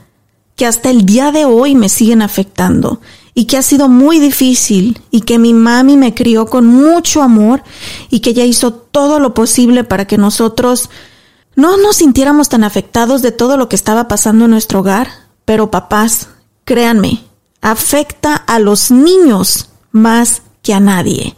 que 0.56 0.66
hasta 0.66 0.90
el 0.90 1.06
día 1.06 1.34
de 1.34 1.44
hoy 1.44 1.76
me 1.76 1.90
siguen 1.90 2.22
afectando 2.22 3.02
y 3.34 3.44
que 3.44 3.58
ha 3.58 3.62
sido 3.62 3.90
muy 3.90 4.22
difícil 4.22 5.02
y 5.12 5.22
que 5.22 5.38
mi 5.38 5.54
mami 5.54 5.98
me 5.98 6.14
crió 6.14 6.46
con 6.46 6.66
mucho 6.66 7.24
amor 7.24 7.62
y 8.10 8.22
que 8.22 8.30
ella 8.30 8.46
hizo 8.46 8.72
todo 8.72 9.20
lo 9.20 9.34
posible 9.34 9.84
para 9.84 10.08
que 10.08 10.18
nosotros 10.18 10.90
no 11.58 11.76
nos 11.76 11.98
sintiéramos 11.98 12.48
tan 12.48 12.64
afectados 12.64 13.22
de 13.22 13.34
todo 13.34 13.58
lo 13.58 13.68
que 13.68 13.76
estaba 13.76 14.08
pasando 14.08 14.46
en 14.46 14.52
nuestro 14.52 14.80
hogar, 14.80 15.10
pero 15.52 15.70
papás, 15.70 16.30
créanme, 16.64 17.26
afecta 17.60 18.36
a 18.36 18.58
los 18.58 18.90
niños 18.90 19.68
más 19.92 20.44
que 20.64 20.74
a 20.74 20.80
nadie. 20.80 21.36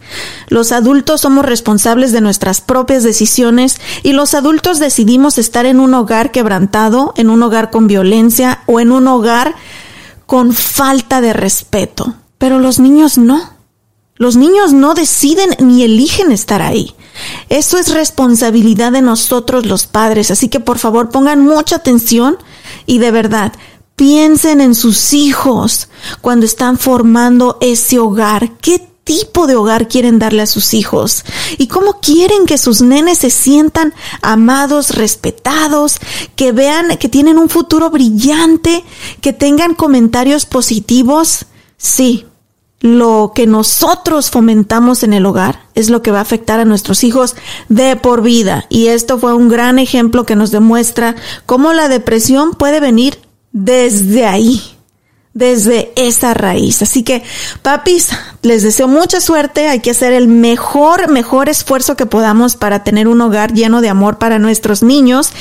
Los 0.50 0.72
adultos 0.72 1.22
somos 1.22 1.44
responsables 1.44 2.12
de 2.12 2.22
nuestras 2.22 2.62
propias 2.62 3.02
decisiones 3.02 3.82
y 4.04 4.14
los 4.14 4.36
adultos 4.36 4.78
decidimos 4.78 5.40
estar 5.40 5.66
en 5.66 5.80
un 5.80 5.96
hogar 5.96 6.30
quebrantado, 6.30 7.16
en 7.18 7.32
un 7.32 7.42
hogar 7.42 7.72
con 7.72 7.88
violencia 7.88 8.62
o 8.68 8.80
en 8.80 8.92
un 8.92 9.08
hogar 9.08 9.56
con 10.28 10.54
falta 10.54 11.20
de 11.20 11.34
respeto. 11.34 12.14
Pero 12.38 12.60
los 12.60 12.78
niños 12.78 13.18
no. 13.18 13.50
Los 14.14 14.36
niños 14.36 14.74
no 14.74 14.94
deciden 14.94 15.56
ni 15.58 15.82
eligen 15.82 16.32
estar 16.32 16.62
ahí. 16.62 16.94
Eso 17.50 17.80
es 17.80 17.92
responsabilidad 17.92 18.92
de 18.92 19.02
nosotros 19.02 19.66
los 19.66 19.88
padres, 19.88 20.30
así 20.30 20.50
que 20.50 20.60
por 20.60 20.78
favor 20.78 21.10
pongan 21.10 21.42
mucha 21.42 21.78
atención 21.78 22.38
y 22.86 23.00
de 23.00 23.10
verdad, 23.10 23.54
Piensen 23.96 24.62
en 24.62 24.76
sus 24.76 25.14
hijos 25.14 25.88
cuando 26.22 26.46
están 26.46 26.78
formando 26.78 27.58
ese 27.62 28.00
hogar. 28.00 28.58
¿Qué 28.58 28.90
tipo 29.04 29.48
de 29.48 29.56
hogar 29.56 29.88
quieren 29.88 30.18
darle 30.18 30.42
a 30.42 30.48
sus 30.48 30.74
hijos? 30.74 31.24
¿Y 31.58 31.68
cómo 31.68 32.00
quieren 32.00 32.46
que 32.46 32.58
sus 32.58 32.82
nenes 32.82 33.20
se 33.20 33.30
sientan 33.30 33.94
amados, 34.22 34.92
respetados, 34.96 35.98
que 36.36 36.52
vean 36.52 36.98
que 36.98 37.10
tienen 37.10 37.38
un 37.38 37.50
futuro 37.50 37.90
brillante, 37.90 38.84
que 39.22 39.34
tengan 39.34 39.76
comentarios 39.76 40.46
positivos? 40.46 41.46
Sí, 41.78 42.26
lo 42.84 43.32
que 43.34 43.48
nosotros 43.48 44.30
fomentamos 44.30 45.04
en 45.04 45.14
el 45.14 45.26
hogar 45.26 45.68
es 45.74 45.90
lo 45.90 46.02
que 46.02 46.12
va 46.12 46.20
a 46.20 46.24
afectar 46.24 46.60
a 46.60 46.66
nuestros 46.66 47.04
hijos 47.06 47.36
de 47.70 47.96
por 47.96 48.22
vida. 48.22 48.66
Y 48.70 48.88
esto 48.88 49.20
fue 49.20 49.34
un 49.34 49.48
gran 49.48 49.80
ejemplo 49.80 50.26
que 50.26 50.36
nos 50.36 50.52
demuestra 50.52 51.16
cómo 51.46 51.72
la 51.72 51.88
depresión 51.88 52.54
puede 52.56 52.80
venir 52.80 53.20
desde 53.54 54.26
ahí, 54.26 54.62
desde 55.34 55.94
esa 55.96 56.34
raíz. 56.34 56.82
Así 56.82 57.04
que, 57.04 57.24
papis, 57.62 58.10
les 58.42 58.64
deseo 58.64 58.88
mucha 58.88 59.22
suerte. 59.22 59.70
Hay 59.70 59.80
que 59.80 59.92
hacer 59.92 60.12
el 60.12 60.28
mejor, 60.28 61.10
mejor 61.10 61.48
esfuerzo 61.48 61.96
que 61.96 62.06
podamos 62.06 62.56
para 62.56 62.84
tener 62.84 63.08
un 63.08 63.22
hogar 63.22 63.54
lleno 63.54 63.80
de 63.82 63.90
amor 63.90 64.18
para 64.18 64.40
nuestros 64.40 64.84
niños. 64.84 65.32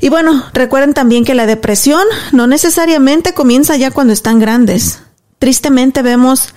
Y 0.00 0.10
bueno, 0.10 0.44
recuerden 0.52 0.92
también 0.92 1.24
que 1.24 1.34
la 1.34 1.46
depresión 1.46 2.02
no 2.32 2.46
necesariamente 2.46 3.32
comienza 3.32 3.76
ya 3.76 3.90
cuando 3.90 4.12
están 4.12 4.40
grandes. 4.40 5.00
Tristemente 5.38 6.02
vemos 6.02 6.54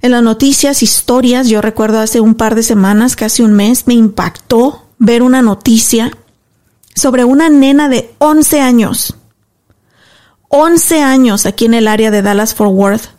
en 0.00 0.12
las 0.12 0.22
noticias 0.22 0.82
historias, 0.82 1.48
yo 1.48 1.60
recuerdo 1.60 1.98
hace 1.98 2.20
un 2.20 2.34
par 2.34 2.54
de 2.54 2.62
semanas, 2.62 3.16
casi 3.16 3.42
un 3.42 3.54
mes, 3.54 3.86
me 3.86 3.94
impactó 3.94 4.86
ver 4.98 5.22
una 5.22 5.42
noticia 5.42 6.12
sobre 6.94 7.24
una 7.24 7.48
nena 7.48 7.88
de 7.88 8.14
11 8.18 8.60
años 8.60 9.16
11 10.48 11.02
años 11.02 11.46
aquí 11.46 11.64
en 11.64 11.74
el 11.74 11.88
área 11.88 12.10
de 12.10 12.22
Dallas 12.22 12.54
Fort 12.54 12.72
Worth 12.72 13.16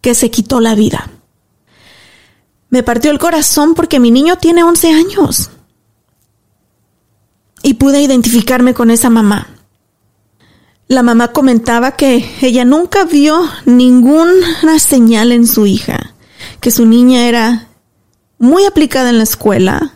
que 0.00 0.14
se 0.14 0.30
quitó 0.30 0.60
la 0.60 0.74
vida. 0.74 1.10
Me 2.70 2.82
partió 2.82 3.10
el 3.10 3.18
corazón 3.18 3.74
porque 3.74 4.00
mi 4.00 4.10
niño 4.10 4.36
tiene 4.36 4.62
11 4.62 4.92
años. 4.92 5.50
Y 7.62 7.74
pude 7.74 8.00
identificarme 8.00 8.74
con 8.74 8.90
esa 8.90 9.10
mamá. 9.10 9.48
La 10.86 11.02
mamá 11.02 11.32
comentaba 11.32 11.96
que 11.96 12.30
ella 12.40 12.64
nunca 12.64 13.04
vio 13.04 13.42
ninguna 13.66 14.78
señal 14.78 15.32
en 15.32 15.46
su 15.46 15.66
hija, 15.66 16.14
que 16.60 16.70
su 16.70 16.86
niña 16.86 17.26
era 17.26 17.68
muy 18.38 18.64
aplicada 18.64 19.10
en 19.10 19.18
la 19.18 19.24
escuela, 19.24 19.94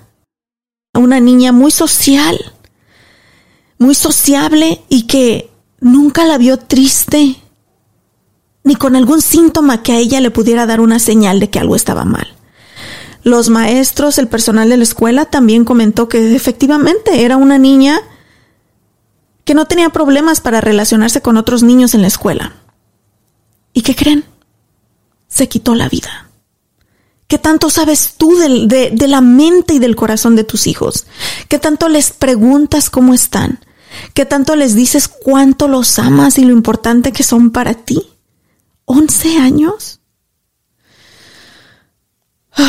una 0.93 1.21
niña 1.21 1.53
muy 1.53 1.71
social, 1.71 2.53
muy 3.79 3.95
sociable 3.95 4.83
y 4.89 5.07
que 5.07 5.52
nunca 5.83 6.25
la 6.25 6.39
vio 6.39 6.57
triste, 6.57 7.37
ni 8.65 8.77
con 8.77 8.97
algún 8.97 9.21
síntoma 9.21 9.83
que 9.83 9.93
a 9.93 9.99
ella 9.99 10.21
le 10.21 10.31
pudiera 10.31 10.65
dar 10.65 10.81
una 10.81 10.99
señal 10.99 11.41
de 11.41 11.51
que 11.51 11.59
algo 11.59 11.77
estaba 11.77 12.05
mal. 12.05 12.29
Los 13.25 13.51
maestros, 13.51 14.19
el 14.19 14.29
personal 14.29 14.69
de 14.69 14.77
la 14.77 14.85
escuela 14.85 15.27
también 15.27 15.65
comentó 15.65 16.09
que 16.09 16.35
efectivamente 16.35 17.25
era 17.25 17.37
una 17.37 17.59
niña 17.59 18.01
que 19.45 19.55
no 19.55 19.67
tenía 19.67 19.91
problemas 19.91 20.41
para 20.41 20.61
relacionarse 20.61 21.21
con 21.21 21.37
otros 21.37 21.63
niños 21.63 21.95
en 21.95 22.03
la 22.03 22.09
escuela. 22.09 22.55
¿Y 23.73 23.83
qué 23.83 23.95
creen? 23.95 24.25
Se 25.29 25.49
quitó 25.49 25.75
la 25.75 25.89
vida. 25.89 26.29
¿Qué 27.27 27.39
tanto 27.39 27.71
sabes 27.71 28.15
tú 28.19 28.37
de, 28.37 28.91
de, 28.93 29.09
la 29.09 29.21
mente 29.21 29.75
y 29.75 29.79
del 29.79 29.97
corazón 29.97 30.37
de 30.37 30.45
tus 30.45 30.67
hijos? 30.67 31.07
¿Qué 31.49 31.59
tanto 31.59 31.89
les 31.89 32.13
preguntas 32.13 32.91
cómo 32.91 33.15
están? 33.15 33.59
¿Qué 34.15 34.27
tanto 34.27 34.57
les 34.57 34.75
dices 34.75 35.09
cuánto 35.09 35.69
los 35.69 35.99
amas 35.99 36.39
y 36.39 36.45
lo 36.45 36.53
importante 36.53 37.13
que 37.13 37.23
son 37.23 37.51
para 37.51 37.75
ti? 37.75 38.03
¿11 38.87 39.39
años? 39.39 40.01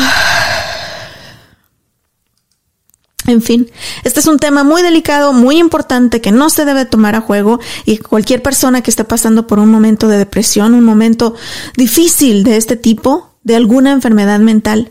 En 3.26 3.40
fin, 3.40 3.70
este 4.02 4.20
es 4.20 4.26
un 4.26 4.38
tema 4.38 4.64
muy 4.64 4.82
delicado, 4.82 5.32
muy 5.32 5.58
importante 5.58 6.20
que 6.20 6.30
no 6.30 6.50
se 6.50 6.66
debe 6.66 6.84
tomar 6.84 7.14
a 7.14 7.22
juego 7.22 7.58
y 7.86 7.96
cualquier 7.96 8.42
persona 8.42 8.82
que 8.82 8.90
esté 8.90 9.04
pasando 9.04 9.46
por 9.46 9.58
un 9.58 9.70
momento 9.70 10.08
de 10.08 10.18
depresión, 10.18 10.74
un 10.74 10.84
momento 10.84 11.34
difícil 11.74 12.44
de 12.44 12.58
este 12.58 12.76
tipo, 12.76 13.34
de 13.42 13.56
alguna 13.56 13.92
enfermedad 13.92 14.40
mental, 14.40 14.90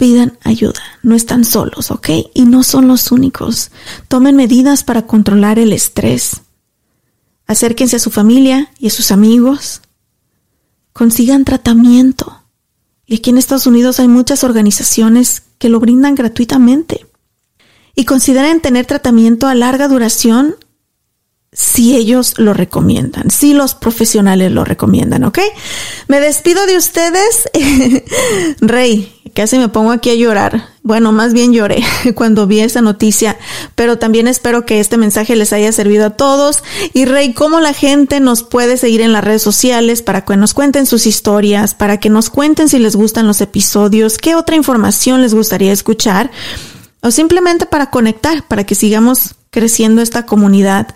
pidan 0.00 0.38
ayuda, 0.42 0.80
no 1.02 1.14
están 1.14 1.44
solos, 1.44 1.90
¿ok? 1.90 2.08
Y 2.32 2.46
no 2.46 2.62
son 2.62 2.88
los 2.88 3.12
únicos. 3.12 3.70
Tomen 4.08 4.34
medidas 4.34 4.82
para 4.82 5.06
controlar 5.06 5.58
el 5.58 5.74
estrés. 5.74 6.40
Acérquense 7.46 7.96
a 7.96 7.98
su 7.98 8.10
familia 8.10 8.72
y 8.78 8.86
a 8.86 8.90
sus 8.90 9.12
amigos. 9.12 9.82
Consigan 10.94 11.44
tratamiento. 11.44 12.42
Y 13.04 13.16
aquí 13.16 13.28
en 13.28 13.36
Estados 13.36 13.66
Unidos 13.66 14.00
hay 14.00 14.08
muchas 14.08 14.42
organizaciones 14.42 15.42
que 15.58 15.68
lo 15.68 15.80
brindan 15.80 16.14
gratuitamente. 16.14 17.06
Y 17.94 18.06
consideren 18.06 18.62
tener 18.62 18.86
tratamiento 18.86 19.48
a 19.48 19.54
larga 19.54 19.86
duración 19.86 20.56
si 21.52 21.96
ellos 21.96 22.34
lo 22.38 22.54
recomiendan, 22.54 23.30
si 23.30 23.54
los 23.54 23.74
profesionales 23.74 24.52
lo 24.52 24.64
recomiendan, 24.64 25.24
¿ok? 25.24 25.40
Me 26.06 26.20
despido 26.20 26.64
de 26.66 26.76
ustedes. 26.76 27.48
Rey, 28.60 29.12
casi 29.34 29.58
me 29.58 29.68
pongo 29.68 29.90
aquí 29.90 30.10
a 30.10 30.14
llorar. 30.14 30.68
Bueno, 30.84 31.10
más 31.10 31.32
bien 31.32 31.52
lloré 31.52 31.82
cuando 32.14 32.46
vi 32.46 32.60
esa 32.60 32.82
noticia, 32.82 33.36
pero 33.74 33.98
también 33.98 34.28
espero 34.28 34.64
que 34.64 34.78
este 34.78 34.96
mensaje 34.96 35.34
les 35.34 35.52
haya 35.52 35.72
servido 35.72 36.06
a 36.06 36.10
todos. 36.10 36.62
Y 36.94 37.04
Rey, 37.04 37.34
¿cómo 37.34 37.58
la 37.58 37.72
gente 37.72 38.20
nos 38.20 38.44
puede 38.44 38.76
seguir 38.76 39.00
en 39.00 39.12
las 39.12 39.24
redes 39.24 39.42
sociales 39.42 40.02
para 40.02 40.24
que 40.24 40.36
nos 40.36 40.54
cuenten 40.54 40.86
sus 40.86 41.04
historias, 41.04 41.74
para 41.74 41.98
que 41.98 42.10
nos 42.10 42.30
cuenten 42.30 42.68
si 42.68 42.78
les 42.78 42.94
gustan 42.94 43.26
los 43.26 43.40
episodios, 43.40 44.18
qué 44.18 44.36
otra 44.36 44.54
información 44.54 45.20
les 45.20 45.34
gustaría 45.34 45.72
escuchar? 45.72 46.30
O 47.02 47.10
simplemente 47.10 47.66
para 47.66 47.90
conectar, 47.90 48.46
para 48.46 48.62
que 48.62 48.76
sigamos 48.76 49.34
creciendo 49.50 50.00
esta 50.00 50.26
comunidad 50.26 50.94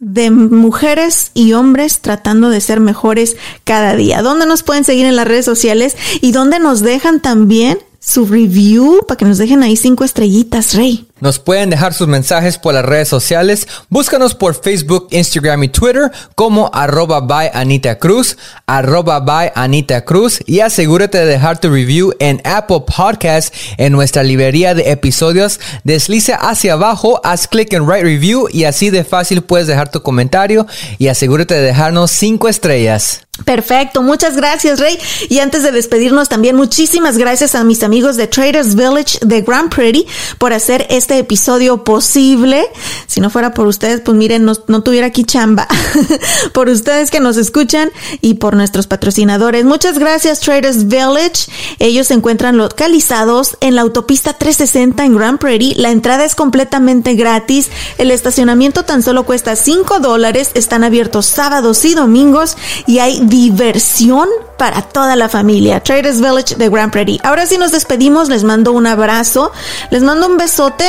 de 0.00 0.30
mujeres 0.30 1.30
y 1.34 1.52
hombres 1.52 2.00
tratando 2.00 2.48
de 2.48 2.60
ser 2.60 2.80
mejores 2.80 3.36
cada 3.64 3.94
día. 3.94 4.22
¿Dónde 4.22 4.46
nos 4.46 4.62
pueden 4.62 4.84
seguir 4.84 5.06
en 5.06 5.14
las 5.14 5.28
redes 5.28 5.44
sociales 5.44 5.96
y 6.22 6.32
dónde 6.32 6.58
nos 6.58 6.80
dejan 6.80 7.20
también 7.20 7.78
su 8.00 8.24
review 8.24 9.04
para 9.06 9.18
que 9.18 9.26
nos 9.26 9.38
dejen 9.38 9.62
ahí 9.62 9.76
cinco 9.76 10.04
estrellitas, 10.04 10.74
Rey? 10.74 11.06
Nos 11.20 11.38
pueden 11.38 11.68
dejar 11.68 11.92
sus 11.92 12.08
mensajes 12.08 12.56
por 12.56 12.72
las 12.72 12.84
redes 12.84 13.08
sociales. 13.08 13.68
Búscanos 13.90 14.34
por 14.34 14.54
Facebook, 14.54 15.08
Instagram 15.10 15.64
y 15.64 15.68
Twitter 15.68 16.10
como 16.34 16.70
arroba 16.72 17.20
by 17.20 17.50
Anita 17.52 17.98
Cruz, 17.98 18.38
arroba 18.66 19.20
by 19.20 19.52
Anita 19.54 20.02
Cruz 20.06 20.40
y 20.46 20.60
asegúrate 20.60 21.18
de 21.18 21.26
dejar 21.26 21.60
tu 21.60 21.68
review 21.68 22.14
en 22.20 22.40
Apple 22.44 22.84
Podcast 22.86 23.54
en 23.76 23.92
nuestra 23.92 24.22
librería 24.22 24.74
de 24.74 24.90
episodios. 24.90 25.60
Desliza 25.84 26.36
hacia 26.36 26.72
abajo, 26.72 27.20
haz 27.22 27.46
clic 27.48 27.70
en 27.74 27.82
Write 27.82 28.04
Review 28.04 28.48
y 28.50 28.64
así 28.64 28.88
de 28.88 29.04
fácil 29.04 29.42
puedes 29.42 29.66
dejar 29.66 29.90
tu 29.90 30.02
comentario 30.02 30.66
y 30.96 31.08
asegúrate 31.08 31.54
de 31.54 31.60
dejarnos 31.60 32.10
cinco 32.10 32.48
estrellas. 32.48 33.26
Perfecto, 33.44 34.02
muchas 34.02 34.36
gracias 34.36 34.80
Rey. 34.80 34.98
Y 35.28 35.38
antes 35.38 35.62
de 35.62 35.72
despedirnos 35.72 36.28
también 36.28 36.56
muchísimas 36.56 37.18
gracias 37.18 37.54
a 37.54 37.64
mis 37.64 37.82
amigos 37.82 38.16
de 38.16 38.26
Traders 38.26 38.74
Village 38.74 39.18
de 39.22 39.42
Grand 39.42 39.74
Prairie 39.74 40.06
por 40.38 40.52
hacer 40.52 40.86
este 40.90 41.18
episodio 41.18 41.84
posible. 41.84 42.66
Si 43.06 43.20
no 43.20 43.30
fuera 43.30 43.54
por 43.54 43.66
ustedes, 43.66 44.00
pues 44.00 44.16
miren, 44.16 44.44
no, 44.44 44.52
no 44.66 44.82
tuviera 44.82 45.06
aquí 45.06 45.24
chamba. 45.24 45.66
por 46.52 46.68
ustedes 46.68 47.10
que 47.10 47.20
nos 47.20 47.36
escuchan 47.36 47.90
y 48.20 48.34
por 48.34 48.54
nuestros 48.54 48.86
patrocinadores. 48.86 49.64
Muchas 49.64 49.98
gracias 49.98 50.40
Traders 50.40 50.88
Village. 50.88 51.50
Ellos 51.78 52.08
se 52.08 52.14
encuentran 52.14 52.56
localizados 52.56 53.56
en 53.60 53.74
la 53.74 53.82
autopista 53.82 54.32
360 54.32 55.04
en 55.04 55.16
Grand 55.16 55.38
Prairie. 55.38 55.74
La 55.76 55.90
entrada 55.90 56.24
es 56.24 56.34
completamente 56.34 57.14
gratis. 57.14 57.68
El 57.98 58.10
estacionamiento 58.10 58.84
tan 58.84 59.02
solo 59.02 59.24
cuesta 59.24 59.56
5 59.56 60.00
dólares. 60.00 60.50
Están 60.54 60.84
abiertos 60.84 61.26
sábados 61.26 61.84
y 61.84 61.94
domingos 61.94 62.56
y 62.86 62.98
hay 62.98 63.20
diversión 63.30 64.28
para 64.58 64.82
toda 64.82 65.16
la 65.16 65.28
familia. 65.28 65.80
Traders 65.80 66.20
Village 66.20 66.56
de 66.56 66.68
Grand 66.68 66.92
Prairie. 66.92 67.18
Ahora 67.22 67.46
sí 67.46 67.56
nos 67.56 67.72
despedimos, 67.72 68.28
les 68.28 68.44
mando 68.44 68.72
un 68.72 68.86
abrazo, 68.86 69.52
les 69.90 70.02
mando 70.02 70.26
un 70.26 70.36
besote 70.36 70.84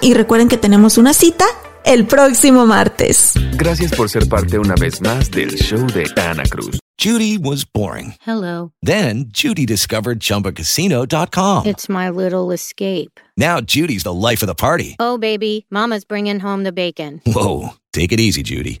y 0.00 0.14
recuerden 0.14 0.48
que 0.48 0.56
tenemos 0.56 0.96
una 0.96 1.12
cita 1.12 1.44
el 1.84 2.06
próximo 2.06 2.66
martes. 2.66 3.32
Gracias 3.52 3.92
por 3.92 4.08
ser 4.08 4.28
parte 4.28 4.58
una 4.58 4.74
vez 4.74 5.00
más 5.00 5.30
del 5.30 5.50
show 5.56 5.86
de 5.88 6.06
Ana 6.16 6.44
Cruz. 6.44 6.78
Judy 6.98 7.36
was 7.36 7.64
boring. 7.64 8.14
Hello. 8.22 8.72
Then 8.82 9.26
Judy 9.28 9.66
discovered 9.66 10.18
ChumbaCasino.com. 10.18 11.66
It's 11.66 11.88
my 11.88 12.08
little 12.08 12.50
escape. 12.52 13.20
Now 13.36 13.60
Judy's 13.60 14.02
the 14.02 14.14
life 14.14 14.42
of 14.42 14.46
the 14.46 14.54
party. 14.54 14.96
Oh, 14.98 15.18
baby, 15.18 15.66
Mama's 15.70 16.04
bringing 16.04 16.40
home 16.40 16.64
the 16.64 16.72
bacon. 16.72 17.20
Whoa, 17.26 17.74
take 17.92 18.12
it 18.12 18.20
easy, 18.20 18.42
Judy. 18.42 18.80